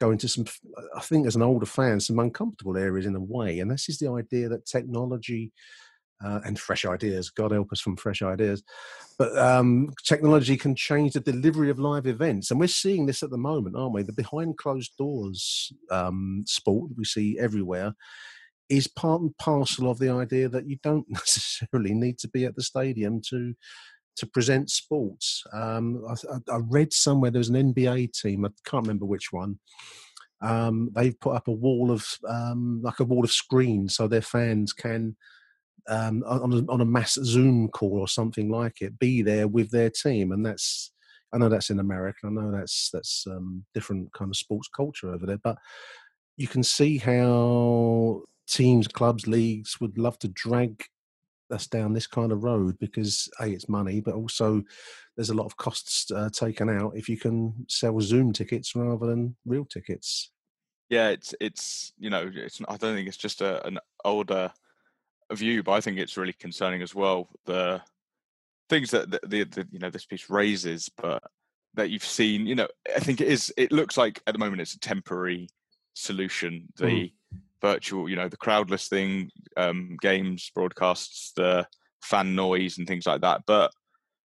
go 0.00 0.10
into 0.10 0.26
some, 0.26 0.46
I 0.96 1.00
think 1.00 1.28
as 1.28 1.36
an 1.36 1.42
older 1.42 1.66
fan, 1.66 2.00
some 2.00 2.18
uncomfortable 2.18 2.76
areas 2.76 3.06
in 3.06 3.14
a 3.14 3.20
way. 3.20 3.60
And 3.60 3.70
this 3.70 3.88
is 3.88 3.98
the 3.98 4.10
idea 4.10 4.48
that 4.48 4.66
technology 4.66 5.52
uh, 6.24 6.40
and 6.44 6.58
fresh 6.58 6.84
ideas, 6.84 7.30
God 7.30 7.52
help 7.52 7.72
us 7.72 7.80
from 7.80 7.96
fresh 7.96 8.22
ideas, 8.22 8.62
but 9.18 9.36
um, 9.38 9.92
technology 10.04 10.56
can 10.56 10.74
change 10.74 11.12
the 11.12 11.20
delivery 11.20 11.70
of 11.70 11.78
live 11.78 12.06
events. 12.06 12.50
And 12.50 12.60
we're 12.60 12.68
seeing 12.68 13.06
this 13.06 13.22
at 13.22 13.30
the 13.30 13.38
moment, 13.38 13.76
aren't 13.76 13.94
we? 13.94 14.02
The 14.02 14.12
behind 14.12 14.58
closed 14.58 14.92
doors 14.98 15.72
um, 15.90 16.44
sport 16.46 16.90
we 16.96 17.04
see 17.04 17.38
everywhere 17.38 17.94
is 18.68 18.88
part 18.88 19.20
and 19.20 19.36
parcel 19.38 19.90
of 19.90 19.98
the 19.98 20.10
idea 20.10 20.48
that 20.48 20.68
you 20.68 20.76
don't 20.82 21.06
necessarily 21.10 21.94
need 21.94 22.18
to 22.18 22.28
be 22.28 22.44
at 22.44 22.56
the 22.56 22.62
stadium 22.62 23.20
to 23.30 23.54
to 24.16 24.26
present 24.26 24.70
sports. 24.70 25.44
Um, 25.52 26.02
I, 26.08 26.54
I, 26.54 26.60
read 26.70 26.90
somewhere 26.94 27.30
there 27.30 27.38
was 27.38 27.50
an 27.50 27.74
NBA 27.74 28.18
team. 28.18 28.46
I 28.46 28.48
can't 28.64 28.86
remember 28.86 29.04
which 29.04 29.30
one. 29.30 29.58
Um, 30.40 30.90
they've 30.94 31.18
put 31.20 31.34
up 31.34 31.48
a 31.48 31.52
wall 31.52 31.90
of 31.90 32.06
um, 32.26 32.80
like 32.82 33.00
a 33.00 33.04
wall 33.04 33.24
of 33.24 33.30
screens 33.30 33.94
so 33.94 34.08
their 34.08 34.22
fans 34.22 34.72
can. 34.72 35.16
Um, 35.88 36.24
on, 36.26 36.52
a, 36.52 36.72
on 36.72 36.80
a 36.80 36.84
mass 36.84 37.16
Zoom 37.22 37.68
call 37.68 38.00
or 38.00 38.08
something 38.08 38.48
like 38.50 38.82
it, 38.82 38.98
be 38.98 39.22
there 39.22 39.46
with 39.46 39.70
their 39.70 39.88
team, 39.88 40.32
and 40.32 40.44
that's 40.44 40.90
I 41.32 41.38
know 41.38 41.48
that's 41.48 41.70
in 41.70 41.80
America. 41.80 42.20
I 42.24 42.30
know 42.30 42.50
that's 42.50 42.90
that's 42.92 43.26
um, 43.26 43.64
different 43.74 44.12
kind 44.12 44.30
of 44.30 44.36
sports 44.36 44.68
culture 44.68 45.12
over 45.12 45.26
there, 45.26 45.38
but 45.38 45.58
you 46.36 46.48
can 46.48 46.62
see 46.62 46.98
how 46.98 48.22
teams, 48.48 48.88
clubs, 48.88 49.26
leagues 49.26 49.80
would 49.80 49.98
love 49.98 50.18
to 50.20 50.28
drag 50.28 50.84
us 51.50 51.66
down 51.66 51.92
this 51.92 52.06
kind 52.06 52.32
of 52.32 52.42
road 52.42 52.78
because 52.78 53.28
a 53.40 53.48
it's 53.48 53.68
money, 53.68 54.00
but 54.00 54.14
also 54.14 54.62
there's 55.16 55.30
a 55.30 55.34
lot 55.34 55.46
of 55.46 55.56
costs 55.56 56.10
uh, 56.10 56.28
taken 56.30 56.68
out 56.68 56.96
if 56.96 57.08
you 57.08 57.16
can 57.16 57.66
sell 57.68 58.00
Zoom 58.00 58.32
tickets 58.32 58.74
rather 58.74 59.06
than 59.06 59.36
real 59.44 59.64
tickets. 59.64 60.30
Yeah, 60.88 61.08
it's 61.08 61.34
it's 61.40 61.92
you 61.98 62.10
know 62.10 62.30
it's 62.32 62.60
I 62.68 62.76
don't 62.76 62.94
think 62.94 63.08
it's 63.08 63.16
just 63.16 63.40
a, 63.40 63.64
an 63.66 63.78
older 64.04 64.52
view, 65.32 65.62
but 65.62 65.72
I 65.72 65.80
think 65.80 65.98
it's 65.98 66.16
really 66.16 66.32
concerning 66.32 66.82
as 66.82 66.94
well. 66.94 67.28
The 67.44 67.82
things 68.68 68.90
that 68.90 69.10
the, 69.10 69.20
the, 69.26 69.44
the 69.44 69.68
you 69.70 69.78
know 69.78 69.90
this 69.90 70.06
piece 70.06 70.30
raises, 70.30 70.90
but 70.96 71.22
that 71.74 71.90
you've 71.90 72.04
seen, 72.04 72.46
you 72.46 72.54
know, 72.54 72.68
I 72.94 73.00
think 73.00 73.20
it 73.20 73.28
is. 73.28 73.52
It 73.56 73.72
looks 73.72 73.96
like 73.96 74.22
at 74.26 74.32
the 74.32 74.38
moment 74.38 74.62
it's 74.62 74.74
a 74.74 74.80
temporary 74.80 75.48
solution. 75.94 76.68
The 76.76 76.84
mm 76.84 77.12
virtual, 77.62 78.08
you 78.08 78.16
know, 78.16 78.28
the 78.28 78.36
crowdless 78.36 78.88
thing, 78.88 79.30
um, 79.56 79.96
games, 80.00 80.50
broadcasts, 80.54 81.32
the 81.32 81.66
fan 82.02 82.34
noise, 82.34 82.78
and 82.78 82.86
things 82.86 83.06
like 83.06 83.22
that. 83.22 83.42
But 83.46 83.72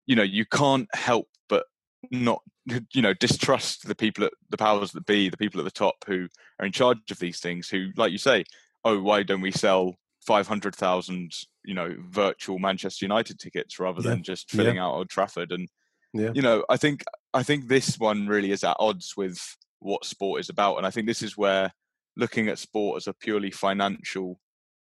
you 0.06 0.16
know, 0.16 0.22
you 0.22 0.44
can't 0.44 0.92
help 0.94 1.28
but 1.48 1.64
not, 2.10 2.42
you 2.92 3.02
know, 3.02 3.14
distrust 3.14 3.86
the 3.86 3.94
people 3.94 4.24
at 4.24 4.32
the 4.50 4.56
powers 4.56 4.92
that 4.92 5.06
be, 5.06 5.28
the 5.28 5.36
people 5.36 5.60
at 5.60 5.64
the 5.64 5.70
top 5.70 5.94
who 6.06 6.28
are 6.58 6.66
in 6.66 6.72
charge 6.72 7.10
of 7.10 7.18
these 7.18 7.40
things. 7.40 7.68
Who, 7.68 7.90
like 7.96 8.12
you 8.12 8.18
say, 8.18 8.44
oh, 8.84 9.00
why 9.00 9.22
don't 9.22 9.40
we 9.40 9.52
sell 9.52 9.96
five 10.26 10.46
hundred 10.46 10.74
thousand, 10.74 11.32
you 11.64 11.74
know, 11.74 11.94
virtual 12.08 12.58
Manchester 12.58 13.04
United 13.04 13.38
tickets 13.38 13.78
rather 13.78 14.02
Yeah. 14.02 14.10
than 14.10 14.22
just 14.22 14.50
filling 14.50 14.76
Yeah. 14.76 14.84
out 14.86 14.94
Old 14.94 15.10
Trafford? 15.10 15.52
And 15.52 15.68
Yeah. 16.12 16.32
you 16.34 16.42
know, 16.42 16.64
I 16.68 16.76
think 16.76 17.04
I 17.34 17.42
think 17.42 17.68
this 17.68 17.98
one 17.98 18.26
really 18.28 18.50
is 18.52 18.64
at 18.64 18.76
odds 18.78 19.14
with 19.16 19.56
what 19.80 20.04
sport 20.04 20.40
is 20.40 20.48
about, 20.48 20.76
and 20.76 20.86
I 20.86 20.90
think 20.90 21.06
this 21.06 21.22
is 21.22 21.36
where 21.36 21.72
looking 22.16 22.48
at 22.48 22.58
sport 22.58 22.98
as 22.98 23.06
a 23.06 23.14
purely 23.14 23.50
financial 23.50 24.38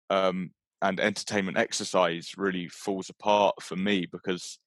um, 0.10 0.52
and 0.82 1.00
entertainment 1.00 1.58
exercise 1.58 2.34
really 2.38 2.68
falls 2.68 3.10
apart 3.10 3.56
for 3.64 3.76
me 3.78 4.06
because 4.06 4.60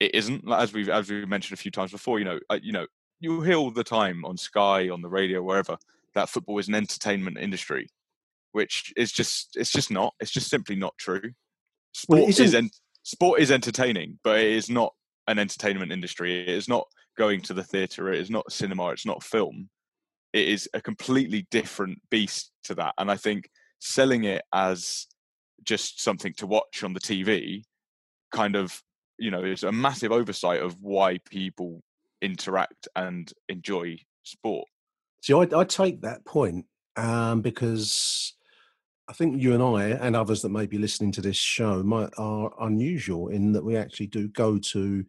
it 0.00 0.14
isn't 0.14 0.44
as 0.52 0.72
we've 0.74 0.90
as 0.90 1.10
we 1.10 1.24
mentioned 1.24 1.58
a 1.58 1.62
few 1.62 1.70
times 1.70 1.90
before. 1.92 2.18
You 2.18 2.26
know, 2.26 2.40
uh, 2.50 2.58
you 2.62 2.72
know, 2.72 2.86
you 3.20 3.40
hear 3.40 3.56
all 3.56 3.70
the 3.70 3.82
time 3.84 4.24
on 4.24 4.36
Sky, 4.36 4.90
on 4.90 5.00
the 5.02 5.08
radio, 5.08 5.42
wherever 5.42 5.78
that 6.14 6.28
football 6.28 6.58
is 6.58 6.68
an 6.68 6.74
entertainment 6.74 7.38
industry, 7.38 7.88
which 8.54 8.92
is 8.96 9.10
just 9.10 9.56
it's 9.56 9.72
just 9.72 9.90
not. 9.90 10.14
It's 10.20 10.30
just 10.30 10.48
simply 10.48 10.76
not 10.76 10.94
true. 10.96 11.32
Sport 11.92 12.20
it 12.20 12.40
is 12.40 12.54
en- 12.54 12.70
sport 13.02 13.40
is 13.40 13.50
entertaining, 13.50 14.20
but 14.22 14.38
it 14.38 14.52
is 14.52 14.70
not 14.70 14.94
an 15.26 15.40
entertainment 15.40 15.90
industry. 15.90 16.40
It 16.40 16.48
is 16.48 16.68
not 16.68 16.86
going 17.18 17.40
to 17.42 17.54
the 17.54 17.64
theatre. 17.64 18.12
It 18.12 18.20
is 18.20 18.30
not 18.30 18.52
cinema. 18.52 18.90
It's 18.90 19.06
not 19.06 19.24
film. 19.24 19.70
It 20.32 20.48
is 20.48 20.68
a 20.72 20.80
completely 20.80 21.46
different 21.50 21.98
beast 22.10 22.52
to 22.64 22.74
that. 22.76 22.94
And 22.96 23.10
I 23.10 23.16
think 23.16 23.50
selling 23.80 24.24
it 24.24 24.42
as 24.52 25.06
just 25.64 26.00
something 26.00 26.32
to 26.34 26.46
watch 26.46 26.84
on 26.84 26.92
the 26.92 27.00
TV 27.00 27.64
kind 28.32 28.54
of, 28.54 28.80
you 29.18 29.30
know, 29.32 29.42
is 29.42 29.64
a 29.64 29.72
massive 29.72 30.12
oversight 30.12 30.60
of 30.60 30.76
why 30.80 31.18
people 31.28 31.82
interact 32.22 32.86
and 32.94 33.32
enjoy 33.48 33.98
sport. 34.22 34.68
See, 35.22 35.34
I, 35.34 35.46
I 35.56 35.64
take 35.64 36.02
that 36.02 36.24
point 36.24 36.66
um, 36.96 37.40
because 37.40 38.34
I 39.08 39.12
think 39.12 39.40
you 39.40 39.52
and 39.52 39.62
I 39.62 39.90
and 39.90 40.16
others 40.16 40.42
that 40.42 40.48
may 40.48 40.66
be 40.66 40.78
listening 40.78 41.12
to 41.12 41.20
this 41.20 41.36
show 41.36 41.82
might 41.82 42.10
are 42.16 42.52
unusual 42.60 43.28
in 43.28 43.52
that 43.52 43.64
we 43.64 43.76
actually 43.76 44.06
do 44.06 44.28
go 44.28 44.58
to 44.58 45.04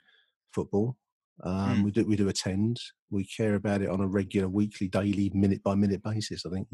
football. 0.51 0.97
Um, 1.43 1.77
Mm. 1.77 1.83
We 1.83 1.91
do 1.91 2.05
we 2.05 2.15
do 2.15 2.27
attend. 2.29 2.79
We 3.09 3.25
care 3.25 3.55
about 3.55 3.81
it 3.81 3.89
on 3.89 4.01
a 4.01 4.07
regular, 4.07 4.47
weekly, 4.47 4.87
daily, 4.87 5.31
minute 5.33 5.63
by 5.63 5.75
minute 5.75 6.01
basis. 6.03 6.45
I 6.45 6.49
think 6.49 6.67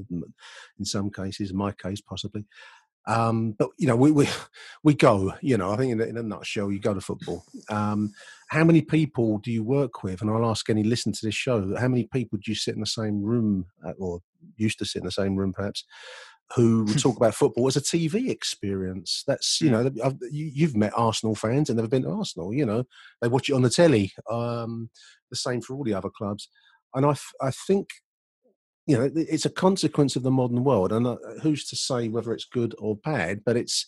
in 0.80 0.86
some 0.86 1.10
cases, 1.10 1.52
in 1.52 1.58
my 1.58 1.72
case, 1.72 2.02
possibly. 2.02 2.46
Um, 3.08 3.54
but 3.58 3.70
you 3.78 3.88
know, 3.88 3.96
we 3.96 4.12
we 4.12 4.28
we 4.84 4.94
go. 4.94 5.34
You 5.42 5.58
know, 5.58 5.72
I 5.72 5.78
think 5.78 5.92
in 5.92 6.02
a, 6.02 6.06
in 6.06 6.18
a 6.18 6.24
nutshell, 6.24 6.72
you 6.72 6.80
go 6.80 6.94
to 6.94 7.02
football. 7.02 7.44
Um, 7.70 8.14
how 8.50 8.64
many 8.64 8.82
people 8.82 9.40
do 9.40 9.52
you 9.52 9.64
work 9.64 10.04
with? 10.04 10.22
And 10.22 10.30
I'll 10.30 10.50
ask 10.50 10.70
any 10.70 10.84
listen 10.84 11.12
to 11.14 11.26
this 11.26 11.36
show. 11.36 11.76
How 11.78 11.88
many 11.88 12.04
people 12.06 12.38
do 12.38 12.52
you 12.52 12.56
sit 12.56 12.76
in 12.76 12.82
the 12.82 12.86
same 12.88 13.22
room, 13.24 13.66
at, 13.86 13.96
or 13.98 14.22
used 14.58 14.80
to 14.80 14.86
sit 14.86 15.00
in 15.00 15.06
the 15.06 15.12
same 15.12 15.36
room, 15.36 15.54
perhaps? 15.54 15.86
Who 16.56 16.84
would 16.86 17.00
talk 17.00 17.18
about 17.18 17.36
football 17.36 17.68
as 17.68 17.78
a 17.78 17.82
TV 17.82 18.30
experience? 18.30 19.24
That's 19.26 19.62
you 19.62 19.70
know, 19.72 19.90
I've, 20.04 20.18
you, 20.32 20.52
you've 20.54 20.76
met 20.76 20.94
Arsenal 20.96 21.36
fans 21.36 21.70
and 21.70 21.78
never 21.78 21.88
been 21.88 22.04
to 22.04 22.10
Arsenal. 22.10 22.54
You 22.54 22.66
know, 22.66 22.84
they 23.22 23.28
watch 23.28 23.50
it 23.50 23.54
on 23.54 23.62
the 23.62 23.70
telly. 23.70 24.12
Um, 24.30 24.90
the 25.30 25.38
same 25.38 25.62
for 25.62 25.76
all 25.76 25.84
the 25.84 25.94
other 25.94 26.10
clubs, 26.10 26.50
and 26.94 27.06
I 27.06 27.16
I 27.42 27.52
think 27.52 27.90
you 28.88 28.98
know 28.98 29.10
it's 29.16 29.46
a 29.46 29.50
consequence 29.50 30.16
of 30.16 30.24
the 30.24 30.32
modern 30.32 30.64
world 30.64 30.92
and 30.92 31.06
uh, 31.08 31.18
who's 31.42 31.66
to 31.68 31.76
say 31.76 32.08
whether 32.10 32.34
it's 32.34 32.46
good 32.46 32.74
or 32.80 32.96
bad 32.98 33.42
but 33.46 33.56
it's 33.56 33.86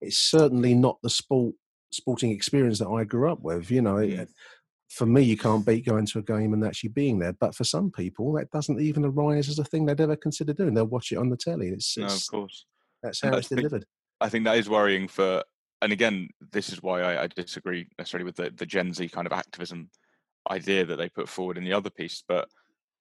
it's 0.00 0.18
certainly 0.18 0.74
not 0.74 0.98
the 1.02 1.10
sport 1.10 1.54
sporting 1.92 2.30
experience 2.30 2.78
that 2.78 2.88
i 2.88 3.04
grew 3.04 3.30
up 3.30 3.40
with 3.42 3.70
you 3.70 3.80
know 3.80 3.98
it- 3.98 4.28
for 4.92 5.06
me 5.06 5.22
you 5.22 5.36
can't 5.36 5.64
beat 5.64 5.86
going 5.86 6.06
to 6.06 6.18
a 6.18 6.22
game 6.22 6.52
and 6.52 6.64
actually 6.64 6.90
being 6.90 7.18
there 7.18 7.32
but 7.32 7.54
for 7.54 7.64
some 7.64 7.90
people 7.90 8.32
that 8.32 8.50
doesn't 8.50 8.80
even 8.80 9.04
arise 9.04 9.48
as 9.48 9.58
a 9.58 9.64
thing 9.64 9.86
they'd 9.86 10.00
ever 10.00 10.16
consider 10.16 10.52
doing 10.52 10.74
they'll 10.74 10.84
watch 10.84 11.12
it 11.12 11.16
on 11.16 11.30
the 11.30 11.36
telly 11.36 11.68
it's, 11.68 11.96
No, 11.96 12.06
of 12.06 12.26
course. 12.30 12.66
that's 13.02 13.22
how 13.22 13.32
I 13.32 13.38
it's 13.38 13.48
delivered 13.48 13.86
I 14.22 14.28
think 14.28 14.44
that 14.44 14.56
is 14.56 14.70
worrying 14.70 15.08
for, 15.08 15.42
and 15.82 15.92
again, 15.92 16.28
this 16.52 16.70
is 16.70 16.80
why 16.80 17.02
I, 17.02 17.24
I 17.24 17.26
disagree 17.26 17.88
necessarily 17.98 18.24
with 18.24 18.36
the, 18.36 18.52
the 18.56 18.64
Gen 18.64 18.94
Z 18.94 19.08
kind 19.08 19.26
of 19.26 19.32
activism 19.32 19.90
idea 20.48 20.84
that 20.86 20.96
they 20.96 21.08
put 21.08 21.28
forward 21.28 21.58
in 21.58 21.64
the 21.64 21.72
other 21.72 21.90
piece, 21.90 22.22
but 22.28 22.48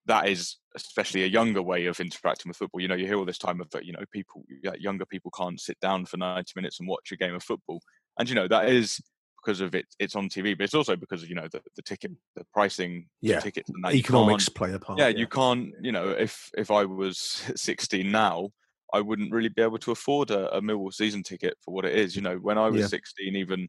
that 0.07 0.27
is 0.27 0.57
especially 0.75 1.23
a 1.23 1.27
younger 1.27 1.61
way 1.61 1.85
of 1.85 1.99
interacting 1.99 2.49
with 2.49 2.57
football. 2.57 2.81
You 2.81 2.87
know, 2.87 2.95
you 2.95 3.05
hear 3.05 3.17
all 3.17 3.25
this 3.25 3.37
time 3.37 3.61
of 3.61 3.69
that, 3.69 3.85
you 3.85 3.93
know, 3.93 4.03
people, 4.11 4.43
younger 4.79 5.05
people 5.05 5.29
can't 5.29 5.59
sit 5.59 5.79
down 5.79 6.05
for 6.05 6.17
90 6.17 6.53
minutes 6.55 6.79
and 6.79 6.89
watch 6.89 7.11
a 7.11 7.17
game 7.17 7.35
of 7.35 7.43
football. 7.43 7.81
And, 8.17 8.27
you 8.27 8.33
know, 8.33 8.47
that 8.47 8.67
is 8.67 8.99
because 9.43 9.61
of 9.61 9.75
it, 9.75 9.85
it's 9.99 10.15
on 10.15 10.29
TV, 10.29 10.53
but 10.53 10.63
it's 10.65 10.73
also 10.73 10.95
because 10.95 11.23
of, 11.23 11.29
you 11.29 11.35
know, 11.35 11.47
the, 11.51 11.61
the 11.75 11.81
ticket, 11.81 12.11
the 12.35 12.45
pricing, 12.53 13.09
Yeah, 13.21 13.37
the 13.37 13.41
tickets 13.43 13.69
and 13.73 13.83
that. 13.83 13.95
Economics 13.95 14.49
play 14.49 14.73
a 14.73 14.79
part, 14.79 14.99
Yeah, 14.99 15.07
yeah. 15.09 15.19
you 15.19 15.27
can't, 15.27 15.73
you 15.81 15.91
know, 15.91 16.09
if, 16.09 16.49
if 16.57 16.71
I 16.71 16.85
was 16.85 17.17
16 17.55 18.11
now, 18.11 18.51
I 18.93 18.99
wouldn't 19.01 19.31
really 19.31 19.49
be 19.49 19.61
able 19.61 19.77
to 19.79 19.91
afford 19.91 20.31
a, 20.31 20.53
a 20.55 20.61
Millwall 20.61 20.93
season 20.93 21.23
ticket 21.23 21.55
for 21.61 21.73
what 21.73 21.85
it 21.85 21.95
is. 21.95 22.15
You 22.15 22.21
know, 22.21 22.37
when 22.37 22.57
I 22.57 22.69
was 22.69 22.83
Yeah. 22.83 22.89
16, 22.89 23.35
even, 23.35 23.67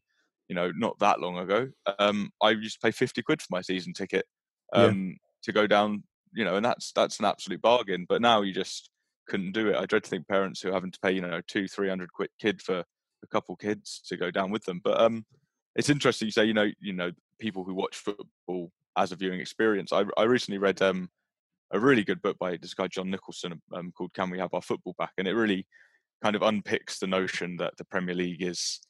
you 0.48 0.54
know, 0.54 0.72
not 0.74 0.98
that 0.98 1.20
long 1.20 1.38
ago, 1.38 1.70
um, 1.98 2.30
I 2.42 2.50
used 2.50 2.80
to 2.80 2.86
pay 2.86 2.90
50 2.90 3.22
quid 3.22 3.40
for 3.40 3.48
my 3.50 3.60
season 3.62 3.92
ticket 3.92 4.26
Yeah. 4.74 4.88
um, 4.88 5.16
to 5.42 5.52
go 5.52 5.66
down, 5.66 6.04
you 6.34 6.44
know, 6.44 6.56
and 6.56 6.64
that's 6.64 6.92
that's 6.92 7.18
an 7.18 7.24
absolute 7.24 7.62
bargain. 7.62 8.06
But 8.08 8.20
now 8.22 8.42
you 8.42 8.52
just 8.52 8.90
couldn't 9.28 9.52
do 9.52 9.68
it. 9.68 9.76
I 9.76 9.86
dread 9.86 10.04
to 10.04 10.10
think 10.10 10.26
parents 10.28 10.60
who 10.60 10.70
are 10.70 10.74
having 10.74 10.90
to 10.90 10.98
pay, 11.00 11.12
you 11.12 11.20
know, 11.20 11.40
two, 11.46 11.68
three 11.68 11.88
hundred 11.88 12.12
quid 12.12 12.30
kid 12.40 12.60
for 12.60 12.80
a 12.80 13.26
couple 13.28 13.54
kids 13.56 14.02
to 14.06 14.16
go 14.16 14.30
down 14.30 14.50
with 14.50 14.64
them. 14.64 14.80
But 14.82 15.00
um, 15.00 15.24
it's 15.76 15.90
interesting 15.90 16.26
you 16.26 16.32
say, 16.32 16.44
you 16.44 16.54
know, 16.54 16.70
you 16.80 16.92
know, 16.92 17.10
people 17.38 17.64
who 17.64 17.74
watch 17.74 17.96
football 17.96 18.70
as 18.96 19.12
a 19.12 19.16
viewing 19.16 19.40
experience. 19.40 19.92
I 19.92 20.04
I 20.16 20.24
recently 20.24 20.58
read 20.58 20.80
um 20.82 21.08
a 21.72 21.80
really 21.80 22.04
good 22.04 22.20
book 22.20 22.38
by 22.38 22.56
this 22.58 22.74
guy 22.74 22.86
John 22.88 23.10
Nicholson 23.10 23.60
um, 23.74 23.92
called 23.92 24.12
"Can 24.14 24.30
We 24.30 24.38
Have 24.38 24.54
Our 24.54 24.62
Football 24.62 24.94
Back?" 24.98 25.12
and 25.18 25.26
it 25.26 25.34
really 25.34 25.66
kind 26.22 26.36
of 26.36 26.42
unpicks 26.42 26.98
the 26.98 27.06
notion 27.06 27.56
that 27.56 27.76
the 27.76 27.84
Premier 27.84 28.14
League 28.14 28.42
is, 28.42 28.80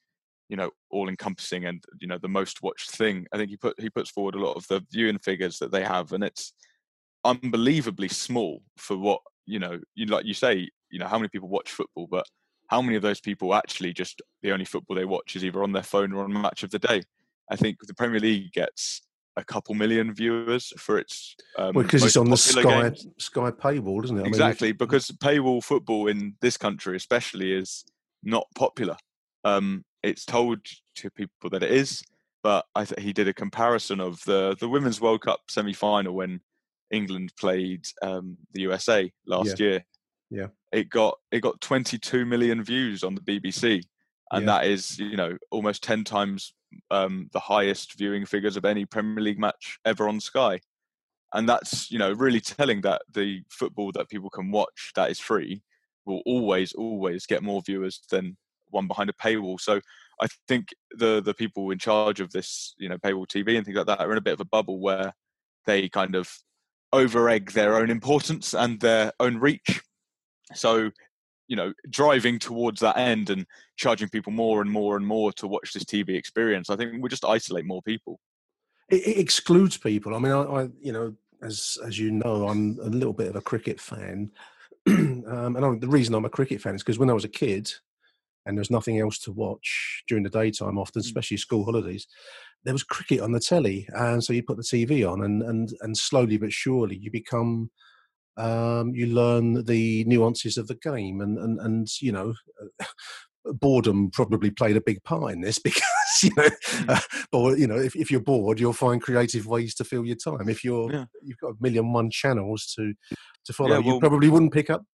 you 0.48 0.56
know, 0.56 0.70
all 0.90 1.08
encompassing 1.08 1.64
and 1.64 1.82
you 2.00 2.08
know 2.08 2.18
the 2.18 2.28
most 2.28 2.62
watched 2.62 2.90
thing. 2.90 3.26
I 3.32 3.36
think 3.36 3.50
he 3.50 3.56
put 3.56 3.80
he 3.80 3.90
puts 3.90 4.10
forward 4.10 4.34
a 4.34 4.44
lot 4.44 4.56
of 4.56 4.66
the 4.68 4.84
viewing 4.90 5.18
figures 5.18 5.58
that 5.58 5.72
they 5.72 5.84
have, 5.84 6.12
and 6.12 6.24
it's 6.24 6.52
unbelievably 7.24 8.08
small 8.08 8.62
for 8.76 8.98
what 8.98 9.20
you 9.46 9.58
know. 9.58 9.78
You 9.94 10.06
like 10.06 10.26
you 10.26 10.34
say, 10.34 10.68
you 10.90 10.98
know, 10.98 11.06
how 11.06 11.18
many 11.18 11.28
people 11.28 11.48
watch 11.48 11.70
football, 11.70 12.08
but 12.10 12.26
how 12.72 12.80
many 12.80 12.96
of 12.96 13.02
those 13.02 13.20
people 13.20 13.54
actually 13.54 13.92
just 13.92 14.22
the 14.42 14.50
only 14.50 14.64
football 14.64 14.96
they 14.96 15.04
watch 15.04 15.36
is 15.36 15.44
either 15.44 15.62
on 15.62 15.72
their 15.72 15.82
phone 15.82 16.10
or 16.14 16.24
on 16.24 16.32
match 16.32 16.62
of 16.62 16.70
the 16.70 16.78
day? 16.78 17.02
I 17.50 17.56
think 17.56 17.76
the 17.86 17.92
Premier 17.92 18.18
League 18.18 18.50
gets 18.52 19.02
a 19.36 19.44
couple 19.44 19.74
million 19.74 20.14
viewers 20.14 20.72
for 20.78 20.98
its 20.98 21.36
um, 21.58 21.74
well, 21.74 21.84
because 21.84 22.02
it's 22.02 22.16
on 22.16 22.30
the 22.30 22.36
sky 22.38 22.62
games. 22.62 23.06
sky 23.18 23.50
paywall 23.50 24.02
isn't 24.04 24.16
it 24.16 24.20
I 24.20 24.24
mean, 24.24 24.28
Exactly, 24.28 24.72
because 24.72 25.08
paywall 25.08 25.62
football 25.62 26.06
in 26.06 26.34
this 26.40 26.56
country, 26.56 26.96
especially, 26.96 27.52
is 27.52 27.84
not 28.22 28.46
popular. 28.54 28.96
Um, 29.44 29.84
it's 30.02 30.24
told 30.24 30.60
to 30.96 31.10
people 31.10 31.50
that 31.50 31.62
it 31.62 31.72
is, 31.72 32.02
but 32.42 32.64
I 32.74 32.86
th- 32.86 33.04
he 33.04 33.12
did 33.12 33.28
a 33.28 33.34
comparison 33.34 34.00
of 34.00 34.24
the 34.24 34.56
the 34.58 34.68
Women's 34.68 34.98
World 34.98 35.20
Cup 35.20 35.40
semi 35.50 35.74
final 35.74 36.14
when 36.14 36.40
England 36.90 37.34
played 37.38 37.84
um, 38.00 38.38
the 38.54 38.62
USA 38.62 39.12
last 39.26 39.60
Yeah. 39.60 39.66
year. 39.66 39.84
yeah 40.30 40.46
It 40.72 40.88
got 40.88 41.18
it 41.30 41.40
got 41.40 41.60
22 41.60 42.24
million 42.24 42.62
views 42.64 43.04
on 43.04 43.14
the 43.14 43.20
BBC, 43.20 43.82
and 44.32 44.46
Yeah. 44.46 44.58
that 44.58 44.66
is 44.66 44.98
you 44.98 45.16
know 45.16 45.36
almost 45.50 45.82
10 45.82 46.04
times 46.04 46.54
um, 46.90 47.28
the 47.32 47.40
highest 47.40 47.98
viewing 47.98 48.24
figures 48.24 48.56
of 48.56 48.64
any 48.64 48.86
Premier 48.86 49.22
League 49.22 49.38
match 49.38 49.78
ever 49.84 50.08
on 50.08 50.20
Sky. 50.20 50.60
And 51.34 51.48
that's 51.48 51.90
you 51.90 51.98
know 51.98 52.12
really 52.12 52.40
telling 52.40 52.80
that 52.82 53.02
the 53.12 53.42
football 53.50 53.92
that 53.92 54.08
people 54.08 54.30
can 54.30 54.50
watch 54.50 54.92
that 54.96 55.10
is 55.10 55.20
free 55.20 55.62
will 56.06 56.22
always 56.26 56.72
always 56.72 57.26
get 57.26 57.42
more 57.42 57.62
viewers 57.62 58.00
than 58.10 58.36
one 58.70 58.86
behind 58.88 59.10
a 59.10 59.12
paywall. 59.14 59.60
So 59.60 59.80
i 60.20 60.26
think 60.46 60.68
the 60.92 61.20
the 61.22 61.34
people 61.34 61.70
in 61.70 61.78
charge 61.78 62.20
of 62.20 62.30
this 62.32 62.74
you 62.78 62.88
know 62.88 62.96
paywall 62.98 63.26
tv 63.26 63.56
and 63.56 63.64
things 63.64 63.76
like 63.76 63.86
that 63.86 64.00
are 64.00 64.12
in 64.12 64.18
a 64.18 64.20
bit 64.22 64.34
of 64.34 64.40
a 64.40 64.44
bubble 64.44 64.78
where 64.78 65.12
they 65.66 65.88
kind 65.88 66.14
of 66.14 66.30
over 66.92 67.28
egg 67.28 67.52
their 67.52 67.76
own 67.76 67.90
importance 67.90 68.54
and 68.54 68.80
their 68.80 69.12
own 69.20 69.38
reach 69.38 69.81
so 70.54 70.90
you 71.48 71.56
know 71.56 71.72
driving 71.90 72.38
towards 72.38 72.80
that 72.80 72.96
end 72.96 73.30
and 73.30 73.46
charging 73.76 74.08
people 74.08 74.32
more 74.32 74.60
and 74.60 74.70
more 74.70 74.96
and 74.96 75.06
more 75.06 75.32
to 75.32 75.46
watch 75.46 75.72
this 75.72 75.84
tv 75.84 76.10
experience 76.10 76.70
i 76.70 76.76
think 76.76 76.92
we'll 77.00 77.08
just 77.08 77.24
isolate 77.24 77.64
more 77.64 77.82
people 77.82 78.20
it, 78.92 79.06
it 79.06 79.18
excludes 79.18 79.76
people. 79.76 80.14
I 80.14 80.18
mean, 80.18 80.32
I, 80.32 80.42
I, 80.42 80.68
you 80.80 80.92
know, 80.92 81.14
as 81.42 81.78
as 81.84 81.98
you 81.98 82.10
know, 82.10 82.48
I'm 82.48 82.78
a 82.82 82.88
little 82.88 83.14
bit 83.14 83.28
of 83.28 83.36
a 83.36 83.40
cricket 83.40 83.80
fan, 83.80 84.30
um, 84.88 85.56
and 85.56 85.64
I, 85.64 85.74
the 85.78 85.88
reason 85.88 86.14
I'm 86.14 86.26
a 86.26 86.30
cricket 86.30 86.60
fan 86.60 86.74
is 86.74 86.82
because 86.82 86.98
when 86.98 87.10
I 87.10 87.14
was 87.14 87.24
a 87.24 87.28
kid, 87.28 87.72
and 88.46 88.56
there 88.56 88.60
was 88.60 88.70
nothing 88.70 89.00
else 89.00 89.18
to 89.20 89.32
watch 89.32 90.04
during 90.06 90.22
the 90.22 90.30
daytime, 90.30 90.78
often, 90.78 91.00
especially 91.00 91.38
school 91.38 91.64
holidays, 91.64 92.06
there 92.64 92.74
was 92.74 92.82
cricket 92.82 93.20
on 93.20 93.32
the 93.32 93.40
telly, 93.40 93.88
and 93.94 94.22
so 94.22 94.32
you 94.32 94.42
put 94.42 94.58
the 94.58 94.62
TV 94.62 95.10
on, 95.10 95.24
and 95.24 95.42
and 95.42 95.72
and 95.80 95.96
slowly 95.96 96.36
but 96.36 96.52
surely 96.52 96.96
you 96.96 97.10
become. 97.10 97.70
Um, 98.36 98.94
you 98.94 99.06
learn 99.06 99.64
the 99.64 100.04
nuances 100.04 100.56
of 100.56 100.66
the 100.66 100.74
game, 100.76 101.20
and 101.20 101.38
and 101.38 101.60
and 101.60 101.88
you 102.00 102.12
know, 102.12 102.34
boredom 103.44 104.10
probably 104.10 104.50
played 104.50 104.76
a 104.76 104.80
big 104.80 105.02
part 105.04 105.32
in 105.32 105.40
this 105.40 105.58
because 105.62 105.82
you 106.22 106.30
know, 106.36 106.48
uh, 106.88 107.00
or 107.32 107.56
you 107.56 107.66
know, 107.66 107.78
if, 107.78 107.96
if 107.96 108.10
you're 108.10 108.20
bored, 108.20 108.60
you'll 108.60 108.72
find 108.72 109.02
creative 109.02 109.46
ways 109.46 109.74
to 109.76 109.84
fill 109.84 110.04
your 110.04 110.16
time. 110.16 110.48
If 110.48 110.64
you're 110.64 110.92
Yeah. 110.92 111.04
you've 111.22 111.38
got 111.38 111.52
a 111.52 111.56
million 111.60 111.92
one 111.92 112.10
channels 112.10 112.72
to 112.76 112.94
to 113.44 113.52
follow, 113.52 113.78
Yeah, 113.78 113.92
you 113.92 114.00
probably 114.00 114.28
wouldn't 114.28 114.52
pick 114.52 114.70
up. 114.70 114.84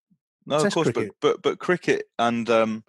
No, 0.45 0.57
of 0.57 0.73
course, 0.73 0.91
cricket. 0.91 1.11
but 1.21 1.35
but 1.35 1.41
but 1.41 1.59
cricket 1.59 2.05
and 2.17 2.49
um, 2.49 2.83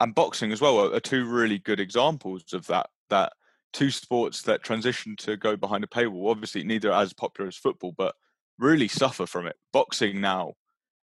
and 0.00 0.14
boxing 0.14 0.52
as 0.52 0.60
well 0.60 0.78
are, 0.78 0.94
are 0.94 1.00
two 1.00 1.24
really 1.24 1.58
good 1.58 1.80
examples 1.80 2.52
of 2.52 2.66
that. 2.66 2.88
That 3.08 3.32
two 3.72 3.90
sports 3.90 4.42
that 4.42 4.62
transition 4.62 5.14
to 5.16 5.36
go 5.36 5.56
behind 5.56 5.84
a 5.84 5.86
paywall. 5.86 6.30
Obviously, 6.30 6.64
neither 6.64 6.92
as 6.92 7.12
popular 7.12 7.46
as 7.46 7.56
football, 7.56 7.92
but 7.96 8.14
really 8.58 8.88
suffer 8.88 9.26
from 9.26 9.46
it. 9.46 9.56
Boxing 9.72 10.20
now 10.20 10.54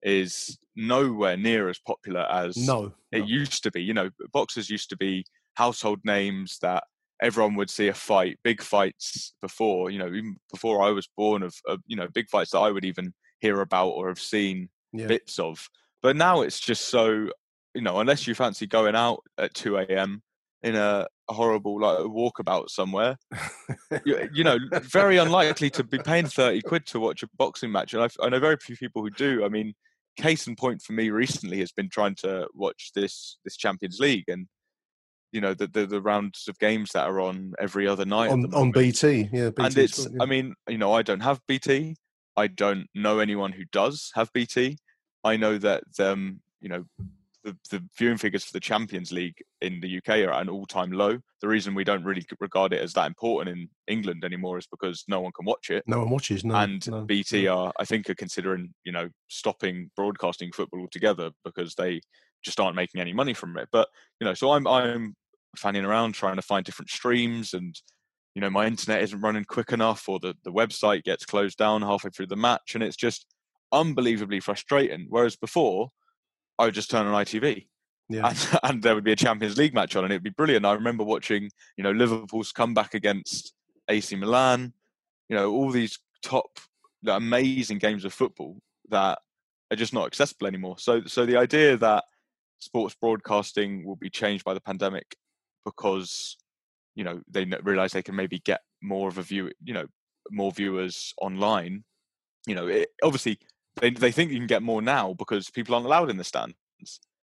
is 0.03 0.59
nowhere 0.77 1.37
near 1.37 1.69
as 1.69 1.79
popular 1.79 2.23
as 2.31 2.57
No, 2.57 2.95
it 3.13 3.25
no. 3.25 3.25
used 3.25 3.63
to 3.65 3.71
be. 3.71 3.83
You 3.83 3.95
know, 3.95 4.11
boxers 4.33 4.71
used 4.71 4.91
to 4.91 4.97
be 4.97 5.25
household 5.55 6.01
names 6.05 6.59
that 6.63 6.85
everyone 7.23 7.55
would 7.57 7.71
see 7.71 7.89
a 7.89 7.95
fight, 7.95 8.39
big 8.43 8.63
fights 8.63 9.35
before. 9.43 9.91
You 9.91 9.99
know, 9.99 10.09
even 10.09 10.37
before 10.51 10.83
I 10.83 10.91
was 10.91 11.09
born, 11.17 11.43
of, 11.43 11.55
of 11.67 11.81
you 11.87 11.97
know 11.97 12.09
big 12.09 12.29
fights 12.31 12.51
that 12.53 12.59
I 12.61 12.71
would 12.71 12.85
even 12.85 13.13
hear 13.41 13.61
about 13.61 13.91
or 13.91 14.09
have 14.09 14.21
seen 14.21 14.71
Yeah. 14.93 15.09
bits 15.09 15.39
of. 15.39 15.69
But 16.03 16.17
now 16.17 16.41
it's 16.43 16.61
just 16.61 16.89
so 16.89 17.31
you 17.75 17.83
know, 17.83 18.01
unless 18.01 18.27
you 18.27 18.35
fancy 18.35 18.67
going 18.67 18.97
out 18.97 19.21
at 19.39 19.55
two 19.55 19.77
a.m. 19.77 20.23
in 20.63 20.75
a 20.77 21.07
horrible 21.35 21.81
like 21.81 21.99
a 21.99 22.03
walkabout 22.03 22.71
somewhere, 22.71 23.17
you, 24.05 24.29
you 24.35 24.45
know, 24.45 24.59
very 24.83 25.17
unlikely 25.17 25.71
to 25.71 25.85
be 25.85 25.99
paying 25.99 26.27
thirty 26.27 26.61
quid 26.63 26.87
to 26.87 27.01
watch 27.01 27.23
a 27.23 27.29
boxing 27.37 27.73
match. 27.73 27.95
And 27.95 28.03
I've, 28.03 28.17
I 28.23 28.29
know 28.29 28.41
very 28.41 28.57
few 28.57 28.77
people 28.77 29.03
who 29.03 29.11
do. 29.11 29.45
I 29.45 29.49
mean, 29.49 29.75
case 30.17 30.47
in 30.47 30.57
point 30.57 30.83
for 30.83 30.93
me 30.93 31.11
recently 31.11 31.61
has 31.61 31.73
been 31.73 31.89
trying 31.89 32.15
to 32.17 32.49
watch 32.55 32.91
this 32.95 33.39
this 33.45 33.57
Champions 33.57 33.99
League 33.99 34.29
and 34.29 34.47
you 35.33 35.41
know 35.41 35.55
the 35.55 35.67
the, 35.67 35.87
the 35.87 36.01
rounds 36.01 36.47
of 36.49 36.59
games 36.59 36.91
that 36.93 37.07
are 37.09 37.21
on 37.21 37.53
every 37.59 37.87
other 37.87 38.05
night 38.05 38.31
on 38.31 38.53
on 38.55 38.71
BT, 38.73 39.29
yeah, 39.33 39.51
BT 39.51 39.63
and 39.63 39.79
it's 39.79 40.07
yeah. 40.07 40.19
i 40.21 40.27
mean 40.27 40.55
you 40.69 40.79
know 40.79 40.93
i 40.93 41.03
don't 41.03 41.21
have 41.21 41.41
bt 41.47 41.97
i 42.37 42.47
don't 42.47 42.87
know 42.95 43.21
anyone 43.21 43.53
who 43.53 43.65
does 43.71 44.11
have 44.15 44.33
bt 44.33 44.77
i 45.25 45.37
know 45.37 45.59
that 45.59 45.85
um 46.01 46.41
you 46.61 46.69
know 46.69 46.85
the, 47.45 47.57
the 47.71 47.83
viewing 47.97 48.19
figures 48.19 48.45
for 48.45 48.53
the 48.53 48.61
Champions 48.61 49.13
League 49.13 49.37
in 49.61 49.81
the 49.81 49.99
UK 49.99 50.19
are 50.21 50.33
at 50.33 50.43
an 50.43 50.49
all-time 50.49 50.93
low. 50.93 51.19
The 51.41 51.49
reason 51.49 51.75
we 51.75 51.85
don't 51.85 52.05
really 52.05 52.25
regard 52.39 52.73
it 52.73 52.83
as 52.83 52.93
that 52.95 53.07
important 53.07 53.57
in 53.57 53.69
England 53.89 54.25
anymore 54.25 54.59
is 54.59 54.67
because 54.67 55.05
no 55.09 55.21
one 55.21 55.33
can 55.33 55.47
watch 55.47 55.71
it. 55.71 55.85
No 55.87 56.01
one 56.01 56.11
watches. 56.11 56.45
No, 56.45 56.55
and 56.57 56.89
no, 56.91 57.05
BT 57.05 57.49
are, 57.49 57.73
I 57.79 57.85
think, 57.85 58.11
are 58.11 58.15
considering 58.15 58.75
you 58.85 58.93
know 58.93 59.09
stopping 59.29 59.91
broadcasting 59.97 60.53
football 60.53 60.81
altogether 60.81 61.31
because 61.45 61.75
they 61.75 62.01
just 62.45 62.61
aren't 62.61 62.77
making 62.77 63.01
any 63.01 63.13
money 63.13 63.35
from 63.35 63.57
it. 63.59 63.69
But 63.73 63.89
you 64.21 64.27
know, 64.27 64.35
so 64.35 64.53
I'm 64.53 64.67
I'm 64.67 65.15
fanning 65.57 65.85
around 65.85 66.13
trying 66.13 66.37
to 66.37 66.43
find 66.43 66.65
different 66.65 66.91
streams 66.91 67.55
and 67.55 67.75
you 68.35 68.41
know 68.41 68.51
my 68.51 68.67
internet 68.67 69.03
isn't 69.03 69.21
running 69.21 69.45
quick 69.45 69.73
enough 69.73 70.09
or 70.09 70.19
the, 70.21 70.35
the 70.45 70.53
website 70.53 71.03
gets 71.03 71.25
closed 71.27 71.59
down 71.59 71.83
halfway 71.83 72.11
through 72.11 72.27
the 72.27 72.37
match 72.37 72.75
and 72.75 72.85
it's 72.85 72.97
just 72.97 73.27
unbelievably 73.73 74.41
frustrating 74.41 75.07
whereas 75.09 75.37
before 75.37 75.89
i 76.61 76.65
would 76.67 76.75
just 76.75 76.91
turn 76.91 77.07
on 77.07 77.25
itv 77.25 77.67
yeah. 78.09 78.29
and, 78.29 78.61
and 78.63 78.83
there 78.83 78.95
would 78.95 79.05
be 79.05 79.13
a 79.13 79.17
champions 79.17 79.57
league 79.57 79.75
match 79.75 79.97
on 79.97 80.05
and 80.05 80.13
it'd 80.13 80.23
be 80.23 80.31
brilliant 80.31 80.67
i 80.67 80.73
remember 80.73 81.03
watching 81.03 81.51
you 81.77 81.85
know 81.85 81.93
liverpool's 81.93 82.53
comeback 82.53 82.95
against 82.95 83.55
ac 83.89 84.15
milan 84.17 84.73
you 85.29 85.37
know 85.37 85.51
all 85.51 85.71
these 85.71 85.99
top 86.23 86.59
amazing 87.07 87.79
games 87.79 88.05
of 88.05 88.13
football 88.13 88.57
that 88.91 89.19
are 89.71 89.77
just 89.77 89.95
not 89.95 90.07
accessible 90.07 90.47
anymore 90.47 90.77
so 90.79 91.03
so 91.07 91.25
the 91.25 91.37
idea 91.37 91.77
that 91.77 92.05
sports 92.59 92.95
broadcasting 93.01 93.85
will 93.85 93.97
be 93.97 94.11
changed 94.11 94.45
by 94.45 94.53
the 94.53 94.61
pandemic 94.61 95.17
because 95.65 96.37
you 96.95 97.05
know 97.05 97.21
they 97.31 97.45
realize 97.63 97.93
they 97.93 98.03
can 98.03 98.17
maybe 98.17 98.39
get 98.41 98.61
more 98.83 99.09
of 99.09 99.19
a 99.19 99.23
view 99.23 99.51
you 99.65 99.73
know 99.73 99.87
more 100.31 100.53
viewers 100.53 101.15
online 101.21 101.83
you 102.47 102.55
know 102.55 102.67
it, 102.67 102.89
obviously 103.03 103.39
they, 103.81 103.91
they 103.91 104.13
think 104.13 104.31
you 104.31 104.39
can 104.39 104.47
get 104.47 104.63
more 104.63 104.83
now 104.83 105.15
because 105.15 105.51
people 105.51 105.75
aren't 105.75 105.87
allowed 105.87 106.11
in 106.11 106.17
the 106.17 106.25
stands 106.25 106.55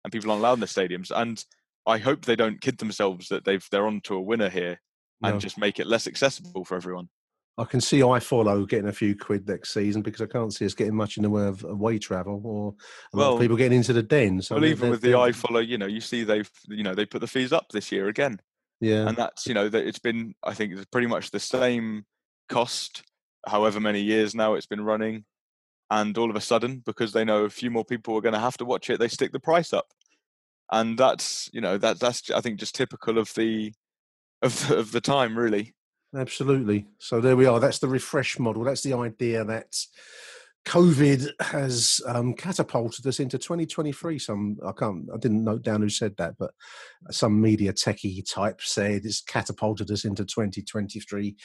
and 0.03 0.11
people 0.13 0.31
aren't 0.31 0.39
allowed 0.41 0.53
in 0.53 0.59
the 0.61 0.65
stadiums 0.65 1.11
and 1.15 1.45
i 1.85 1.97
hope 1.97 2.25
they 2.25 2.35
don't 2.35 2.61
kid 2.61 2.77
themselves 2.77 3.27
that 3.29 3.45
they've 3.45 3.67
they're 3.71 3.87
on 3.87 4.01
to 4.01 4.15
a 4.15 4.21
winner 4.21 4.49
here 4.49 4.79
and 5.23 5.33
No. 5.35 5.39
just 5.39 5.57
make 5.57 5.79
it 5.79 5.87
less 5.87 6.07
accessible 6.07 6.63
for 6.65 6.75
everyone 6.75 7.09
I 7.57 7.65
can 7.65 7.81
see 7.81 7.99
iFollow 7.99 8.65
getting 8.69 8.87
a 8.87 8.93
few 8.93 9.17
quid 9.17 9.45
next 9.49 9.73
season 9.73 10.01
because 10.01 10.21
I 10.21 10.27
can't 10.27 10.53
see 10.53 10.65
us 10.65 10.73
getting 10.73 10.95
much 10.95 11.17
in 11.17 11.23
the 11.23 11.29
way 11.29 11.45
of 11.45 11.65
away 11.65 11.99
travel 11.99 12.39
or 12.45 12.73
a 13.13 13.17
lot 13.17 13.23
Well, 13.25 13.33
of 13.33 13.41
people 13.41 13.57
getting 13.57 13.79
into 13.79 13.91
the 13.91 14.01
den. 14.01 14.41
So 14.41 14.55
well 14.55 14.63
even 14.65 14.89
with 14.89 15.01
the 15.01 15.09
they're- 15.09 15.17
ifollow 15.17 15.67
you 15.67 15.77
know 15.77 15.85
you 15.85 15.99
see 15.99 16.23
they've 16.23 16.49
you 16.69 16.83
know 16.83 16.95
they 16.95 17.05
put 17.05 17.19
the 17.19 17.27
fees 17.27 17.51
up 17.51 17.67
this 17.73 17.91
year 17.91 18.07
again 18.07 18.39
yeah, 18.79 19.09
and 19.09 19.17
that's 19.17 19.45
you 19.45 19.53
know 19.53 19.67
that 19.67 19.85
it's 19.85 19.99
been 19.99 20.35
i 20.41 20.53
think 20.53 20.71
it's 20.71 20.85
pretty 20.85 21.07
much 21.07 21.31
the 21.31 21.39
same 21.39 22.05
cost 22.47 23.03
however 23.45 23.81
many 23.81 23.99
years 23.99 24.33
now 24.33 24.53
it's 24.53 24.67
been 24.67 24.79
running 24.85 25.25
and 25.91 26.17
all 26.17 26.29
of 26.29 26.35
a 26.35 26.41
sudden 26.41 26.81
because 26.85 27.13
they 27.13 27.25
know 27.25 27.45
a 27.45 27.49
few 27.49 27.71
more 27.71 27.85
people 27.85 28.15
are 28.15 28.21
going 28.21 28.33
to 28.33 28.39
have 28.39 28.57
to 28.57 28.65
watch 28.65 28.89
it 28.89 28.99
they 28.99 29.07
stick 29.07 29.31
the 29.31 29.39
price 29.39 29.73
up 29.73 29.87
and 30.71 30.97
that's 30.97 31.49
you 31.53 31.61
know 31.61 31.77
that 31.77 31.99
that's 31.99 32.29
i 32.31 32.41
think 32.41 32.59
just 32.59 32.75
typical 32.75 33.17
of 33.17 33.33
the 33.35 33.73
of 34.41 34.69
of 34.71 34.91
the 34.91 35.01
time 35.01 35.37
really 35.37 35.73
Absolutely. 36.15 36.87
So 36.97 37.21
there 37.21 37.35
we 37.35 37.45
are. 37.45 37.59
That's 37.59 37.79
the 37.79 37.87
refresh 37.87 38.39
model. 38.39 38.63
That's 38.63 38.81
the 38.81 38.93
idea 38.93 39.43
that 39.45 39.75
COVID 40.65 41.29
has 41.39 42.01
um, 42.07 42.33
catapulted 42.33 43.05
us 43.05 43.19
into 43.19 43.37
2023. 43.37 44.17
Some 44.17 44.57
I 44.65 44.71
can't, 44.71 45.07
I 45.13 45.17
didn't 45.17 45.43
note 45.43 45.61
down 45.61 45.81
who 45.81 45.89
said 45.89 46.17
that, 46.17 46.35
but 46.39 46.51
some 47.11 47.39
media 47.39 47.73
techie 47.73 48.23
type 48.29 48.61
said 48.61 49.05
it's 49.05 49.21
catapulted 49.21 49.91
us 49.91 50.03
into 50.03 50.25
2023, 50.25 51.35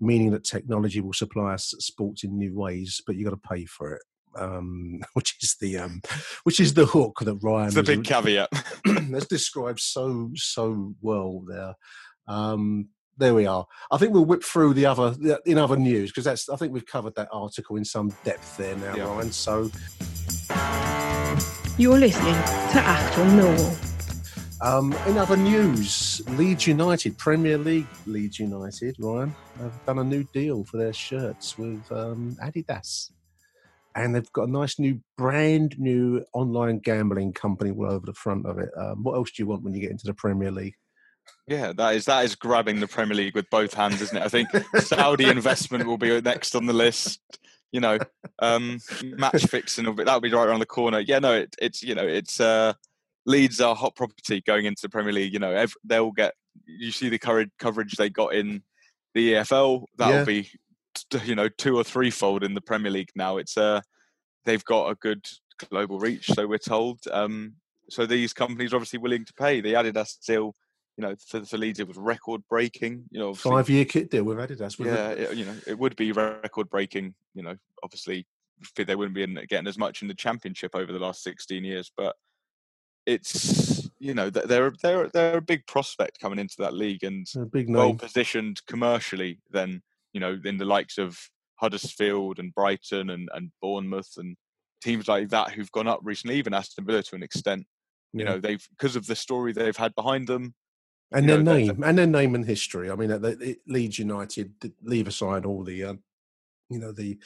meaning 0.00 0.30
that 0.32 0.44
technology 0.44 1.00
will 1.00 1.12
supply 1.12 1.54
us 1.54 1.74
sports 1.78 2.24
in 2.24 2.36
new 2.36 2.54
ways, 2.54 3.00
but 3.06 3.16
you've 3.16 3.28
got 3.28 3.40
to 3.40 3.48
pay 3.48 3.64
for 3.66 3.94
it. 3.94 4.02
Um, 4.36 5.00
which 5.14 5.36
is 5.42 5.56
the 5.60 5.78
um, 5.78 6.00
which 6.44 6.60
is 6.60 6.74
the 6.74 6.86
hook 6.86 7.18
that 7.22 7.34
Ryan 7.42 7.68
it's 7.68 7.76
a 7.76 7.82
big 7.82 8.04
caveat 8.04 8.48
that's 8.84 9.26
described 9.26 9.80
so 9.80 10.30
so 10.36 10.94
well 11.00 11.42
there. 11.48 11.74
Um, 12.28 12.88
there 13.16 13.34
we 13.34 13.46
are. 13.46 13.66
I 13.90 13.98
think 13.98 14.14
we'll 14.14 14.24
whip 14.24 14.42
through 14.44 14.74
the 14.74 14.86
other 14.86 15.14
in 15.46 15.58
other 15.58 15.76
news 15.76 16.10
because 16.10 16.24
that's. 16.24 16.48
I 16.48 16.56
think 16.56 16.72
we've 16.72 16.86
covered 16.86 17.14
that 17.16 17.28
article 17.32 17.76
in 17.76 17.84
some 17.84 18.14
depth 18.24 18.56
there 18.56 18.76
now, 18.76 18.94
Yeah. 18.94 19.04
Ryan. 19.04 19.32
So 19.32 19.70
You're 21.76 21.98
listening 21.98 22.34
to 22.34 22.78
Achtung 22.78 23.30
Millwall. 23.36 23.89
Um, 24.62 24.92
in 25.06 25.16
other 25.16 25.36
news, 25.36 26.20
Leeds 26.28 26.66
United, 26.66 27.16
Premier 27.18 27.56
League 27.56 27.86
Leeds 28.06 28.38
United, 28.38 28.96
Ryan 28.98 29.34
have 29.58 29.84
done 29.86 29.98
a 29.98 30.04
new 30.04 30.24
deal 30.32 30.64
for 30.64 30.76
their 30.76 30.92
shirts 30.92 31.56
with 31.56 31.90
um, 31.90 32.36
Adidas. 32.42 33.10
And 33.94 34.14
they've 34.14 34.32
got 34.32 34.48
a 34.48 34.50
nice 34.50 34.78
new, 34.78 35.00
brand 35.16 35.78
new 35.78 36.24
online 36.32 36.78
gambling 36.78 37.32
company 37.32 37.70
all 37.70 37.90
over 37.90 38.06
the 38.06 38.14
front 38.14 38.46
of 38.46 38.58
it. 38.58 38.70
Um, 38.76 39.02
what 39.02 39.14
else 39.14 39.30
do 39.30 39.42
you 39.42 39.46
want 39.46 39.62
when 39.62 39.74
you 39.74 39.80
get 39.80 39.90
into 39.90 40.06
the 40.06 40.14
Premier 40.14 40.50
League? 40.50 40.74
yeah 41.46 41.72
that 41.72 41.94
is 41.94 42.04
that 42.06 42.24
is 42.24 42.34
grabbing 42.34 42.80
the 42.80 42.88
premier 42.88 43.16
league 43.16 43.34
with 43.34 43.48
both 43.50 43.74
hands 43.74 44.00
isn't 44.00 44.16
it 44.16 44.22
i 44.22 44.28
think 44.28 44.48
saudi 44.78 45.28
investment 45.28 45.86
will 45.86 45.98
be 45.98 46.20
next 46.20 46.54
on 46.54 46.66
the 46.66 46.72
list 46.72 47.20
you 47.72 47.80
know 47.80 47.98
um 48.40 48.78
match 49.02 49.44
fixing 49.46 49.84
will 49.84 49.92
be 49.92 50.04
that'll 50.04 50.20
be 50.20 50.32
right 50.32 50.48
around 50.48 50.60
the 50.60 50.66
corner 50.66 51.00
yeah 51.00 51.18
no 51.18 51.34
it, 51.34 51.54
it's 51.60 51.82
you 51.82 51.94
know 51.94 52.06
it's 52.06 52.40
uh 52.40 52.72
leeds 53.26 53.60
are 53.60 53.74
hot 53.74 53.94
property 53.94 54.40
going 54.46 54.64
into 54.66 54.82
the 54.82 54.88
premier 54.88 55.12
league 55.12 55.32
you 55.32 55.38
know 55.38 55.50
ev- 55.52 55.74
they'll 55.84 56.10
get 56.12 56.34
you 56.66 56.90
see 56.90 57.08
the 57.08 57.18
courage, 57.18 57.50
coverage 57.58 57.92
they 57.96 58.08
got 58.10 58.34
in 58.34 58.62
the 59.14 59.34
efl 59.34 59.84
that'll 59.98 60.14
Yeah. 60.16 60.24
be 60.24 60.48
you 61.24 61.34
know 61.34 61.48
two 61.48 61.76
or 61.76 61.84
threefold 61.84 62.42
in 62.42 62.54
the 62.54 62.60
premier 62.60 62.90
league 62.90 63.10
now 63.14 63.36
it's 63.36 63.56
uh 63.56 63.80
they've 64.44 64.64
got 64.64 64.90
a 64.90 64.94
good 64.96 65.24
global 65.70 65.98
reach 65.98 66.26
so 66.26 66.46
we're 66.46 66.58
told 66.58 66.98
um 67.12 67.54
so 67.90 68.06
these 68.06 68.32
companies 68.32 68.72
are 68.72 68.76
obviously 68.76 68.98
willing 68.98 69.24
to 69.24 69.34
pay 69.34 69.60
the 69.60 69.74
adidas 69.74 70.18
deal 70.26 70.54
you 70.96 71.02
know 71.02 71.14
for, 71.28 71.44
for 71.44 71.58
leeds 71.58 71.78
it 71.78 71.86
was 71.88 71.96
record 71.98 72.40
breaking 72.48 73.04
you 73.10 73.18
know 73.20 73.34
Five 73.34 73.68
year 73.68 73.84
kit 73.84 74.10
deal 74.10 74.24
with 74.24 74.38
Adidas. 74.38 74.78
yeah, 74.78 75.14
the- 75.14 75.30
it, 75.32 75.36
you 75.36 75.44
know, 75.44 75.54
it 75.66 75.78
would 75.78 75.94
be 75.96 76.12
record 76.12 76.68
breaking. 76.70 77.14
You 77.34 77.42
know, 77.42 77.56
obviously 77.82 78.26
they 78.76 78.94
wouldn't 78.96 79.14
be 79.14 79.22
in, 79.22 79.34
getting 79.48 79.66
as 79.68 79.78
much 79.78 80.02
in 80.02 80.08
the 80.08 80.14
championship 80.14 80.74
over 80.74 80.92
the 80.92 80.98
last 80.98 81.22
16 81.22 81.64
years, 81.64 81.90
but 81.96 82.16
it's 83.06 83.88
you 83.98 84.14
know 84.14 84.30
they're 84.30 84.70
they're 84.82 85.08
they're 85.08 85.36
a 85.38 85.42
big 85.42 85.66
prospect 85.66 86.20
coming 86.20 86.38
into 86.38 86.56
that 86.58 86.74
league 86.74 87.02
and 87.04 87.26
well 87.68 87.94
positioned 87.94 88.60
commercially 88.66 89.40
than 89.50 89.82
you 90.12 90.20
know 90.20 90.38
in 90.44 90.58
the 90.58 90.64
likes 90.64 90.98
of 90.98 91.18
Huddersfield 91.56 92.38
and 92.38 92.54
Brighton 92.54 93.10
and 93.10 93.28
and 93.34 93.50
Bournemouth 93.60 94.12
and 94.16 94.36
teams 94.82 95.08
like 95.08 95.28
that 95.28 95.52
who've 95.52 95.70
gone 95.72 95.86
up 95.88 96.00
recently, 96.02 96.36
even 96.36 96.54
Aston 96.54 96.86
Villa 96.86 97.02
to 97.02 97.14
an 97.14 97.22
extent. 97.22 97.66
You 98.12 98.24
Yeah. 98.24 98.32
know, 98.32 98.40
they've 98.40 98.66
because 98.70 98.96
of 98.96 99.06
the 99.06 99.14
story 99.16 99.52
they've 99.52 99.76
had 99.76 99.94
behind 99.94 100.26
them. 100.26 100.54
and 101.12 101.28
their 101.28 101.42
know, 101.42 101.54
name 101.54 101.82
and 101.82 101.98
their 101.98 102.06
name 102.06 102.34
and 102.34 102.44
history. 102.46 102.90
I 102.90 102.94
mean, 102.96 103.08
the 103.10 103.56
Leeds 103.66 103.98
United 103.98 104.54
leave 104.82 105.08
aside 105.08 105.44
all 105.44 105.64
the, 105.64 105.84
uh, 105.84 105.94
you 106.68 106.78
know, 106.78 106.92
the 106.92 107.18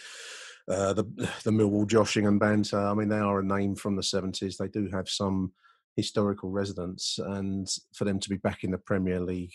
uh, 0.69 0.93
the 0.95 1.05
the 1.45 1.51
Millwall 1.51 1.87
joshing 1.87 2.27
and 2.27 2.41
banter. 2.41 2.79
I 2.79 2.95
mean, 2.95 3.09
they 3.09 3.19
are 3.19 3.41
a 3.41 3.45
name 3.45 3.77
from 3.77 3.97
the 3.97 4.03
seventies. 4.03 4.57
They 4.57 4.69
do 4.69 4.89
have 4.89 5.09
some 5.09 5.53
historical 5.97 6.51
resonance, 6.51 7.19
and 7.19 7.69
for 7.95 8.05
them 8.05 8.19
to 8.21 8.29
be 8.29 8.37
back 8.37 8.65
in 8.65 8.71
the 8.71 8.79
Premier 8.79 9.21
League 9.21 9.55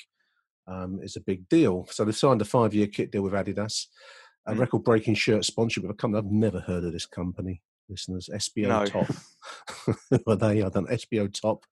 um, 0.67 0.99
is 1.01 1.15
a 1.15 1.21
big 1.21 1.47
deal. 1.49 1.87
So 1.91 2.05
they've 2.05 2.15
signed 2.15 2.41
a 2.41 2.45
five-year 2.45 2.87
kit 2.87 3.11
deal 3.11 3.23
with 3.23 3.33
Adidas, 3.33 3.87
a 4.47 4.53
Mm. 4.53 4.59
record-breaking 4.59 5.15
shirt 5.15 5.45
sponsorship 5.45 5.83
with 5.83 5.91
a 5.91 5.95
company 5.95 6.19
I've 6.19 6.31
never 6.31 6.59
heard 6.59 6.83
of. 6.83 6.93
This 6.93 7.05
company, 7.05 7.61
listeners, 7.89 8.29
SBO 8.33 8.67
No. 8.67 8.85
Top. 8.85 9.07
Are 10.27 10.35
they? 10.35 10.61
are 10.61 10.69
don't 10.69 10.89
SBO 10.89 11.31
Top. 11.33 11.65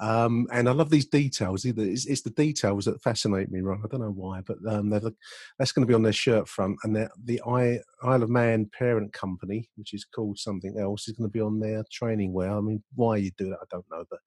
Um, 0.00 0.46
and 0.52 0.68
I 0.68 0.72
love 0.72 0.90
these 0.90 1.06
details. 1.06 1.66
Either 1.66 1.82
It's, 1.82 2.06
it's 2.06 2.22
the 2.22 2.30
details 2.30 2.84
that 2.84 3.02
fascinate 3.02 3.50
me, 3.50 3.60
Ron. 3.60 3.82
I 3.84 3.88
don't 3.88 4.00
know 4.00 4.10
why, 4.10 4.42
but 4.46 4.58
um, 4.68 4.90
that's 4.90 5.72
going 5.72 5.86
to 5.86 5.90
be 5.90 5.94
on 5.94 6.02
their 6.02 6.12
shirt 6.12 6.48
front. 6.48 6.78
And 6.84 6.94
the 7.24 7.42
I, 7.46 7.80
Isle 8.02 8.22
of 8.22 8.30
Man 8.30 8.70
parent 8.78 9.12
company, 9.12 9.68
which 9.76 9.94
is 9.94 10.04
called 10.04 10.38
something 10.38 10.78
else, 10.78 11.08
is 11.08 11.16
going 11.16 11.28
to 11.28 11.32
be 11.32 11.40
on 11.40 11.60
their 11.60 11.84
training 11.90 12.32
wear. 12.32 12.52
I 12.52 12.60
mean, 12.60 12.82
why 12.94 13.16
you 13.16 13.30
do 13.36 13.50
that, 13.50 13.58
I 13.62 13.66
don't 13.70 13.86
know. 13.90 14.04
But 14.08 14.20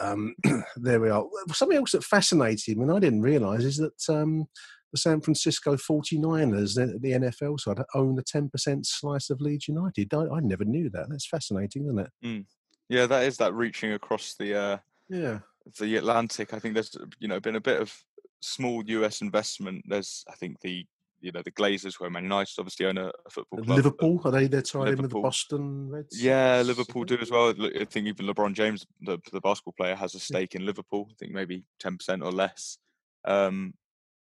um, 0.00 0.34
there 0.76 1.00
we 1.00 1.10
are. 1.10 1.24
Something 1.52 1.78
else 1.78 1.92
that 1.92 2.04
fascinated 2.04 2.76
me, 2.76 2.84
and 2.84 2.92
I 2.92 2.98
didn't 2.98 3.22
realise, 3.22 3.64
is 3.64 3.76
that 3.76 4.08
um, 4.08 4.46
the 4.92 4.98
San 4.98 5.20
Francisco 5.20 5.76
49ers, 5.76 6.74
the, 6.74 6.98
the 6.98 7.12
NFL 7.12 7.60
side, 7.60 7.78
own 7.94 8.18
a 8.18 8.22
10% 8.22 8.86
slice 8.86 9.30
of 9.30 9.40
Leeds 9.40 9.68
United. 9.68 10.12
I, 10.12 10.24
I 10.26 10.40
never 10.40 10.64
knew 10.64 10.90
that. 10.90 11.08
That's 11.08 11.26
fascinating, 11.28 11.84
isn't 11.86 11.98
it? 12.22 12.44
Yeah, 12.88 13.06
that 13.06 13.24
is 13.24 13.36
that 13.36 13.54
reaching 13.54 13.92
across 13.92 14.34
the 14.34 14.56
uh, 14.58 14.78
Yeah. 15.08 15.38
the 15.78 15.96
Atlantic. 15.96 16.52
I 16.54 16.58
think 16.58 16.74
there's 16.74 16.96
you 17.20 17.28
know 17.28 17.38
been 17.40 17.56
a 17.56 17.60
bit 17.60 17.80
of 17.80 17.94
small 18.40 18.82
US 18.84 19.20
investment. 19.20 19.84
There's 19.86 20.24
I 20.28 20.34
think 20.34 20.60
the 20.60 20.84
you 21.20 21.30
know 21.30 21.42
the 21.42 21.52
Glazers 21.52 21.94
who 21.98 22.06
are 22.06 22.10
Man 22.10 22.24
United 22.24 22.54
obviously 22.58 22.86
own 22.86 22.98
a, 22.98 23.08
a 23.08 23.30
football 23.30 23.62
club. 23.62 23.76
Liverpool, 23.76 24.20
are 24.24 24.32
they 24.32 24.46
they're 24.48 24.62
tied 24.62 24.80
in 24.80 24.84
with 24.88 24.96
the 24.96 25.02
Liverpool. 25.02 25.22
Boston 25.22 25.88
Reds? 25.90 26.20
Yeah, 26.20 26.62
Liverpool 26.64 27.04
do 27.04 27.18
as 27.18 27.30
well. 27.30 27.54
I 27.60 27.84
think 27.84 28.06
even 28.08 28.26
LeBron 28.26 28.54
James, 28.54 28.86
the 29.02 29.18
the 29.30 29.40
basketball 29.40 29.74
player, 29.76 29.94
has 29.94 30.14
a 30.16 30.18
stake 30.18 30.54
in 30.56 30.66
Liverpool. 30.66 31.06
I 31.10 31.14
think 31.18 31.32
maybe 31.32 31.62
ten 31.78 31.96
percent 31.96 32.22
or 32.24 32.32
less. 32.32 32.78
Um, 33.24 33.74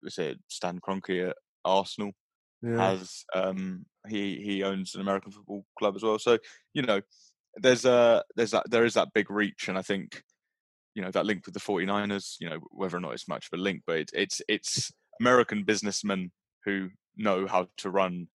was 0.03 0.19
it 0.19 0.39
Stan 0.49 0.81
Kroenke 0.81 1.31
at 1.31 1.37
Arsenal? 1.65 2.13
Yeah. 2.61 2.91
has 2.91 3.25
um 3.35 3.87
he 4.09 4.41
he 4.41 4.65
owns 4.65 4.95
an 4.95 5.01
American 5.01 5.31
football 5.31 5.65
club 5.79 5.95
as 5.95 6.03
well. 6.03 6.19
So 6.19 6.39
you 6.75 6.83
know 6.83 7.01
there's 7.57 7.85
a 7.85 8.23
there's 8.37 8.51
that 8.53 8.71
there 8.71 8.85
is 8.85 8.95
that 8.95 9.13
big 9.15 9.31
reach, 9.31 9.69
and 9.69 9.79
I 9.79 9.83
think 9.83 10.23
you 10.95 11.03
know 11.03 11.11
that 11.11 11.27
link 11.27 11.47
with 11.47 11.55
the 11.55 11.61
49ers. 11.61 12.37
You 12.41 12.51
know 12.51 12.59
whether 12.71 12.97
or 12.97 13.01
not 13.01 13.13
it's 13.13 13.29
much 13.29 13.49
of 13.51 13.59
a 13.59 13.63
link, 13.63 13.83
but 13.87 13.99
it, 13.99 14.11
it's 14.13 14.43
it's 14.49 14.93
American 15.21 15.65
businessmen 15.65 16.33
who 16.65 16.91
know 17.17 17.47
how 17.47 17.69
to 17.79 17.91
run 17.91 18.29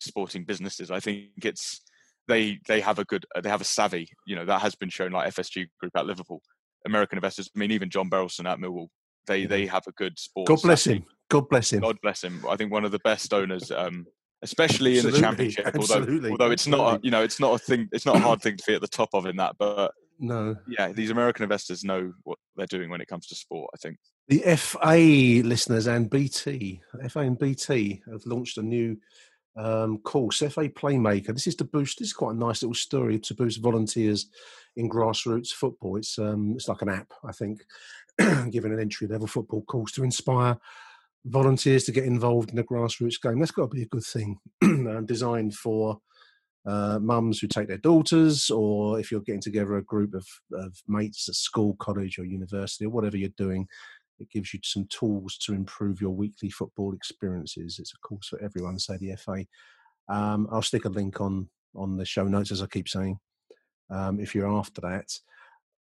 sporting 0.00 0.44
businesses. 0.44 0.90
I 0.90 1.00
think 1.00 1.44
it's 1.44 1.80
they 2.28 2.58
they 2.68 2.80
have 2.80 2.98
a 2.98 3.04
good 3.04 3.26
they 3.42 3.48
have 3.48 3.60
a 3.60 3.64
savvy. 3.64 4.08
You 4.26 4.36
know 4.36 4.44
that 4.44 4.62
has 4.62 4.74
been 4.74 4.90
shown 4.90 5.12
like 5.12 5.32
FSG 5.34 5.68
Group 5.80 5.92
at 5.96 6.06
Liverpool, 6.06 6.42
American 6.86 7.18
investors. 7.18 7.50
I 7.54 7.58
mean 7.58 7.70
even 7.70 7.90
John 7.90 8.10
Berylson 8.10 8.50
at 8.50 8.58
Millwall. 8.58 8.88
They 9.26 9.46
they 9.46 9.66
have 9.66 9.86
a 9.86 9.92
good 9.92 10.18
sport. 10.18 10.48
God 10.48 10.62
bless 10.62 10.86
him. 10.86 11.04
God 11.28 11.48
bless 11.48 11.72
him. 11.72 11.80
God 11.80 11.98
bless 12.02 12.22
him. 12.22 12.44
I 12.48 12.56
think 12.56 12.72
one 12.72 12.84
of 12.84 12.92
the 12.92 12.98
best 13.00 13.32
owners, 13.32 13.70
um, 13.70 14.06
especially 14.42 14.96
Absolutely, 14.96 14.98
in 14.98 15.22
the 15.22 15.28
championship. 15.28 15.66
absolutely, 15.74 16.30
Although 16.30 16.44
although 16.44 16.50
it's 16.52 16.66
not 16.66 16.96
a, 16.96 17.00
you 17.02 17.10
know 17.10 17.22
it's 17.22 17.40
not 17.40 17.54
a 17.54 17.58
thing. 17.58 17.88
It's 17.92 18.06
not 18.06 18.16
a 18.16 18.20
hard 18.20 18.42
thing 18.42 18.56
to 18.56 18.64
be 18.66 18.74
at 18.74 18.80
the 18.80 18.88
top 18.88 19.10
of 19.14 19.26
in 19.26 19.36
that. 19.36 19.56
But 19.58 19.92
No. 20.18 20.56
yeah, 20.68 20.92
these 20.92 21.10
American 21.10 21.42
investors 21.42 21.84
know 21.84 22.12
what 22.24 22.38
they're 22.56 22.66
doing 22.66 22.90
when 22.90 23.00
it 23.00 23.08
comes 23.08 23.26
to 23.28 23.34
sport. 23.34 23.70
I 23.74 23.78
think. 23.78 23.98
The 24.28 24.56
FA 24.56 25.46
listeners 25.46 25.86
and 25.86 26.08
BT, 26.08 26.80
FA 27.08 27.20
and 27.20 27.38
BT 27.38 28.02
have 28.10 28.24
launched 28.24 28.56
a 28.56 28.62
new 28.62 28.96
um, 29.56 29.98
course, 29.98 30.38
FA 30.38 30.68
Playmaker. 30.68 31.28
This 31.28 31.46
is 31.46 31.56
to 31.56 31.64
boost. 31.64 31.98
This 31.98 32.08
is 32.08 32.14
quite 32.14 32.34
a 32.34 32.38
nice 32.38 32.62
little 32.62 32.74
story 32.74 33.18
to 33.20 33.34
boost 33.34 33.62
volunteers 33.62 34.28
in 34.76 34.88
grassroots 34.88 35.50
football. 35.50 35.96
It's 35.96 36.18
um, 36.18 36.52
it's 36.54 36.68
like 36.68 36.82
an 36.82 36.88
app, 36.88 37.12
I 37.24 37.32
think, 37.32 37.62
giving 38.50 38.72
an 38.72 38.80
entry 38.80 39.06
level 39.06 39.26
football 39.26 39.62
course 39.62 39.92
to 39.92 40.04
inspire 40.04 40.56
volunteers 41.26 41.84
to 41.84 41.92
get 41.92 42.04
involved 42.04 42.50
in 42.50 42.56
the 42.56 42.64
grassroots 42.64 43.20
game. 43.20 43.38
That's 43.38 43.52
got 43.52 43.70
to 43.70 43.76
be 43.76 43.82
a 43.82 43.86
good 43.86 44.04
thing. 44.04 44.38
designed 45.06 45.54
for 45.54 45.98
uh, 46.66 46.98
mums 47.00 47.38
who 47.40 47.48
take 47.48 47.68
their 47.68 47.78
daughters, 47.78 48.50
or 48.50 48.98
if 48.98 49.10
you're 49.10 49.20
getting 49.20 49.40
together 49.40 49.76
a 49.76 49.84
group 49.84 50.14
of, 50.14 50.26
of 50.52 50.76
mates 50.88 51.28
at 51.28 51.34
school, 51.34 51.74
college, 51.78 52.18
or 52.18 52.24
university, 52.24 52.84
or 52.84 52.90
whatever 52.90 53.16
you're 53.16 53.30
doing, 53.36 53.66
it 54.18 54.30
gives 54.30 54.54
you 54.54 54.60
some 54.62 54.86
tools 54.88 55.36
to 55.38 55.52
improve 55.52 56.00
your 56.00 56.10
weekly 56.10 56.50
football 56.50 56.94
experiences. 56.94 57.78
It's 57.78 57.92
a 57.94 58.06
course 58.06 58.28
for 58.28 58.40
everyone, 58.40 58.78
say 58.78 58.96
the 58.96 59.16
FA. 59.16 59.44
Um, 60.08 60.48
I'll 60.50 60.62
stick 60.62 60.84
a 60.84 60.88
link 60.88 61.20
on 61.20 61.48
on 61.74 61.96
the 61.96 62.04
show 62.04 62.24
notes, 62.24 62.52
as 62.52 62.62
I 62.62 62.66
keep 62.66 62.86
saying, 62.86 63.18
um, 63.90 64.20
if 64.20 64.34
you're 64.34 64.52
after 64.52 64.82
that. 64.82 65.06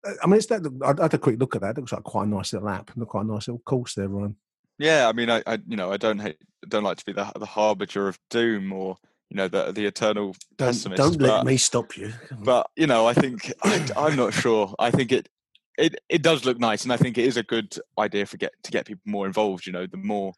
Uh, 0.08 0.14
I 0.24 0.28
mean, 0.28 0.38
it's 0.38 0.48
that. 0.48 0.62
I 1.00 1.02
had 1.04 1.14
a 1.14 1.18
quick 1.18 1.40
look 1.40 1.56
at 1.56 1.62
that. 1.62 1.78
It 1.78 1.82
looks 1.82 1.92
like 1.92 2.04
quite 2.04 2.28
a 2.28 2.30
nice 2.30 2.54
little 2.54 2.70
app 2.70 2.96
and 2.96 3.08
quite 3.08 3.26
a 3.26 3.28
nice 3.28 3.48
little 3.48 3.60
course 3.60 3.96
there, 3.96 4.08
Ryan. 4.08 4.36
Yeah, 4.78 5.10
I 5.10 5.14
mean, 5.14 5.30
I, 5.30 5.44
I 5.46 5.60
you 5.68 5.76
know 5.76 5.92
I 5.92 5.98
don't 5.98 6.20
hate, 6.20 6.38
don't 6.68 6.84
like 6.84 6.98
to 6.98 7.06
be 7.06 7.12
the 7.14 7.32
the 7.38 7.46
harbinger 7.46 8.08
of 8.08 8.18
doom 8.30 8.72
or 8.72 8.98
you 9.30 9.36
know 9.38 9.48
the 9.48 9.72
the 9.72 9.86
eternal 9.86 10.36
Don't, 10.58 10.68
pessimist. 10.70 10.98
don't 10.98 11.22
let 11.22 11.30
but- 11.30 11.46
me 11.46 11.58
stop 11.58 11.98
you. 11.98 12.14
but 12.40 12.68
you 12.76 12.88
know 12.88 13.06
i 13.06 13.14
think 13.14 13.54
I, 13.64 13.88
i'm 13.96 14.16
not 14.16 14.34
sure 14.34 14.74
i 14.80 14.90
think 14.90 15.12
it 15.12 15.30
it 15.78 15.94
it 16.10 16.24
does 16.24 16.46
look 16.46 16.60
nice 16.60 16.82
and 16.84 16.92
i 16.92 16.98
think 16.98 17.16
it 17.20 17.26
is 17.26 17.38
a 17.38 17.44
good 17.44 17.78
idea 18.00 18.26
for 18.26 18.38
get 18.38 18.54
to 18.64 18.72
get 18.72 18.88
people 18.88 19.04
more 19.06 19.28
involved 19.28 19.68
you 19.68 19.72
know 19.72 19.86
the 19.86 19.98
more 19.98 20.34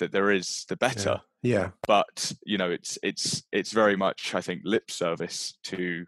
that 0.00 0.10
there 0.10 0.32
is 0.32 0.64
the 0.68 0.76
better 0.76 1.20
Yeah. 1.42 1.70
but 1.86 2.32
you 2.44 2.58
know 2.58 2.68
it's 2.68 2.98
it's 3.04 3.44
it's 3.52 3.70
very 3.70 3.94
much 3.94 4.34
i 4.34 4.40
think 4.40 4.62
lip 4.64 4.90
service 4.90 5.54
to 5.64 6.06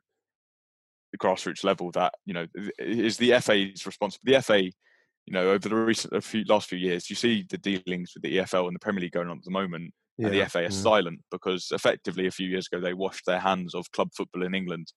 the 1.14 1.18
grassroots 1.18 1.62
level 1.62 1.92
that 1.92 2.12
you 2.26 2.34
know 2.34 2.44
is 2.78 3.16
the 3.16 3.30
fa's 3.40 3.86
responsibility 3.86 4.36
the 4.36 4.42
fa 4.42 4.62
you 4.62 5.32
know 5.32 5.50
over 5.50 5.68
the 5.68 5.76
recent 5.76 6.12
a 6.12 6.20
few 6.20 6.44
last 6.48 6.68
few 6.68 6.78
years 6.78 7.08
you 7.08 7.14
see 7.14 7.46
the 7.48 7.58
dealings 7.58 8.10
with 8.14 8.22
the 8.24 8.38
efl 8.38 8.66
and 8.66 8.74
the 8.74 8.80
premier 8.80 9.02
league 9.02 9.12
going 9.12 9.28
on 9.28 9.38
at 9.38 9.44
the 9.44 9.50
moment 9.50 9.92
and 10.18 10.32
the 10.32 10.44
fa 10.46 10.64
is 10.64 10.76
yeah. 10.76 10.82
silent 10.82 11.20
because 11.30 11.68
effectively 11.70 12.26
a 12.26 12.32
few 12.32 12.48
years 12.48 12.66
ago 12.70 12.80
they 12.80 12.94
washed 12.94 13.24
their 13.26 13.38
hands 13.38 13.76
of 13.76 13.90
club 13.92 14.08
football 14.16 14.44
in 14.44 14.56
england 14.56 14.88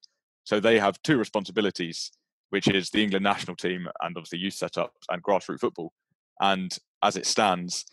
so 0.43 0.59
they 0.59 0.80
have 0.80 0.99
two 1.03 1.18
responsibilities 1.18 2.11
which 2.49 2.68
is 2.68 2.89
the 2.89 3.03
england 3.03 3.24
national 3.24 3.55
team 3.55 3.88
and 4.01 4.18
obviously 4.18 4.39
youth 4.39 4.55
setups 4.55 4.89
and 5.11 5.22
grassroots 5.22 5.59
football 5.59 5.91
and 6.41 6.80
as 7.03 7.15
it 7.15 7.28
stands 7.28 7.86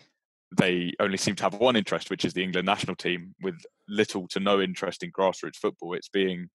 they 0.57 0.93
only 1.01 1.16
seem 1.16 1.35
to 1.35 1.43
have 1.43 1.55
one 1.55 1.75
interest, 1.75 2.11
which 2.11 2.25
is 2.25 2.33
the 2.33 2.45
England 2.45 2.66
national 2.66 2.95
team, 2.95 3.35
with 3.43 3.57
little 3.89 4.29
to 4.29 4.41
no 4.41 4.61
interest 4.61 5.03
in 5.03 5.11
grassroots 5.11 5.57
football. 5.57 5.95
It's 5.95 6.09
being 6.09 6.49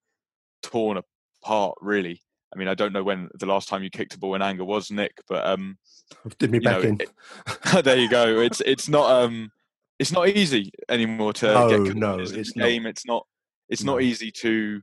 torn 0.62 0.96
apart, 1.42 1.76
really. 1.80 2.20
I 2.54 2.58
mean, 2.58 2.68
I 2.68 2.74
don't 2.74 2.92
know 2.92 3.04
when 3.04 3.28
the 3.38 3.46
last 3.46 3.68
time 3.68 3.82
you 3.82 3.90
kicked 3.90 4.14
a 4.14 4.18
ball 4.18 4.34
in 4.34 4.42
anger 4.42 4.64
was, 4.64 4.90
Nick, 4.90 5.12
but 5.28 5.46
um, 5.46 5.78
Did 6.38 6.50
me 6.50 6.58
you 6.58 6.62
know, 6.64 6.80
back 6.80 6.84
in. 6.84 6.98
it- 7.00 7.84
there 7.84 7.96
you 7.98 8.08
go. 8.10 8.40
It's 8.40 8.60
it's 8.62 8.88
not 8.88 9.10
um, 9.10 9.50
it's 9.98 10.12
not 10.12 10.28
easy 10.28 10.72
anymore 10.88 11.32
to 11.34 11.46
No, 11.46 11.84
get 11.84 11.96
no, 11.96 12.18
it's 12.18 12.32
the 12.32 12.52
not. 12.56 12.66
game. 12.66 12.86
It's 12.86 13.06
not 13.06 13.26
it's 13.68 13.84
No. 13.84 13.92
not 13.94 14.02
easy 14.02 14.32
to 14.40 14.80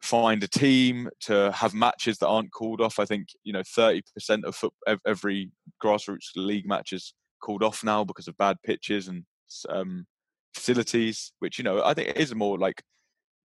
find 0.00 0.44
a 0.44 0.48
team 0.48 1.08
to 1.22 1.50
have 1.50 1.74
matches 1.74 2.18
that 2.18 2.28
aren't 2.28 2.52
called 2.52 2.80
off. 2.80 3.00
I 3.00 3.04
think 3.04 3.28
you 3.42 3.52
know 3.52 3.62
thirty 3.66 4.02
percent 4.14 4.44
of 4.44 4.54
foot, 4.54 4.72
every 5.04 5.50
grassroots 5.82 6.30
league 6.36 6.68
matches 6.68 7.14
called 7.42 7.64
off 7.64 7.82
now 7.82 8.04
because 8.04 8.28
of 8.28 8.36
bad 8.36 8.56
pitches 8.64 9.08
and 9.08 9.24
um, 9.68 10.06
facilities, 10.54 11.32
which 11.40 11.58
you 11.58 11.64
know 11.64 11.82
I 11.84 11.94
think 11.94 12.16
is 12.16 12.30
a 12.30 12.36
more 12.36 12.58
like 12.58 12.80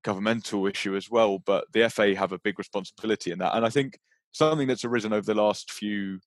governmental 0.04 0.68
issue 0.68 0.96
as 0.96 1.10
well. 1.10 1.40
But 1.40 1.66
the 1.74 1.90
FA 1.90 2.16
have 2.16 2.32
a 2.32 2.40
big 2.40 2.60
responsibility 2.60 3.32
in 3.32 3.40
that, 3.40 3.56
and 3.56 3.66
I 3.66 3.70
think 3.70 3.98
something 4.32 4.68
that's 4.68 4.86
arisen 4.86 5.14
over 5.14 5.26
the 5.26 5.42
last 5.42 5.72
few 5.72 6.20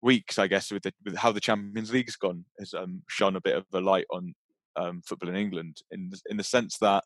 weeks, 0.00 0.38
I 0.38 0.46
guess, 0.46 0.70
with, 0.70 0.82
the, 0.82 0.92
with 1.04 1.16
how 1.16 1.32
the 1.32 1.40
Champions 1.40 1.92
League's 1.92 2.16
gone, 2.16 2.44
has 2.58 2.74
um, 2.74 3.02
shone 3.08 3.36
a 3.36 3.40
bit 3.40 3.56
of 3.56 3.64
a 3.72 3.80
light 3.80 4.06
on 4.10 4.34
um, 4.76 5.02
football 5.06 5.28
in 5.28 5.36
England 5.36 5.78
in 5.90 6.10
the, 6.10 6.20
in 6.30 6.36
the 6.36 6.44
sense 6.44 6.78
that 6.78 7.04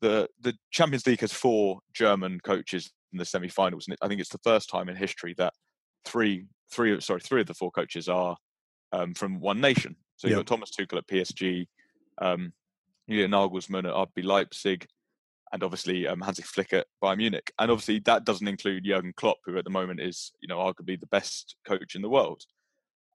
the 0.00 0.28
the 0.40 0.54
Champions 0.70 1.06
League 1.06 1.20
has 1.20 1.32
four 1.32 1.80
German 1.94 2.40
coaches 2.40 2.92
in 3.12 3.18
the 3.18 3.24
semi-finals, 3.24 3.86
and 3.88 3.96
I 4.02 4.08
think 4.08 4.20
it's 4.20 4.30
the 4.30 4.38
first 4.44 4.68
time 4.68 4.88
in 4.88 4.96
history 4.96 5.34
that 5.38 5.54
three 6.04 6.46
three 6.70 6.92
of- 6.92 7.04
sorry 7.04 7.20
three 7.20 7.40
of 7.40 7.46
the 7.46 7.54
four 7.54 7.70
coaches 7.70 8.08
are 8.08 8.36
um, 8.92 9.14
from 9.14 9.40
one 9.40 9.60
nation. 9.60 9.96
So 10.16 10.28
you've 10.28 10.38
got 10.38 10.46
Thomas 10.46 10.70
Tuchel 10.70 10.98
at 10.98 11.06
PSG, 11.08 11.66
um, 12.20 12.52
Julian 13.08 13.32
Nagelsmann 13.32 13.88
at 13.88 13.94
RB 13.94 14.24
Leipzig, 14.24 14.86
and 15.54 15.62
obviously 15.62 16.06
um, 16.08 16.20
Hansi 16.20 16.42
Flick 16.42 16.72
at 16.72 16.88
Bayern 17.02 17.18
Munich. 17.18 17.52
And 17.60 17.70
obviously 17.70 18.00
that 18.00 18.24
doesn't 18.24 18.48
include 18.48 18.84
Jurgen 18.84 19.14
Klopp, 19.16 19.38
who 19.46 19.56
at 19.56 19.62
the 19.62 19.70
moment 19.70 20.00
is 20.00 20.32
you 20.42 20.48
know 20.48 20.58
arguably 20.58 21.00
the 21.00 21.06
best 21.06 21.54
coach 21.66 21.94
in 21.94 22.02
the 22.02 22.10
world. 22.10 22.42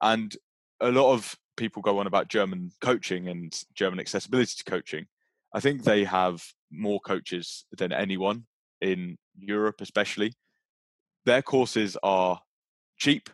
And 0.02 0.36
a 0.80 0.90
lot 0.90 1.12
of 1.14 1.36
people 1.58 1.82
go 1.82 2.00
on 2.00 2.08
about 2.08 2.30
German 2.30 2.72
coaching 2.80 3.28
and 3.28 3.54
German 3.76 4.00
accessibility 4.00 4.54
to 4.58 4.64
coaching. 4.64 5.06
I 5.54 5.60
think 5.60 5.84
they 5.84 6.06
have 6.06 6.42
more 6.72 7.02
coaches 7.02 7.66
than 7.78 7.92
anyone 7.92 8.46
in 8.80 9.18
Europe, 9.38 9.82
especially. 9.82 10.32
Their 11.26 11.42
courses 11.42 11.98
are 12.04 12.40
cheap, 12.98 13.30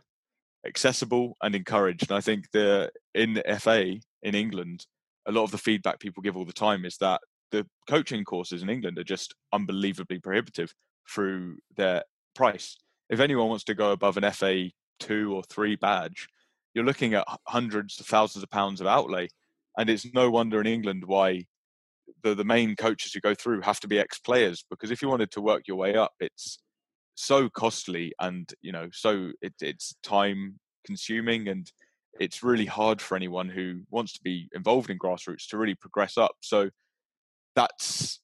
accessible, 0.65 1.37
and 1.43 1.53
encouraged. 1.53 2.09
And 2.09 2.17
I 2.17 2.21
think 2.21 2.49
the 2.51 2.91
in 3.13 3.39
FA 3.59 3.97
in 4.23 4.33
England, 4.33 4.87
a 5.27 5.31
lot 5.31 5.43
of 5.43 5.51
the 5.51 5.59
feedback 5.59 5.99
people 5.99 6.23
give 6.23 6.35
all 6.35 6.45
the 6.45 6.53
time 6.53 6.85
is 6.85 6.97
that 6.97 7.21
the 7.51 7.65
coaching 7.87 8.23
courses 8.23 8.63
in 8.63 8.69
England 8.69 8.97
are 8.97 9.03
just 9.03 9.35
unbelievably 9.53 10.19
prohibitive 10.19 10.73
through 11.09 11.57
their 11.75 12.03
price. 12.35 12.77
If 13.09 13.19
anyone 13.19 13.49
wants 13.49 13.63
to 13.65 13.75
go 13.75 13.91
above 13.91 14.17
an 14.17 14.31
FA 14.31 14.69
two 14.99 15.33
or 15.33 15.43
three 15.43 15.75
badge, 15.75 16.27
you're 16.73 16.85
looking 16.85 17.13
at 17.13 17.27
hundreds 17.47 17.99
of 17.99 18.05
thousands 18.05 18.43
of 18.43 18.49
pounds 18.49 18.81
of 18.81 18.87
outlay. 18.87 19.27
And 19.77 19.89
it's 19.89 20.13
no 20.13 20.29
wonder 20.29 20.59
in 20.59 20.67
England 20.67 21.03
why 21.05 21.45
the, 22.23 22.35
the 22.35 22.43
main 22.43 22.75
coaches 22.75 23.13
who 23.13 23.19
go 23.19 23.33
through 23.33 23.61
have 23.61 23.79
to 23.81 23.87
be 23.87 23.99
ex 23.99 24.19
players 24.19 24.65
because 24.69 24.91
if 24.91 25.01
you 25.01 25.09
wanted 25.09 25.31
to 25.31 25.41
work 25.41 25.63
your 25.67 25.77
way 25.77 25.95
up, 25.95 26.13
it's 26.19 26.59
so 27.15 27.49
costly 27.49 28.11
and 28.19 28.53
you 28.61 28.73
know 28.73 28.89
so 28.91 29.31
it, 29.41 29.53
it's 29.61 29.95
time 30.03 30.59
consuming 30.85 31.47
and 31.47 31.71
it's 32.19 32.43
really 32.43 32.65
hard 32.65 33.01
for 33.01 33.15
anyone 33.15 33.49
who 33.49 33.81
wants 33.89 34.13
to 34.13 34.19
be 34.21 34.49
involved 34.53 34.89
in 34.89 34.97
grassroots 34.97 35.47
to 35.49 35.57
really 35.57 35.75
progress 35.75 36.17
up. 36.17 36.31
So 36.41 36.69
that's 37.55 38.19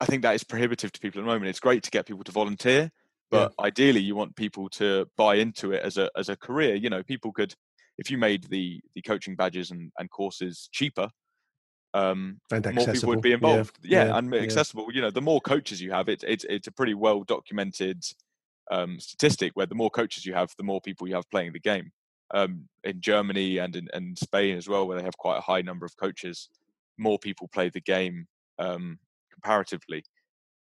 I 0.00 0.06
think 0.06 0.22
that 0.22 0.34
is 0.34 0.44
prohibitive 0.44 0.92
to 0.92 1.00
people 1.00 1.20
at 1.20 1.24
the 1.24 1.32
moment. 1.32 1.48
It's 1.48 1.60
great 1.60 1.82
to 1.84 1.90
get 1.90 2.06
people 2.06 2.24
to 2.24 2.32
volunteer, 2.32 2.90
but 3.30 3.54
ideally 3.58 4.00
you 4.00 4.14
want 4.14 4.36
people 4.36 4.68
to 4.70 5.06
buy 5.16 5.36
into 5.36 5.72
it 5.72 5.82
as 5.82 5.96
a 5.96 6.10
as 6.16 6.28
a 6.28 6.36
career. 6.36 6.74
You 6.74 6.90
know, 6.90 7.02
people 7.02 7.32
could 7.32 7.54
if 7.98 8.10
you 8.10 8.18
made 8.18 8.44
the 8.44 8.80
the 8.94 9.02
coaching 9.02 9.36
badges 9.36 9.70
and, 9.70 9.90
and 9.98 10.10
courses 10.10 10.68
cheaper, 10.72 11.08
um, 11.96 12.40
And 12.52 12.74
more 12.74 12.86
people 12.86 13.08
would 13.08 13.22
be 13.22 13.32
involved. 13.32 13.78
Yeah, 13.82 14.06
yeah, 14.06 14.18
and 14.18 14.32
yeah. 14.32 14.40
accessible. 14.40 14.88
You 14.92 15.00
know, 15.00 15.10
the 15.10 15.22
more 15.22 15.40
coaches 15.40 15.80
you 15.80 15.92
have, 15.92 16.10
it's 16.10 16.24
it's 16.24 16.44
it's 16.44 16.66
a 16.66 16.72
pretty 16.72 16.94
well 16.94 17.22
documented 17.22 18.04
um, 18.70 19.00
statistic 19.00 19.52
where 19.54 19.66
the 19.66 19.74
more 19.74 19.90
coaches 19.90 20.26
you 20.26 20.34
have, 20.34 20.50
the 20.58 20.64
more 20.64 20.80
people 20.80 21.08
you 21.08 21.14
have 21.14 21.30
playing 21.30 21.52
the 21.52 21.60
game. 21.60 21.90
Um, 22.34 22.68
in 22.84 23.00
Germany 23.00 23.58
and 23.58 23.76
in 23.76 23.88
and 23.94 24.18
Spain 24.18 24.56
as 24.58 24.68
well, 24.68 24.86
where 24.86 24.98
they 24.98 25.04
have 25.04 25.16
quite 25.16 25.38
a 25.38 25.40
high 25.42 25.62
number 25.62 25.86
of 25.86 25.96
coaches, 25.96 26.50
more 26.98 27.18
people 27.18 27.48
play 27.48 27.70
the 27.70 27.80
game 27.80 28.26
um, 28.58 28.98
comparatively. 29.32 30.04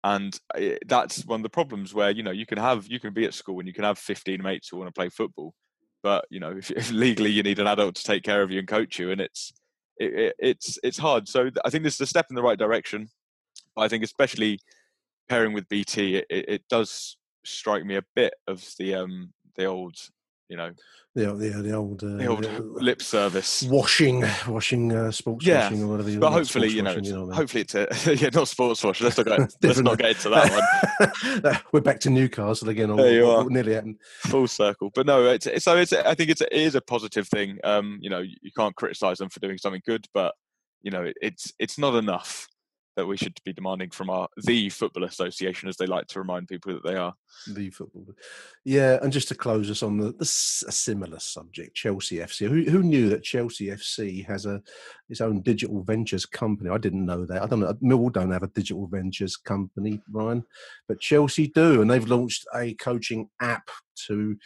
And 0.02 0.38
that's 0.86 1.26
one 1.26 1.40
of 1.40 1.42
the 1.42 1.50
problems 1.50 1.92
where 1.92 2.10
you 2.10 2.22
know 2.22 2.30
you 2.30 2.46
can 2.46 2.58
have 2.58 2.86
you 2.88 2.98
can 2.98 3.12
be 3.12 3.26
at 3.26 3.34
school 3.34 3.58
and 3.58 3.68
you 3.68 3.74
can 3.74 3.84
have 3.84 3.98
15 3.98 4.42
mates 4.42 4.68
who 4.68 4.78
want 4.78 4.88
to 4.88 4.98
play 4.98 5.10
football, 5.10 5.54
but 6.02 6.24
you 6.30 6.40
know 6.40 6.50
if, 6.56 6.70
if 6.70 6.90
legally 6.90 7.30
you 7.30 7.42
need 7.42 7.58
an 7.58 7.66
adult 7.66 7.96
to 7.96 8.02
take 8.02 8.22
care 8.22 8.42
of 8.42 8.50
you 8.50 8.60
and 8.60 8.68
coach 8.68 8.98
you, 8.98 9.10
and 9.10 9.20
it's 9.20 9.52
it, 9.98 10.14
it, 10.14 10.34
it's 10.38 10.78
it's 10.82 10.98
hard. 10.98 11.28
So 11.28 11.50
I 11.64 11.70
think 11.70 11.84
this 11.84 11.94
is 11.94 12.00
a 12.00 12.06
step 12.06 12.26
in 12.30 12.36
the 12.36 12.42
right 12.42 12.58
direction. 12.58 13.08
I 13.76 13.88
think 13.88 14.02
especially 14.02 14.58
pairing 15.28 15.52
with 15.52 15.68
BT, 15.68 16.16
it, 16.16 16.26
it 16.30 16.62
does 16.68 17.16
strike 17.44 17.84
me 17.84 17.96
a 17.96 18.04
bit 18.14 18.34
of 18.46 18.66
the 18.78 18.94
um 18.94 19.32
the 19.56 19.66
old, 19.66 19.96
you 20.50 20.56
know, 20.56 20.72
the, 21.14 21.26
the, 21.32 21.62
the 21.62 21.72
old, 21.72 22.04
uh, 22.04 22.16
the 22.16 22.26
old 22.26 22.44
the- 22.44 22.60
lip 22.60 23.00
service. 23.00 23.62
washing, 23.62 24.24
washing, 24.46 24.92
uh, 24.92 25.10
sports 25.10 25.46
Yeah, 25.46 25.62
washing 25.64 25.82
or 25.82 25.86
whatever. 25.88 26.10
You 26.10 26.18
but 26.18 26.32
hopefully, 26.32 26.68
you 26.68 26.82
know, 26.82 26.90
washing, 26.90 27.04
you 27.04 27.12
know 27.14 27.22
I 27.22 27.26
mean? 27.26 27.32
hopefully 27.32 27.60
it's 27.62 27.74
a, 27.74 27.86
yeah, 28.16 28.28
not 28.34 28.48
sports 28.48 28.84
wash. 28.84 29.00
Let's 29.00 29.16
not 29.16 29.26
get, 29.26 29.54
let's 29.62 29.78
not 29.80 29.98
get 29.98 30.10
into 30.10 30.28
that 30.30 30.50
one. 31.40 31.58
We're 31.72 31.80
back 31.80 32.00
to 32.00 32.10
Newcastle 32.10 32.68
again. 32.68 32.90
Or 32.90 32.96
There 32.98 33.12
you 33.14 33.26
what- 33.26 33.46
are. 33.46 33.50
nearly 33.50 33.74
happened. 33.74 33.96
full 34.26 34.46
circle. 34.48 34.90
But 34.94 35.06
no, 35.06 35.24
it's, 35.26 35.46
so 35.64 35.76
it's 35.76 35.92
I 35.92 36.14
think 36.14 36.30
it's 36.30 36.40
it 36.42 36.52
is 36.52 36.74
a 36.74 36.80
positive 36.80 37.26
thing. 37.28 37.58
Um, 37.64 37.98
you 38.02 38.10
know, 38.10 38.18
you, 38.20 38.36
you 38.42 38.50
can't 38.56 38.74
criticize 38.76 39.18
them 39.18 39.30
for 39.30 39.40
doing 39.40 39.56
something 39.58 39.82
good, 39.86 40.06
but 40.12 40.34
you 40.82 40.90
know, 40.90 41.10
it's 41.22 41.52
it's 41.58 41.78
not 41.78 41.94
enough 41.94 42.48
that 42.96 43.06
we 43.06 43.16
should 43.16 43.38
be 43.44 43.52
demanding 43.52 43.90
from 43.90 44.10
our 44.10 44.28
the 44.44 44.68
football 44.68 45.04
association, 45.04 45.68
as 45.68 45.76
they 45.76 45.86
like 45.86 46.06
to 46.08 46.18
remind 46.18 46.48
people 46.48 46.74
that 46.74 46.84
they 46.84 46.96
are. 46.96 47.14
the 47.54 47.70
football. 47.70 48.06
Yeah, 48.64 48.98
and 49.02 49.12
just 49.12 49.28
to 49.28 49.34
close 49.34 49.70
us 49.70 49.82
on 49.82 49.96
the, 49.96 50.12
the 50.12 50.22
a 50.22 50.72
similar 50.72 51.18
subject, 51.18 51.76
Chelsea 51.76 52.16
FC. 52.16 52.48
Who, 52.48 52.70
who 52.70 52.82
knew 52.82 53.08
that 53.08 53.22
Chelsea 53.22 53.66
FC 53.66 54.26
has 54.26 54.46
a 54.46 54.62
its 55.08 55.20
own 55.20 55.40
digital 55.42 55.82
ventures 55.82 56.26
company? 56.26 56.70
I 56.70 56.78
didn't 56.78 57.06
know 57.06 57.24
that. 57.26 57.42
I 57.42 57.46
don't 57.46 57.60
know. 57.60 57.68
Uh, 57.68 57.74
Millwall 57.74 58.12
don't 58.12 58.32
have 58.32 58.42
a 58.42 58.48
digital 58.48 58.86
ventures 58.86 59.36
company, 59.36 60.00
Ryan, 60.10 60.44
but 60.88 61.00
Chelsea 61.00 61.48
do, 61.48 61.80
and 61.80 61.90
they've 61.90 62.08
launched 62.08 62.46
a 62.54 62.74
coaching 62.74 63.28
app 63.40 63.70
to 64.06 64.36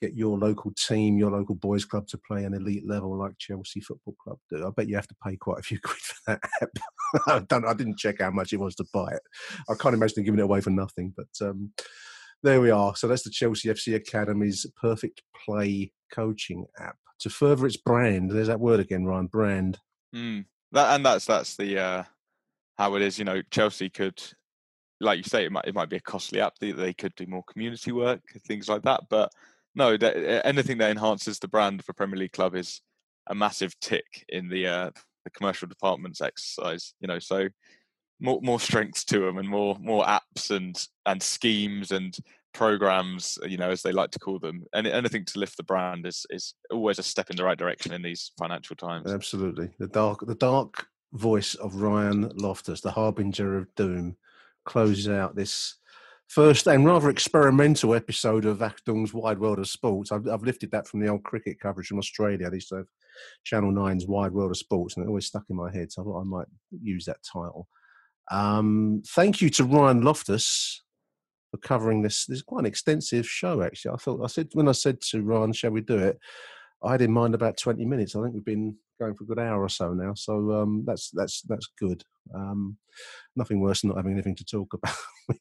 get 0.00 0.14
your 0.14 0.38
local 0.38 0.72
team, 0.76 1.18
your 1.18 1.30
local 1.30 1.54
boys 1.54 1.84
club 1.84 2.06
to 2.08 2.18
play 2.18 2.44
an 2.44 2.54
elite 2.54 2.86
level 2.86 3.18
like 3.18 3.38
Chelsea 3.38 3.80
Football 3.80 4.14
Club 4.22 4.38
do. 4.50 4.66
I 4.66 4.70
bet 4.70 4.88
you 4.88 4.96
have 4.96 5.08
to 5.08 5.16
pay 5.24 5.36
quite 5.36 5.58
a 5.58 5.62
few 5.62 5.78
quid 5.84 5.98
for 5.98 6.14
that 6.26 6.40
app. 6.62 6.68
I 7.26 7.38
don't. 7.40 7.66
I 7.66 7.74
didn't 7.74 7.98
check 7.98 8.20
how 8.20 8.30
much 8.30 8.52
it 8.52 8.60
was 8.60 8.74
to 8.76 8.84
buy 8.92 9.08
it. 9.12 9.22
I 9.68 9.74
can't 9.74 9.94
imagine 9.94 10.24
giving 10.24 10.40
it 10.40 10.44
away 10.44 10.60
for 10.60 10.70
nothing. 10.70 11.14
But 11.16 11.46
um, 11.46 11.72
there 12.42 12.60
we 12.60 12.70
are. 12.70 12.94
So 12.96 13.08
that's 13.08 13.22
the 13.22 13.30
Chelsea 13.30 13.68
FC 13.68 13.94
Academy's 13.94 14.66
perfect 14.80 15.22
play 15.44 15.92
coaching 16.12 16.66
app 16.78 16.96
to 17.20 17.30
further 17.30 17.66
its 17.66 17.76
brand. 17.76 18.30
There's 18.30 18.48
that 18.48 18.60
word 18.60 18.80
again, 18.80 19.04
Ryan. 19.04 19.26
Brand. 19.26 19.78
Mm. 20.14 20.44
That 20.72 20.94
and 20.94 21.06
that's 21.06 21.26
that's 21.26 21.56
the 21.56 21.78
uh, 21.78 22.02
how 22.76 22.94
it 22.96 23.02
is. 23.02 23.18
You 23.18 23.24
know, 23.24 23.40
Chelsea 23.50 23.88
could, 23.88 24.22
like 25.00 25.18
you 25.18 25.24
say, 25.24 25.44
it 25.44 25.52
might 25.52 25.66
it 25.66 25.74
might 25.74 25.88
be 25.88 25.96
a 25.96 26.00
costly 26.00 26.40
app. 26.40 26.54
They, 26.60 26.72
they 26.72 26.92
could 26.92 27.14
do 27.14 27.26
more 27.26 27.44
community 27.44 27.92
work, 27.92 28.20
things 28.46 28.68
like 28.68 28.82
that. 28.82 29.02
But 29.08 29.30
no, 29.76 29.96
that, 29.96 30.46
anything 30.46 30.78
that 30.78 30.90
enhances 30.90 31.38
the 31.38 31.48
brand 31.48 31.80
of 31.80 31.88
a 31.88 31.94
Premier 31.94 32.18
League 32.18 32.32
club 32.32 32.56
is 32.56 32.80
a 33.28 33.34
massive 33.34 33.78
tick 33.80 34.24
in 34.28 34.48
the 34.48 34.66
uh, 34.66 34.90
the 35.24 35.30
commercial 35.30 35.68
department's 35.68 36.20
exercise. 36.20 36.94
You 37.00 37.08
know, 37.08 37.18
so 37.18 37.48
more 38.20 38.40
more 38.42 38.58
strength 38.58 39.06
to 39.06 39.20
them 39.20 39.38
and 39.38 39.48
more 39.48 39.76
more 39.80 40.04
apps 40.04 40.50
and 40.50 40.86
and 41.04 41.22
schemes 41.22 41.92
and 41.92 42.16
programs 42.54 43.38
you 43.46 43.58
know 43.58 43.68
as 43.68 43.82
they 43.82 43.92
like 43.92 44.10
to 44.10 44.18
call 44.18 44.38
them 44.38 44.64
anything 44.74 45.26
to 45.26 45.38
lift 45.38 45.58
the 45.58 45.62
brand 45.62 46.06
is 46.06 46.24
is 46.30 46.54
always 46.70 46.98
a 46.98 47.02
step 47.02 47.28
in 47.28 47.36
the 47.36 47.44
right 47.44 47.58
direction 47.58 47.92
in 47.92 48.00
these 48.00 48.32
financial 48.38 48.74
times 48.74 49.12
Absolutely. 49.12 49.68
The 49.78 49.88
dark, 49.88 50.26
the 50.26 50.34
dark 50.34 50.86
voice 51.12 51.54
of 51.54 51.76
Ryan 51.76 52.30
Loftus, 52.34 52.80
the 52.80 52.90
harbinger 52.90 53.58
of 53.58 53.74
doom, 53.74 54.16
closes 54.64 55.08
out 55.08 55.36
this 55.36 55.76
first 56.28 56.66
and 56.66 56.84
rather 56.84 57.08
experimental 57.08 57.94
episode 57.94 58.44
of 58.44 58.58
Achtung's 58.58 59.14
Wide 59.14 59.38
World 59.38 59.58
of 59.58 59.68
Sports. 59.68 60.12
I've, 60.12 60.26
I've 60.28 60.42
lifted 60.42 60.70
that 60.72 60.86
from 60.86 61.00
the 61.00 61.08
old 61.08 61.22
cricket 61.22 61.60
coverage 61.60 61.88
from 61.88 61.98
Australia. 61.98 62.50
They 62.50 62.56
used 62.56 62.68
to 62.70 62.76
have 62.76 62.86
Channel 63.44 63.72
9's 63.72 64.06
Wide 64.06 64.32
World 64.32 64.50
of 64.50 64.56
Sports, 64.56 64.96
and 64.96 65.04
it 65.04 65.08
always 65.08 65.26
stuck 65.26 65.44
in 65.48 65.56
my 65.56 65.72
head. 65.72 65.92
So 65.92 66.02
I 66.02 66.04
thought 66.04 66.20
I 66.20 66.24
might 66.24 66.48
use 66.82 67.04
that 67.06 67.22
title. 67.22 67.68
Um, 68.30 69.02
thank 69.08 69.40
you 69.40 69.50
to 69.50 69.64
Ryan 69.64 70.02
Loftus 70.02 70.82
for 71.50 71.58
covering 71.58 72.02
this. 72.02 72.26
This 72.26 72.38
is 72.38 72.42
quite 72.42 72.60
an 72.60 72.66
extensive 72.66 73.26
show, 73.28 73.62
actually. 73.62 73.94
I 73.94 73.96
thought 73.98 74.22
I 74.22 74.26
said 74.26 74.48
when 74.52 74.68
I 74.68 74.72
said 74.72 75.00
to 75.10 75.22
Ryan, 75.22 75.52
"Shall 75.52 75.70
we 75.70 75.80
do 75.80 75.98
it?" 75.98 76.18
I 76.82 76.92
had 76.92 77.02
in 77.02 77.12
mind 77.12 77.34
about 77.34 77.56
twenty 77.56 77.84
minutes. 77.84 78.16
I 78.16 78.22
think 78.22 78.34
we've 78.34 78.44
been 78.44 78.76
going 78.98 79.14
for 79.14 79.24
a 79.24 79.26
good 79.26 79.38
hour 79.38 79.62
or 79.62 79.68
so 79.68 79.92
now, 79.92 80.14
so 80.14 80.52
um, 80.52 80.84
that's 80.86 81.10
that's 81.10 81.42
that's 81.42 81.68
good. 81.78 82.02
Um, 82.34 82.76
nothing 83.36 83.60
worse 83.60 83.82
than 83.82 83.88
not 83.88 83.98
having 83.98 84.12
anything 84.12 84.34
to 84.36 84.44
talk 84.44 84.74
about. 84.74 84.94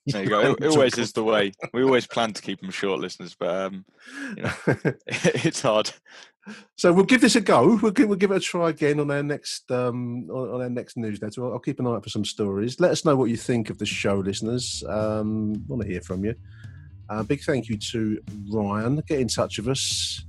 there 0.08 0.24
you 0.24 0.30
go 0.30 0.56
it, 0.60 0.64
always 0.66 0.98
is 0.98 1.14
the 1.14 1.24
way 1.24 1.52
we 1.74 1.84
always 1.84 2.08
plan 2.08 2.34
to 2.34 2.42
keep 2.42 2.60
them 2.60 2.72
short 2.72 3.00
listeners 3.00 3.36
but 3.40 3.50
um 3.50 3.86
you 4.36 4.42
know 4.42 4.52
it's 5.08 5.62
hard 5.62 5.92
So 6.76 6.94
we'll 6.94 7.06
give 7.06 7.22
this 7.22 7.36
a 7.36 7.42
go. 7.42 7.80
We'll 7.82 7.92
give, 7.92 8.08
we'll 8.08 8.18
give 8.18 8.32
it 8.32 8.38
a 8.38 8.40
try 8.40 8.70
again 8.70 9.00
on 9.00 9.10
our 9.10 9.24
next 9.24 9.72
um, 9.72 10.30
on, 10.30 10.50
on 10.50 10.62
our 10.62 10.70
next 10.70 10.98
newsletter. 10.98 11.44
I'll, 11.44 11.54
I'll 11.54 11.60
keep 11.60 11.80
an 11.80 11.88
eye 11.88 11.92
out 11.96 12.04
for 12.04 12.10
some 12.10 12.26
stories. 12.26 12.80
Let 12.80 12.92
us 12.92 13.06
know 13.06 13.16
what 13.16 13.30
you 13.30 13.38
think 13.38 13.70
of 13.70 13.78
the 13.78 13.86
show, 13.86 14.20
listeners. 14.20 14.84
Um, 14.88 15.64
want 15.68 15.82
to 15.82 15.88
hear 15.88 16.02
from 16.02 16.24
you. 16.24 16.36
Uh, 17.10 17.24
big 17.24 17.42
thank 17.42 17.68
you 17.68 17.78
to 17.78 18.20
Ryan. 18.52 19.02
Get 19.08 19.20
in 19.20 19.28
touch 19.28 19.58
with 19.58 19.70
us. 19.70 20.24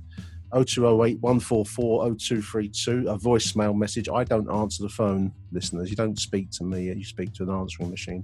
0208 0.53 1.19
144 1.19 2.15
0232. 2.15 3.09
A 3.09 3.17
voicemail 3.17 3.75
message. 3.75 4.09
I 4.09 4.23
don't 4.23 4.49
answer 4.49 4.83
the 4.83 4.89
phone, 4.89 5.33
listeners. 5.51 5.89
You 5.89 5.95
don't 5.95 6.17
speak 6.19 6.51
to 6.51 6.63
me, 6.63 6.85
you 6.85 7.03
speak 7.03 7.33
to 7.33 7.43
an 7.43 7.49
answering 7.49 7.89
machine. 7.89 8.23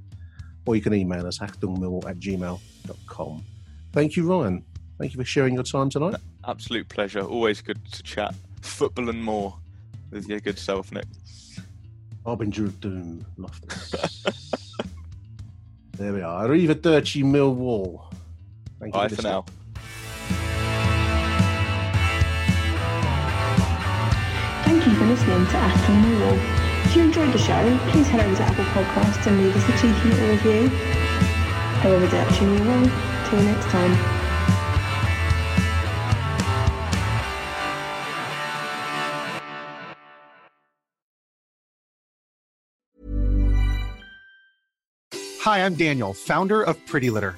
Or 0.66 0.76
you 0.76 0.82
can 0.82 0.94
email 0.94 1.28
us, 1.28 1.38
hackdungmill 1.38 2.10
at 2.10 2.20
gmail.com. 2.20 3.44
Thank 3.92 4.16
you, 4.16 4.26
Ryan. 4.30 4.64
Thank 4.98 5.14
you 5.14 5.20
for 5.20 5.26
sharing 5.26 5.56
your 5.56 5.64
time 5.64 5.90
tonight. 5.90 6.16
absolute 6.48 6.88
pleasure 6.88 7.22
always 7.22 7.62
good 7.62 7.80
to 7.92 8.04
chat 8.04 8.36
football 8.62 9.10
and 9.10 9.24
more 9.24 9.58
with 10.12 10.28
your 10.28 10.40
good 10.40 10.60
self 10.60 10.92
nick 10.92 11.06
Harbinger 12.26 12.66
of 12.66 12.80
Doom, 12.80 13.26
Loftus. 13.38 14.26
there 15.98 16.14
we 16.14 16.22
are. 16.22 16.48
Arrivederci 16.48 17.22
Millwall. 17.22 18.14
Thank 18.80 18.96
you 18.96 19.02
bye 19.02 19.08
for 19.10 19.16
for 19.16 19.22
now 19.24 19.46
Thank 24.84 25.00
you 25.00 25.00
for 25.00 25.12
listening 25.14 25.46
to 25.46 25.54
Achtung 25.54 26.04
Millwall. 26.04 26.38
If 26.84 26.94
you 26.98 27.04
enjoyed 27.04 27.32
the 27.32 27.38
show, 27.38 27.80
please 27.88 28.06
head 28.10 28.20
over 28.20 28.36
to 28.36 28.44
Apple 28.44 28.66
Podcasts 28.66 29.26
and 29.28 29.42
leave 29.42 29.56
us 29.56 29.64
a 29.70 29.72
cheeky 29.78 30.10
little 30.10 30.28
review. 30.28 30.70
Arrivederci 31.80 32.44
Millwall. 32.44 32.92
Till 33.30 33.42
next 33.44 33.66
time. 33.68 33.94
Hi, 45.40 45.66
I'm 45.66 45.76
Daniel, 45.76 46.14
founder 46.14 46.62
of 46.62 46.86
Pretty 46.86 47.10
Litter. 47.10 47.38